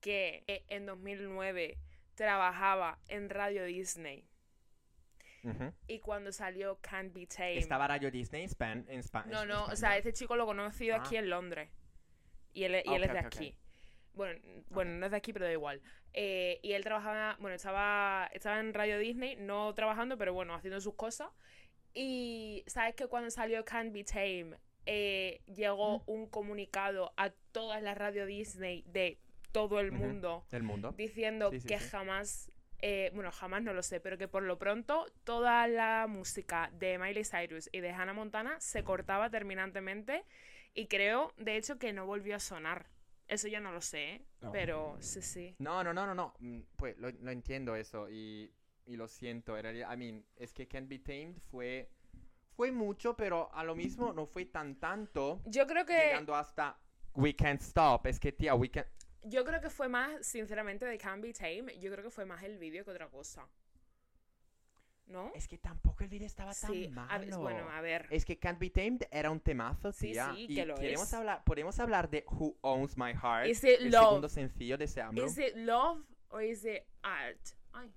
que 0.00 0.44
eh, 0.46 0.64
en 0.68 0.86
2009 0.86 1.76
trabajaba 2.14 2.98
en 3.08 3.28
Radio 3.28 3.64
Disney. 3.64 4.26
Y 5.86 5.98
cuando 6.00 6.32
salió 6.32 6.78
Can't 6.80 7.12
Be 7.12 7.26
Tamed. 7.26 7.58
Estaba 7.58 7.86
Radio 7.88 8.10
Disney 8.10 8.42
en 8.42 8.48
Span- 8.48 8.84
en 8.88 9.00
Spa- 9.02 9.24
No, 9.26 9.44
no, 9.44 9.60
o 9.60 9.72
España. 9.72 9.76
sea, 9.76 9.96
este 9.98 10.12
chico 10.12 10.36
lo 10.36 10.46
conocido 10.46 10.94
Ah. 10.96 10.98
aquí 11.00 11.16
en 11.16 11.28
Londres. 11.30 11.70
Y 12.52 12.64
él, 12.64 12.82
y 12.84 12.92
él 12.94 13.02
Ok, 13.02 13.06
es 13.08 13.12
de 13.12 13.18
aquí. 13.18 13.56
Bueno, 14.14 14.40
bueno, 14.70 14.92
no 14.92 15.06
es 15.06 15.10
de 15.10 15.16
aquí, 15.16 15.32
pero 15.32 15.44
da 15.46 15.52
igual. 15.52 15.82
Eh, 16.12 16.60
y 16.62 16.72
él 16.72 16.84
trabajaba, 16.84 17.36
bueno, 17.40 17.56
estaba, 17.56 18.30
estaba 18.32 18.60
en 18.60 18.72
Radio 18.72 18.98
Disney, 18.98 19.34
no 19.36 19.74
trabajando, 19.74 20.16
pero 20.16 20.32
bueno, 20.32 20.54
haciendo 20.54 20.80
sus 20.80 20.94
cosas. 20.94 21.30
Y 21.92 22.62
sabes 22.66 22.94
que 22.94 23.06
cuando 23.08 23.30
salió 23.30 23.64
Can't 23.64 23.92
Be 23.92 24.04
Tame, 24.04 24.56
eh, 24.86 25.40
llegó 25.46 26.02
un 26.06 26.28
comunicado 26.28 27.12
a 27.16 27.30
todas 27.52 27.82
las 27.82 27.96
Radio 27.98 28.26
Disney 28.26 28.82
de 28.86 29.18
todo 29.52 29.80
el 29.80 29.92
mundo 29.92 30.44
Del 30.50 30.62
mundo. 30.62 30.92
diciendo 30.96 31.50
Sí, 31.50 31.60
sí, 31.60 31.68
que 31.68 31.78
sí. 31.78 31.88
jamás, 31.90 32.52
eh, 32.86 33.10
bueno, 33.14 33.32
jamás 33.32 33.62
no 33.62 33.72
lo 33.72 33.82
sé, 33.82 33.98
pero 33.98 34.18
que 34.18 34.28
por 34.28 34.42
lo 34.42 34.58
pronto 34.58 35.06
toda 35.24 35.66
la 35.66 36.06
música 36.06 36.70
de 36.74 36.98
Miley 36.98 37.24
Cyrus 37.24 37.70
y 37.72 37.80
de 37.80 37.90
Hannah 37.90 38.12
Montana 38.12 38.60
se 38.60 38.84
cortaba 38.84 39.30
terminantemente 39.30 40.22
y 40.74 40.86
creo, 40.86 41.32
de 41.38 41.56
hecho, 41.56 41.78
que 41.78 41.94
no 41.94 42.04
volvió 42.04 42.36
a 42.36 42.40
sonar. 42.40 42.90
Eso 43.26 43.48
ya 43.48 43.58
no 43.58 43.72
lo 43.72 43.80
sé, 43.80 44.16
¿eh? 44.16 44.26
No. 44.42 44.52
pero 44.52 44.98
sí, 45.00 45.22
sí. 45.22 45.54
No, 45.58 45.82
no, 45.82 45.94
no, 45.94 46.04
no, 46.04 46.14
no. 46.14 46.34
mm, 46.40 46.60
Pues 46.76 46.98
lo, 46.98 47.10
lo 47.10 47.30
entiendo 47.30 47.74
eso 47.74 48.10
y, 48.10 48.52
y 48.84 48.96
lo 48.96 49.08
siento. 49.08 49.56
En 49.56 49.62
realidad, 49.62 49.90
I 49.90 49.96
mean, 49.96 50.26
es 50.36 50.52
que 50.52 50.68
Can't 50.68 50.86
Be 50.86 50.98
Tamed 50.98 51.36
fue, 51.50 51.88
fue 52.54 52.70
mucho, 52.70 53.16
pero 53.16 53.50
a 53.54 53.64
lo 53.64 53.74
mismo 53.74 54.12
no 54.12 54.26
fue 54.26 54.44
tan 54.44 54.78
tanto. 54.78 55.40
Yo 55.46 55.66
creo 55.66 55.86
que 55.86 55.94
Llegando 55.96 56.34
hasta 56.34 56.78
We 57.14 57.34
Can't 57.34 57.62
Stop. 57.62 58.06
Es 58.08 58.20
que, 58.20 58.30
tía, 58.32 58.54
We 58.54 58.68
Can't... 58.70 58.88
yo 59.24 59.44
creo 59.44 59.60
que 59.60 59.70
fue 59.70 59.88
más, 59.88 60.24
sinceramente, 60.26 60.84
de 60.86 60.96
Can't 60.98 61.22
Be 61.22 61.32
Tame, 61.32 61.78
yo 61.80 61.90
creo 61.90 62.04
que 62.04 62.10
fue 62.10 62.24
más 62.24 62.42
el 62.44 62.58
vídeo 62.58 62.84
que 62.84 62.90
otra 62.92 63.08
cosa. 63.08 63.46
¿No? 65.06 65.30
Es 65.34 65.46
que 65.48 65.58
tampoco 65.58 66.02
el 66.02 66.08
video 66.08 66.26
estaba 66.26 66.54
Sí, 66.54 66.88
tan 66.94 67.10
a 67.10 67.18
ver, 67.18 67.28
malo. 67.30 67.42
bueno, 67.42 67.68
a 67.70 67.80
ver. 67.82 68.06
Es 68.10 68.24
que 68.24 68.38
Can't 68.38 68.58
Be 68.58 68.70
Tamed 68.70 69.02
era 69.10 69.30
un 69.30 69.38
temazo, 69.40 69.92
Sí, 69.92 70.12
tía. 70.12 70.32
sí, 70.34 70.46
y 70.48 70.54
que 70.54 70.64
lo 70.64 70.74
queremos 70.76 71.08
es. 71.08 71.12
hablar, 71.14 71.44
podemos 71.44 71.78
hablar 71.78 72.08
de 72.08 72.24
Who 72.26 72.56
Owns 72.62 72.96
My 72.96 73.12
Heart. 73.12 73.48
Is 73.48 73.62
it 73.64 73.80
el 73.80 73.90
love? 73.90 74.04
segundo 74.04 74.28
sencillo 74.30 74.78
de 74.78 74.84
ese 74.86 75.02
álbum. 75.02 75.22
¿Is 75.26 75.36
it 75.36 75.56
love 75.56 76.02
or 76.30 76.42
is 76.42 76.64
it 76.64 76.84
art? 77.02 77.38
Ay. 77.74 77.92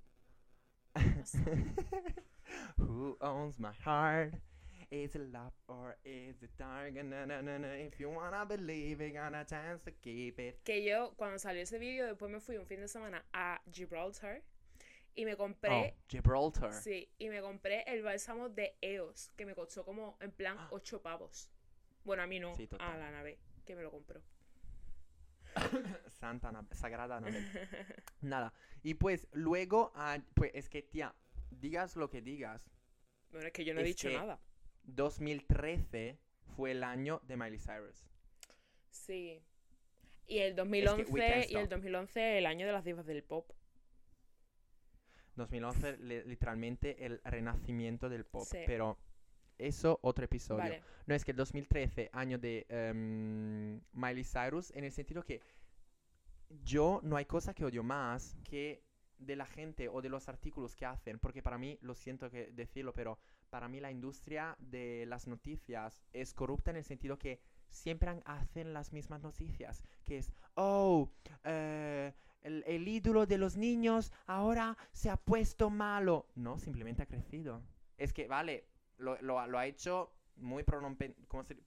Who 2.78 3.18
owns 3.22 3.58
my 3.60 3.72
heart? 3.86 4.34
Is 4.90 5.16
it 5.16 5.22
love 5.34 5.52
or 5.68 5.98
is 6.06 6.42
it 6.42 6.52
dark? 6.58 6.94
Na, 6.94 7.26
na, 7.26 7.42
na, 7.42 7.58
na. 7.58 7.68
If 7.76 8.00
you 8.00 8.10
wanna 8.10 8.46
believe 8.46 9.02
it, 9.02 9.14
got 9.14 9.34
a 9.36 9.44
chance 9.46 9.84
to 9.84 9.92
keep 10.02 10.40
it. 10.40 10.62
que 10.64 10.82
yo 10.82 11.14
cuando 11.18 11.38
salió 11.40 11.62
ese 11.64 11.78
vídeo 11.78 12.06
después 12.06 12.32
me 12.32 12.40
fui 12.40 12.56
un 12.58 12.66
fin 12.66 12.80
de 12.80 12.88
semana 12.88 13.26
a 13.34 13.62
Gibraltar 13.70 14.42
y 15.14 15.26
me 15.26 15.36
compré 15.36 15.72
Oh, 15.72 16.04
Gibraltar. 16.08 16.72
sí 16.74 17.10
y 17.18 17.28
me 17.28 17.42
compré 17.42 17.84
el 17.88 18.02
bálsamo 18.02 18.48
de 18.50 18.78
EOS 18.82 19.32
que 19.36 19.46
me 19.46 19.56
costó 19.56 19.84
como 19.84 20.18
en 20.22 20.32
plan 20.32 20.56
Ah. 20.60 20.70
8 20.72 21.02
pavos 21.02 21.50
bueno 22.06 22.24
a 22.24 22.28
mí 22.28 22.40
no 22.40 22.56
Sí, 22.56 22.70
a 22.80 22.96
la 22.98 23.12
nave 23.12 23.40
que 23.66 23.76
me 23.76 23.82
lo 23.82 23.92
compró 23.92 24.22
Santa, 26.08 26.50
Ana- 26.50 26.68
Sagrada 26.72 27.18
Anabel. 27.18 27.44
Nada. 28.22 28.54
Y 28.84 28.94
pues 28.94 29.28
luego, 29.34 29.92
ah, 29.96 30.20
pues 30.36 30.52
es 30.54 30.70
que, 30.70 30.82
tía, 30.84 31.14
digas 31.50 31.96
lo 31.96 32.10
que 32.10 32.22
digas, 32.22 32.62
Bueno, 33.32 33.48
es 33.48 33.54
que 33.54 33.66
yo 33.66 33.74
no 33.74 33.82
he 33.82 33.84
dicho 33.84 34.08
que- 34.08 34.14
nada. 34.16 34.40
2013 34.88 36.18
fue 36.56 36.72
el 36.72 36.84
año 36.84 37.22
de 37.28 37.38
Miley 37.38 37.60
Cyrus. 37.60 38.08
Sí. 38.90 39.42
Y 40.26 40.40
el 40.40 40.56
2011, 40.56 41.04
Can't 41.06 41.50
y 41.52 41.56
el 41.56 41.62
Stop. 41.64 41.70
2011 41.70 42.38
el 42.40 42.46
año 42.46 42.66
de 42.66 42.74
las 42.74 42.84
divas 42.84 43.06
del 43.06 43.24
pop. 43.24 43.52
2011, 45.36 45.98
li- 45.98 46.24
literalmente 46.24 47.06
el 47.06 47.22
renacimiento 47.24 48.10
del 48.10 48.26
pop. 48.26 48.44
Sí. 48.50 48.58
Pero 48.66 48.98
eso, 49.58 50.00
otro 50.02 50.26
episodio. 50.26 50.64
Vale. 50.64 50.82
No, 51.06 51.14
es 51.16 51.24
que 51.24 51.32
el 51.32 51.38
2013, 51.38 52.10
año 52.12 52.38
de 52.40 52.66
em, 52.70 53.80
Miley 53.94 54.24
Cyrus, 54.24 54.72
en 54.72 54.84
el 54.84 54.92
sentido 54.92 55.24
que 55.24 55.42
yo 56.64 57.00
no 57.04 57.18
hay 57.18 57.26
cosa 57.26 57.54
que 57.54 57.66
odio 57.66 57.84
más 57.84 58.36
que 58.44 58.82
de 59.18 59.36
la 59.36 59.46
gente 59.46 59.90
o 59.90 60.02
de 60.02 60.10
los 60.10 60.30
artículos 60.30 60.76
que 60.76 60.86
hacen, 60.86 61.20
porque 61.20 61.42
para 61.42 61.58
mí, 61.58 61.78
lo 61.82 61.96
siento 61.96 62.30
que 62.30 62.52
decirlo, 62.52 62.94
pero 62.94 63.18
para 63.50 63.68
mí 63.68 63.80
la 63.80 63.92
industria 63.92 64.56
de 64.60 65.06
las 65.08 65.28
noticias 65.28 66.04
es 66.14 66.34
corrupta 66.34 66.72
en 66.72 66.78
el 66.78 66.84
sentido 66.84 67.18
que 67.18 67.40
siempre 67.70 68.22
hacen 68.26 68.74
las 68.74 68.94
mismas 68.94 69.22
noticias, 69.22 69.84
que 70.04 70.18
es, 70.20 70.32
oh, 70.56 71.12
eh, 71.44 72.14
el, 72.42 72.64
el 72.68 72.88
ídolo 72.88 73.26
de 73.26 73.38
los 73.38 73.58
niños 73.58 74.12
ahora 74.26 74.78
se 74.92 75.10
ha 75.10 75.18
puesto 75.18 75.70
malo. 75.70 76.28
No, 76.36 76.60
simplemente 76.60 77.04
ha 77.04 77.08
crecido. 77.08 77.62
Es 77.98 78.14
que, 78.14 78.28
vale, 78.28 78.68
lo, 78.98 79.22
lo 79.22 79.40
ha- 79.40 79.48
lo 79.48 79.58
ha 79.58 79.66
hecho 79.66 80.14
muy 80.38 80.64
prorrompente. 80.64 81.20
¿Cómo 81.28 81.44
se, 81.44 81.58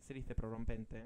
se 0.00 0.14
dice 0.14 0.34
prorrompente? 0.34 1.04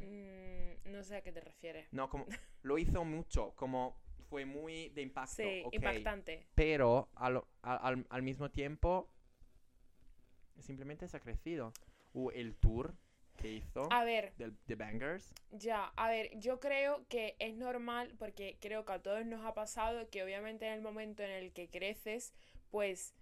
Mm, 0.84 0.90
no 0.92 1.02
sé 1.02 1.16
a 1.16 1.22
qué 1.22 1.32
te 1.32 1.40
refieres. 1.40 1.92
No, 1.92 2.08
como 2.08 2.26
lo 2.62 2.78
hizo 2.78 3.04
mucho, 3.04 3.52
como 3.56 3.96
fue 4.34 4.46
muy 4.46 4.88
de 4.88 5.02
impacto. 5.02 5.36
Sí, 5.36 5.62
ok, 5.64 5.74
impactante. 5.74 6.44
Pero 6.56 7.08
al, 7.14 7.40
al, 7.62 8.04
al- 8.10 8.22
mismo 8.24 8.50
tiempo, 8.50 9.08
simplemente 10.58 11.06
se 11.06 11.16
ha 11.16 11.20
crecido. 11.20 11.72
Uh, 12.14 12.30
el 12.30 12.56
tour 12.56 12.96
que 13.36 13.52
hizo 13.52 13.86
A 13.92 14.02
ver, 14.02 14.34
del, 14.36 14.56
de 14.66 14.74
Bangers. 14.74 15.32
Ya, 15.52 15.92
a 15.94 16.08
ver, 16.08 16.30
yo 16.40 16.58
creo 16.58 17.06
que 17.06 17.36
es 17.38 17.54
normal 17.54 18.12
porque 18.18 18.58
creo 18.60 18.84
que 18.84 18.94
a 18.94 19.02
todos 19.02 19.24
nos 19.24 19.44
ha 19.46 19.54
pasado 19.54 20.10
que 20.10 20.24
obviamente 20.24 20.66
en 20.66 20.72
el 20.72 20.82
momento 20.82 21.22
en 21.22 21.30
el 21.30 21.52
que 21.52 21.70
creces, 21.70 22.34
pues, 22.72 23.14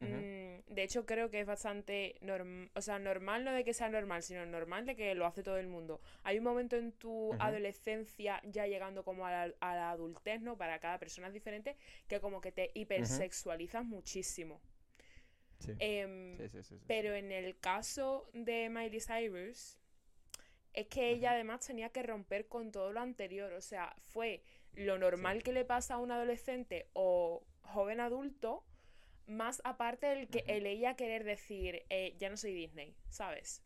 Mm, 0.00 0.74
de 0.74 0.82
hecho 0.82 1.04
creo 1.04 1.30
que 1.30 1.40
es 1.40 1.46
bastante 1.46 2.16
normal, 2.22 2.70
o 2.74 2.80
sea, 2.80 2.98
normal 2.98 3.44
no 3.44 3.52
de 3.52 3.64
que 3.64 3.74
sea 3.74 3.90
normal, 3.90 4.22
sino 4.22 4.46
normal 4.46 4.86
de 4.86 4.96
que 4.96 5.14
lo 5.14 5.26
hace 5.26 5.42
todo 5.42 5.58
el 5.58 5.66
mundo. 5.66 6.00
Hay 6.22 6.38
un 6.38 6.44
momento 6.44 6.76
en 6.76 6.92
tu 6.92 7.34
adolescencia 7.38 8.40
ya 8.44 8.66
llegando 8.66 9.04
como 9.04 9.26
a 9.26 9.30
la, 9.30 9.54
a 9.60 9.74
la 9.74 9.90
adultez, 9.90 10.40
¿no? 10.40 10.56
Para 10.56 10.78
cada 10.78 10.98
persona 10.98 11.28
es 11.28 11.34
diferente, 11.34 11.76
que 12.08 12.20
como 12.20 12.40
que 12.40 12.50
te 12.50 12.70
hipersexualizas 12.74 13.84
muchísimo. 13.84 14.60
Sí. 15.58 15.72
Em, 15.78 16.38
sí, 16.38 16.48
sí, 16.48 16.62
sí, 16.62 16.78
sí, 16.78 16.84
pero 16.86 17.14
en 17.14 17.32
el 17.32 17.58
caso 17.58 18.30
de 18.32 18.70
Miley 18.70 19.00
Cyrus, 19.00 19.76
es 20.72 20.86
que 20.86 21.10
ella 21.10 21.32
además 21.32 21.66
tenía 21.66 21.90
que 21.90 22.02
romper 22.02 22.46
con 22.46 22.70
todo 22.70 22.92
lo 22.92 23.00
anterior. 23.00 23.52
O 23.52 23.60
sea, 23.60 23.94
fue 23.98 24.42
lo 24.74 24.98
normal 24.98 25.42
que 25.42 25.52
le 25.52 25.64
pasa 25.64 25.94
a 25.94 25.98
un 25.98 26.12
adolescente 26.12 26.88
o 26.92 27.44
joven 27.62 28.00
adulto, 28.00 28.64
más 29.30 29.62
aparte 29.64 30.06
del 30.06 30.28
que 30.28 30.44
el 30.46 30.66
ella 30.66 30.94
querer 30.96 31.24
decir, 31.24 31.84
eh, 31.88 32.16
ya 32.18 32.28
no 32.30 32.36
soy 32.36 32.52
Disney, 32.54 32.94
¿sabes? 33.08 33.62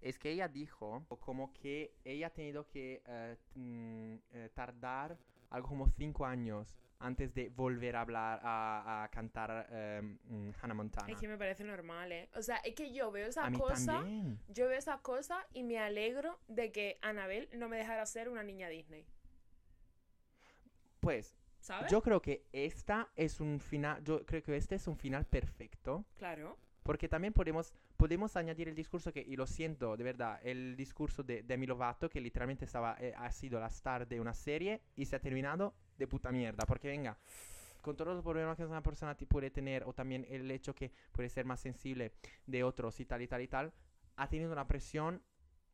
Es 0.00 0.18
que 0.18 0.30
ella 0.30 0.48
dijo 0.48 1.06
como 1.20 1.52
que 1.52 1.94
ella 2.04 2.28
ha 2.28 2.30
tenido 2.30 2.66
que 2.68 3.02
eh, 3.06 3.36
mm, 3.54 4.14
eh, 4.32 4.50
tardar 4.54 5.18
algo 5.50 5.68
como 5.68 5.88
cinco 5.88 6.24
años 6.26 6.76
antes 6.98 7.34
de 7.34 7.48
volver 7.50 7.96
a 7.96 8.00
hablar, 8.02 8.40
a, 8.42 9.04
a 9.04 9.10
cantar 9.10 9.66
eh, 9.70 10.00
mm, 10.02 10.50
Hannah 10.60 10.74
Montana. 10.74 11.12
Es 11.12 11.18
que 11.18 11.28
me 11.28 11.36
parece 11.36 11.64
normal, 11.64 12.12
¿eh? 12.12 12.30
O 12.34 12.42
sea, 12.42 12.56
es 12.58 12.74
que 12.74 12.92
yo 12.92 13.10
veo 13.10 13.28
esa 13.28 13.50
cosa, 13.52 13.98
también. 13.98 14.40
yo 14.48 14.68
veo 14.68 14.78
esas 14.78 15.00
cosas 15.00 15.44
y 15.52 15.62
me 15.64 15.78
alegro 15.78 16.38
de 16.48 16.70
que 16.72 16.98
Annabelle 17.02 17.48
no 17.56 17.68
me 17.68 17.76
dejara 17.76 18.06
ser 18.06 18.28
una 18.28 18.42
niña 18.44 18.68
Disney, 18.68 19.04
Pues 21.00 21.34
¿sabes? 21.62 21.90
yo 21.90 22.02
creo 22.02 22.20
que 22.20 22.44
esta 22.52 23.08
es 23.16 23.40
un 23.40 23.58
final, 23.60 24.02
yo 24.04 24.24
creo 24.26 24.42
que 24.42 24.56
este 24.56 24.74
es 24.74 24.86
un 24.86 24.96
final 24.96 25.24
perfecto. 25.24 26.04
Claro. 26.18 26.58
Porque 26.82 27.08
también 27.08 27.32
podemos, 27.32 27.72
podemos 27.96 28.36
añadir 28.36 28.68
el 28.68 28.74
discurso 28.74 29.12
que, 29.12 29.20
y 29.20 29.36
lo 29.36 29.46
siento, 29.46 29.96
de 29.96 30.02
verdad, 30.02 30.40
el 30.42 30.74
discurso 30.76 31.22
de 31.22 31.44
Demi 31.44 31.66
Lovato, 31.66 32.08
que 32.10 32.20
literalmente 32.20 32.64
estaba, 32.64 32.96
eh, 32.98 33.14
ha 33.16 33.30
sido 33.30 33.60
la 33.60 33.68
star 33.68 34.08
de 34.08 34.20
una 34.20 34.34
serie 34.34 34.80
y 34.96 35.04
se 35.06 35.14
ha 35.14 35.20
terminado 35.20 35.74
de 35.96 36.08
puta 36.08 36.32
mierda. 36.32 36.66
Porque 36.66 36.88
venga, 36.88 37.16
con 37.82 37.96
todos 37.96 38.14
los 38.16 38.24
problemas 38.24 38.56
que 38.56 38.64
una 38.64 38.82
persona 38.82 39.16
puede 39.16 39.50
tener, 39.52 39.84
o 39.84 39.92
también 39.92 40.26
el 40.28 40.50
hecho 40.50 40.74
que 40.74 40.90
puede 41.12 41.28
ser 41.28 41.44
más 41.44 41.60
sensible 41.60 42.12
de 42.46 42.64
otros 42.64 42.98
y 42.98 43.04
tal 43.06 43.22
y 43.22 43.28
tal 43.28 43.42
y 43.42 43.46
tal, 43.48 43.72
ha 44.16 44.28
tenido 44.28 44.50
una 44.50 44.66
presión 44.66 45.22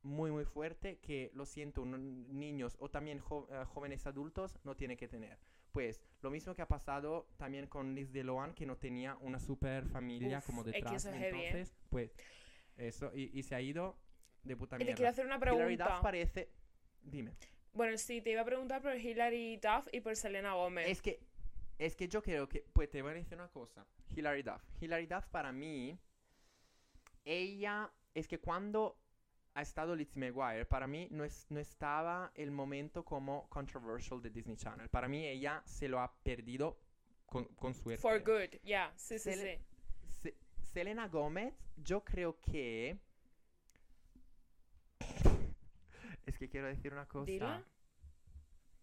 muy 0.03 0.31
muy 0.31 0.45
fuerte 0.45 0.99
que, 0.99 1.31
lo 1.35 1.45
siento, 1.47 1.85
niños 1.85 2.77
o 2.81 2.89
también 2.91 3.19
jo- 3.19 3.49
eh, 3.51 3.65
jóvenes 3.65 4.07
adultos 4.07 4.59
no 4.63 4.77
tiene 4.77 4.97
que 4.97 5.09
tener. 5.09 5.39
Pues 5.73 6.01
lo 6.23 6.31
mismo 6.31 6.55
que 6.55 6.63
ha 6.63 6.69
pasado 6.69 7.29
también 7.37 7.67
con 7.67 7.95
Liz 7.95 8.11
DeLoan, 8.13 8.55
que 8.55 8.67
no 8.67 8.77
tenía 8.77 9.17
una 9.21 9.39
super 9.39 9.87
familia 9.87 10.39
Uf, 10.39 10.47
como 10.47 10.63
es 10.63 10.67
que 10.67 10.73
detrás. 10.73 11.05
es 11.05 11.15
heavy, 11.15 11.39
¿eh? 11.41 11.47
Entonces, 11.47 11.77
pues, 11.91 12.17
eso, 12.77 13.11
y, 13.15 13.39
y 13.39 13.43
se 13.43 13.55
ha 13.55 13.61
ido 13.61 13.97
de 14.43 14.57
puta 14.57 14.77
Y 14.77 14.79
te 14.79 14.85
mierda. 14.85 14.97
quiero 14.97 15.11
hacer 15.11 15.27
una 15.27 15.37
Hilary 15.37 15.77
Duff 15.77 15.87
pregunta. 15.87 16.01
parece... 16.03 16.51
Dime. 17.03 17.33
Bueno, 17.73 17.97
sí, 17.99 18.21
te 18.23 18.31
iba 18.31 18.41
a 18.41 18.45
preguntar 18.45 18.83
por 18.83 18.97
Hilary 18.97 19.57
Duff 19.59 19.87
y 19.93 20.01
por 20.01 20.17
Selena 20.17 20.55
Gomez. 20.55 20.89
Es 20.89 21.01
que, 21.03 21.21
es 21.79 21.95
que 21.95 22.09
yo 22.09 22.23
creo 22.23 22.49
que, 22.49 22.65
pues 22.73 22.91
te 22.91 23.03
voy 23.03 23.13
a 23.13 23.15
decir 23.15 23.35
una 23.35 23.49
cosa. 23.49 23.87
Hilary 24.17 24.43
Duff. 24.43 24.63
Hilary 24.81 25.07
Duff 25.07 25.27
para 25.27 25.53
mí, 25.53 25.99
ella, 27.25 27.93
es 28.15 28.27
que 28.27 28.41
cuando 28.41 28.99
ha 29.59 29.63
estado 29.63 29.97
Lizzie 29.97 30.21
McGuire, 30.21 30.65
para 30.67 30.87
mí 30.87 31.09
no, 31.11 31.25
es, 31.25 31.45
no 31.51 31.59
estaba 31.59 32.31
el 32.37 32.53
momento 32.53 33.05
como 33.05 33.49
controversial 33.49 34.23
de 34.23 34.31
Disney 34.31 34.57
Channel. 34.57 34.89
Para 34.89 35.09
mí 35.09 35.27
ella 35.27 35.63
se 35.65 35.89
lo 35.89 35.99
ha 35.99 36.15
perdido 36.23 36.79
con, 37.27 37.45
con 37.57 37.75
suerte. 37.75 38.01
For 38.01 38.21
good, 38.21 38.61
ya, 38.63 38.93
sí, 38.95 39.19
sí, 39.19 39.33
sí. 39.33 39.59
Se- 40.07 40.37
Selena 40.63 41.09
Gómez, 41.09 41.55
yo 41.77 42.05
creo 42.05 42.41
que... 42.41 43.01
es 46.27 46.39
que 46.39 46.49
quiero 46.49 46.69
decir 46.69 46.93
una 46.93 47.09
cosa. 47.09 47.25
Dila. 47.25 47.65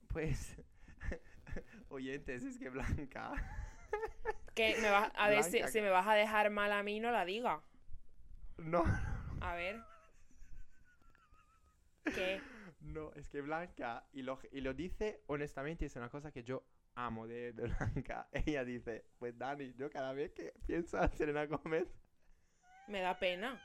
Pues, 0.10 0.58
oyentes, 1.88 2.44
es 2.44 2.60
que 2.60 2.70
Blanca... 2.70 3.32
Que 4.54 4.76
me 4.82 4.90
vas, 4.90 5.10
a 5.16 5.30
ver, 5.30 5.44
si, 5.46 5.64
si 5.70 5.80
me 5.80 5.90
vas 5.90 6.06
a 6.06 6.16
dejar 6.16 6.50
mal 6.50 6.74
a 6.74 6.84
mí, 6.84 7.00
no 7.00 7.12
la 7.12 7.24
diga. 7.24 7.62
No, 8.58 8.84
A 9.40 9.56
ver. 9.56 9.95
¿Qué? 12.14 12.42
no, 12.82 13.12
es 13.14 13.30
que 13.30 13.42
Blanca, 13.42 14.06
y 14.14 14.22
lo, 14.22 14.40
y 14.52 14.62
lo 14.62 14.74
dice 14.74 15.24
honestamente, 15.28 15.86
es 15.86 15.96
una 15.96 16.10
cosa 16.10 16.32
que 16.32 16.44
yo 16.44 16.64
amo 16.96 17.28
de, 17.28 17.54
de 17.54 17.68
Blanca. 17.68 18.28
Ella 18.32 18.64
dice, 18.64 19.06
pues 19.20 19.38
Dani, 19.38 19.74
yo 19.74 19.90
cada 19.90 20.14
vez 20.14 20.32
que 20.34 20.54
pienso 20.66 21.02
en 21.02 21.12
Selena 21.12 21.46
Gómez, 21.46 21.88
Me 22.88 23.02
da 23.02 23.18
pena. 23.18 23.60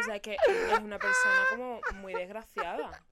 O 0.00 0.02
sea, 0.02 0.18
que 0.20 0.36
es 0.48 0.78
una 0.80 0.98
persona 0.98 1.40
como 1.50 1.80
muy 1.94 2.12
desgraciada. 2.12 3.04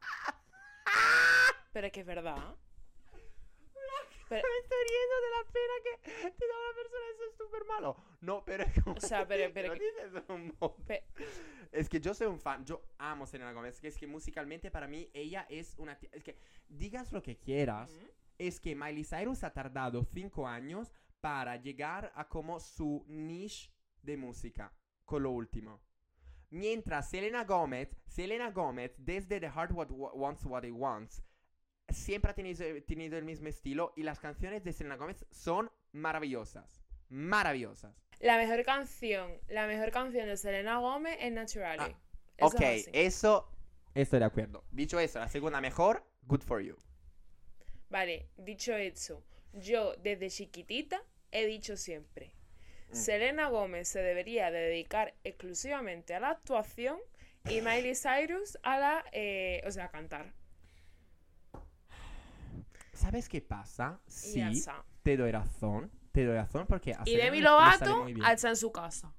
Pero 1.72 1.86
es 1.86 1.92
que 1.92 2.00
es 2.00 2.06
verdad. 2.06 2.54
Pero- 4.36 4.48
me 4.52 4.58
estoy 4.58 4.78
riendo 4.88 5.16
de 5.24 5.30
la 5.30 5.52
pena 5.52 5.74
que 5.84 6.30
te 6.30 6.46
da 6.46 6.54
una 6.58 6.74
persona, 6.76 7.04
eso 7.14 7.24
es 7.30 7.36
súper 7.36 7.64
malo. 7.66 7.96
No, 8.20 8.44
pero 8.44 8.64
es 8.64 8.82
como... 8.82 8.96
O 8.96 9.00
sea, 9.00 9.26
pero- 9.26 9.52
pero 9.54 9.74
lo 9.74 9.80
que- 9.80 10.32
un 10.32 10.54
modo. 10.60 10.76
Pe- 10.86 11.04
Es 11.72 11.88
que 11.88 12.00
yo 12.00 12.12
soy 12.14 12.26
un 12.26 12.38
fan, 12.38 12.64
yo 12.64 12.82
amo 12.98 13.26
Selena 13.26 13.52
Gómez, 13.52 13.80
que 13.80 13.88
es 13.88 13.96
que 13.96 14.06
musicalmente 14.06 14.70
para 14.70 14.86
mí 14.86 15.08
ella 15.14 15.46
es 15.48 15.74
una... 15.78 15.98
Es 16.12 16.22
que 16.22 16.36
digas 16.68 17.12
lo 17.12 17.22
que 17.22 17.38
quieras, 17.38 17.90
Ujú. 17.90 18.10
es 18.38 18.60
que 18.60 18.74
Miley 18.74 19.04
Cyrus 19.04 19.42
ha 19.44 19.52
tardado 19.52 20.04
cinco 20.04 20.46
años 20.46 20.92
para 21.20 21.56
llegar 21.56 22.12
a 22.14 22.28
como 22.28 22.60
su 22.60 23.04
niche 23.08 23.70
de 24.02 24.16
música, 24.16 24.72
con 25.04 25.22
lo 25.22 25.30
último. 25.30 25.80
Mientras 26.50 27.08
Selena 27.08 27.44
Gómez, 27.44 27.96
Selena 28.06 28.50
Gómez, 28.50 28.92
desde 28.98 29.40
The 29.40 29.48
Heart 29.50 29.72
What 29.72 29.90
Wa- 29.90 30.12
Wants 30.12 30.44
What 30.44 30.64
It 30.64 30.72
Wants, 30.74 31.22
siempre 31.92 32.30
ha 32.30 32.34
tenido, 32.34 32.64
tenido 32.84 33.18
el 33.18 33.24
mismo 33.24 33.48
estilo 33.48 33.92
y 33.96 34.02
las 34.02 34.20
canciones 34.20 34.64
de 34.64 34.72
Selena 34.72 34.96
Gómez 34.96 35.24
son 35.30 35.70
maravillosas. 35.92 36.82
Maravillosas. 37.08 37.94
La 38.20 38.36
mejor 38.38 38.62
canción, 38.64 39.30
la 39.48 39.66
mejor 39.66 39.90
canción 39.90 40.26
de 40.28 40.36
Selena 40.36 40.78
Gómez 40.78 41.16
es 41.20 41.32
Naturally. 41.32 41.94
Ah, 41.94 41.98
Eso 42.36 42.56
ok, 42.56 42.60
es 42.60 42.90
eso 42.92 43.48
estoy 43.94 44.20
de 44.20 44.24
acuerdo. 44.24 44.64
Dicho 44.70 44.98
eso, 45.00 45.18
la 45.18 45.28
segunda 45.28 45.60
mejor, 45.60 46.04
good 46.22 46.42
for 46.42 46.60
you. 46.62 46.76
Vale, 47.90 48.28
dicho 48.36 48.74
eso, 48.74 49.22
yo 49.52 49.94
desde 49.96 50.30
chiquitita 50.30 51.02
he 51.30 51.46
dicho 51.46 51.76
siempre, 51.76 52.34
Mm. 52.92 52.94
Selena 52.94 53.48
Gómez 53.48 53.88
se 53.88 54.02
debería 54.02 54.50
de 54.50 54.58
dedicar 54.60 55.14
exclusivamente 55.24 56.14
a 56.14 56.20
la 56.20 56.30
actuación 56.30 56.98
Y 57.44 57.60
Miley 57.62 57.94
Cyrus 57.96 58.58
a 58.62 58.78
la, 58.78 59.04
eh, 59.12 59.62
o 59.66 59.70
sea, 59.70 59.86
a 59.86 59.90
cantar. 59.90 60.32
¿Sabes 63.02 63.28
qué 63.28 63.40
pasa? 63.40 63.98
Y 64.06 64.38
ya 64.38 64.52
Sí, 64.52 64.58
está. 64.60 64.84
te 65.02 65.16
doy 65.16 65.32
razón. 65.32 65.90
Te 66.12 66.24
doy 66.24 66.36
razón 66.36 66.66
porque 66.68 66.94
Y 67.04 67.16
Demi 67.16 67.40
Lovato 67.40 68.06
alza 68.22 68.50
en 68.50 68.56
su 68.56 68.70
casa. 68.70 69.12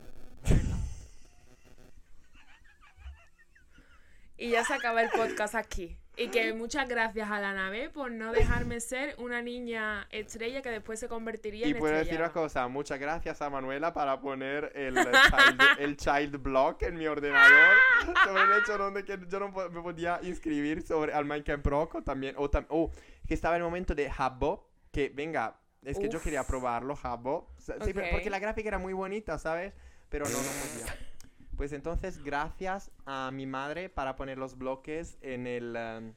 y 4.38 4.52
ya 4.52 4.64
se 4.64 4.74
acaba 4.74 5.02
el 5.02 5.10
podcast 5.10 5.56
aquí. 5.56 5.98
Y 6.16 6.28
que 6.28 6.54
muchas 6.54 6.88
gracias 6.88 7.32
a 7.32 7.40
la 7.40 7.54
nave 7.54 7.90
por 7.90 8.12
no 8.12 8.32
dejarme 8.32 8.80
ser 8.80 9.16
una 9.18 9.42
niña 9.42 10.08
estrella 10.12 10.62
que 10.62 10.70
después 10.70 11.00
se 11.00 11.08
convertiría 11.08 11.66
Y 11.66 11.72
en 11.72 11.80
puedo 11.80 11.96
decir 11.98 12.20
una 12.20 12.32
cosa, 12.32 12.68
muchas 12.68 13.00
gracias 13.00 13.42
a 13.42 13.50
Manuela 13.50 13.94
para 13.94 14.22
poner 14.22 14.72
el 14.76 14.94
child, 14.94 15.62
el 15.80 15.98
child 15.98 16.38
block 16.38 16.84
en 16.84 16.98
mi 16.98 17.08
ordenador 17.08 17.74
sobre 18.26 18.44
el 18.44 18.62
hecho 18.62 18.78
donde 18.78 19.04
que 19.04 19.18
yo 19.28 19.40
no 19.40 19.50
me 19.50 19.82
podía 19.82 20.20
inscribir 20.22 20.84
sobre 20.84 21.14
al 21.14 21.26
Minecraft 21.26 21.64
Pro 21.64 21.90
o 21.92 22.02
también, 22.04 22.36
o 22.38 22.48
tam- 22.48 22.68
oh, 22.70 22.92
que 23.34 23.36
estaba 23.36 23.56
el 23.58 23.64
momento 23.64 23.96
de 23.96 24.12
Habbo, 24.16 24.70
que 24.92 25.10
venga, 25.10 25.60
es 25.82 25.98
que 25.98 26.08
yo 26.08 26.20
Uf. 26.20 26.24
quería 26.24 26.44
probarlo, 26.44 26.96
Habbo, 27.02 27.50
sí, 27.58 27.74
pero- 27.82 28.02
Ok. 28.02 28.12
porque 28.12 28.30
la 28.30 28.38
gráfica 28.38 28.68
era 28.70 28.78
muy 28.78 28.94
bonita, 28.94 29.40
¿sabes? 29.40 29.74
Pero 30.10 30.26
no, 30.26 30.32
no 30.32 30.38
podía. 30.38 30.96
Pues 31.58 31.72
entonces, 31.72 32.24
gracias 32.24 32.92
a 33.06 33.30
mi 33.32 33.46
madre 33.46 33.88
para 33.90 34.16
poner 34.16 34.38
los 34.38 34.56
bloques 34.58 35.18
en 35.22 35.46
el... 35.48 35.76
um, 35.76 36.14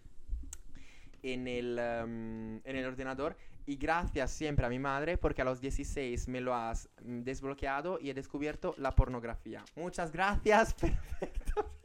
en 1.22 1.48
el, 1.48 1.78
um, 1.78 2.60
en 2.64 2.76
el 2.76 2.84
ordenador 2.86 3.36
y 3.66 3.76
gracias 3.76 4.30
siempre 4.30 4.64
a 4.64 4.68
mi 4.68 4.78
madre 4.78 5.16
porque 5.18 5.42
a 5.42 5.44
los 5.44 5.60
16 5.60 6.28
me 6.28 6.40
lo 6.40 6.54
has 6.54 6.88
mm, 7.02 7.22
desbloqueado 7.22 7.98
y 8.00 8.10
he 8.10 8.14
descubierto 8.14 8.74
la 8.78 8.92
pornografía. 8.92 9.64
Muchas 9.74 10.12
gracias. 10.12 10.74
Perfecto. 10.80 11.75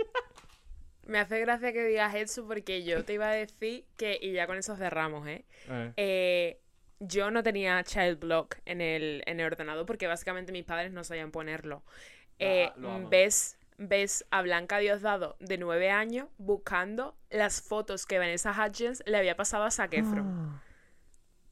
Me 1.12 1.20
hace 1.20 1.39
gracia 1.41 1.74
que 1.74 1.84
digas 1.84 2.16
eso 2.16 2.47
porque 2.47 2.84
yo 2.86 3.03
te 3.03 3.14
iba 3.16 3.28
a 3.30 3.34
decir 3.34 3.86
que, 3.97 4.18
y 4.22 4.32
ya 4.32 4.47
con 4.47 4.57
eso 4.57 4.78
cerramos, 4.78 5.28
¿eh? 5.28 5.43
Eh, 5.97 6.57
yo 6.99 7.32
no 7.32 7.43
tenía 7.43 7.84
child 7.84 8.18
block 8.20 8.55
en 8.66 8.80
el, 8.80 9.22
en 9.26 9.41
el 9.41 9.45
ordenador 9.47 9.86
porque 9.86 10.07
básicamente 10.07 10.53
mis 10.53 10.64
padres 10.64 10.93
no 10.93 11.03
sabían 11.03 11.32
ponerlo. 11.32 11.84
Eh, 12.39 12.70
Ah, 12.70 12.74
amo. 12.78 13.09
ves, 13.09 13.57
ves 13.78 14.26
a 14.32 14.41
Blanca 14.41 14.78
Diosdado 14.78 15.36
de 15.41 15.57
nueve 15.57 15.91
años 15.91 16.30
buscando 16.38 17.18
las 17.30 17.62
fotos 17.62 18.05
que 18.05 18.18
Vanessa 18.18 18.51
Hudgens 18.51 19.03
le 19.05 19.18
había 19.18 19.36
pasado 19.36 19.66
a 19.66 19.72
Zac 19.72 19.93
Efron, 19.93 20.26
Ah. 20.28 20.64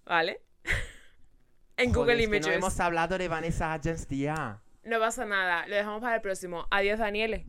¿vale? 0.06 0.42
en 1.78 1.94
Joder, 1.94 2.16
Google 2.16 2.24
Images. 2.24 2.48
no 2.48 2.54
hemos 2.54 2.80
hablado 2.80 3.18
de 3.18 3.28
Vanessa 3.28 3.76
Hudgens, 3.76 4.08
tía. 4.08 4.62
No 4.84 5.00
pasa 5.00 5.26
nada, 5.26 5.68
lo 5.68 5.76
dejamos 5.76 6.00
para 6.02 6.16
el 6.16 6.22
próximo. 6.22 6.66
Adiós, 6.72 6.98
Daniele. 7.00 7.46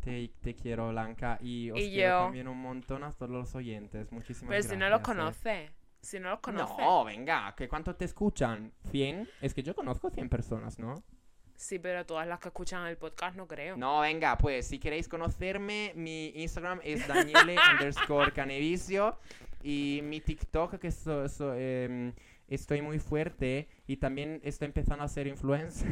Te, 0.00 0.30
te 0.40 0.54
quiero, 0.54 0.88
Blanca, 0.90 1.38
y 1.42 1.70
os 1.70 1.78
Y 1.78 1.90
quiero 1.90 2.18
yo. 2.18 2.24
también 2.24 2.48
un 2.48 2.58
montón 2.58 3.04
a 3.04 3.12
todos 3.12 3.30
los 3.30 3.54
oyentes. 3.54 4.10
Muchísimas 4.12 4.48
Pero 4.48 4.62
gracias. 4.62 4.72
si 4.72 4.76
no 4.78 4.88
los 4.88 5.00
eh. 5.00 5.02
conoces, 5.02 5.70
si 6.00 6.18
no 6.20 6.30
los 6.30 6.40
conoces. 6.40 6.76
No, 6.78 7.04
venga, 7.04 7.54
¿que 7.56 7.68
¿cuánto 7.68 7.94
te 7.94 8.06
escuchan? 8.06 8.72
¿100? 8.90 9.28
Es 9.42 9.52
que 9.54 9.62
yo 9.62 9.74
conozco 9.74 10.10
100 10.10 10.28
personas, 10.28 10.78
¿no? 10.78 11.02
Sí, 11.54 11.78
pero 11.78 12.06
todas 12.06 12.26
las 12.26 12.40
que 12.40 12.48
escuchan 12.48 12.86
el 12.86 12.96
podcast 12.96 13.36
no 13.36 13.46
creo. 13.46 13.76
No, 13.76 14.00
venga, 14.00 14.38
pues 14.38 14.66
si 14.66 14.78
queréis 14.78 15.06
conocerme, 15.08 15.92
mi 15.94 16.28
Instagram 16.36 16.80
es 16.82 17.06
Daniele 17.06 17.56
underscore 17.72 18.32
Canevicio 18.32 19.18
y 19.62 20.00
mi 20.02 20.22
TikTok 20.22 20.78
que 20.78 20.90
so- 20.90 21.28
so- 21.28 21.54
em, 21.54 22.14
estoy 22.48 22.80
muy 22.80 22.98
fuerte 22.98 23.68
y 23.86 23.98
también 23.98 24.40
estoy 24.42 24.66
empezando 24.66 25.04
a 25.04 25.08
ser 25.08 25.26
influencer. 25.26 25.86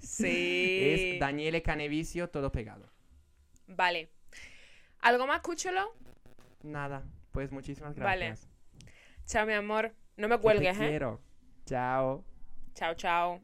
Sí. 0.00 1.14
es 1.14 1.20
Daniele 1.20 1.62
Canevicio, 1.62 2.28
todo 2.28 2.52
pegado. 2.52 2.86
Vale. 3.66 4.10
¿Algo 5.00 5.26
más, 5.26 5.36
escúchalo? 5.36 5.94
Nada, 6.62 7.04
pues 7.32 7.52
muchísimas 7.52 7.94
Vale. 7.96 8.26
gracias. 8.26 8.48
Chao, 9.26 9.46
mi 9.46 9.52
amor. 9.52 9.94
No 10.16 10.28
me 10.28 10.38
cuelgues, 10.38 10.78
te 10.78 10.84
¿eh? 10.84 10.88
quiero. 10.88 11.20
Chao. 11.66 12.24
Chao, 12.74 12.94
chao. 12.94 13.40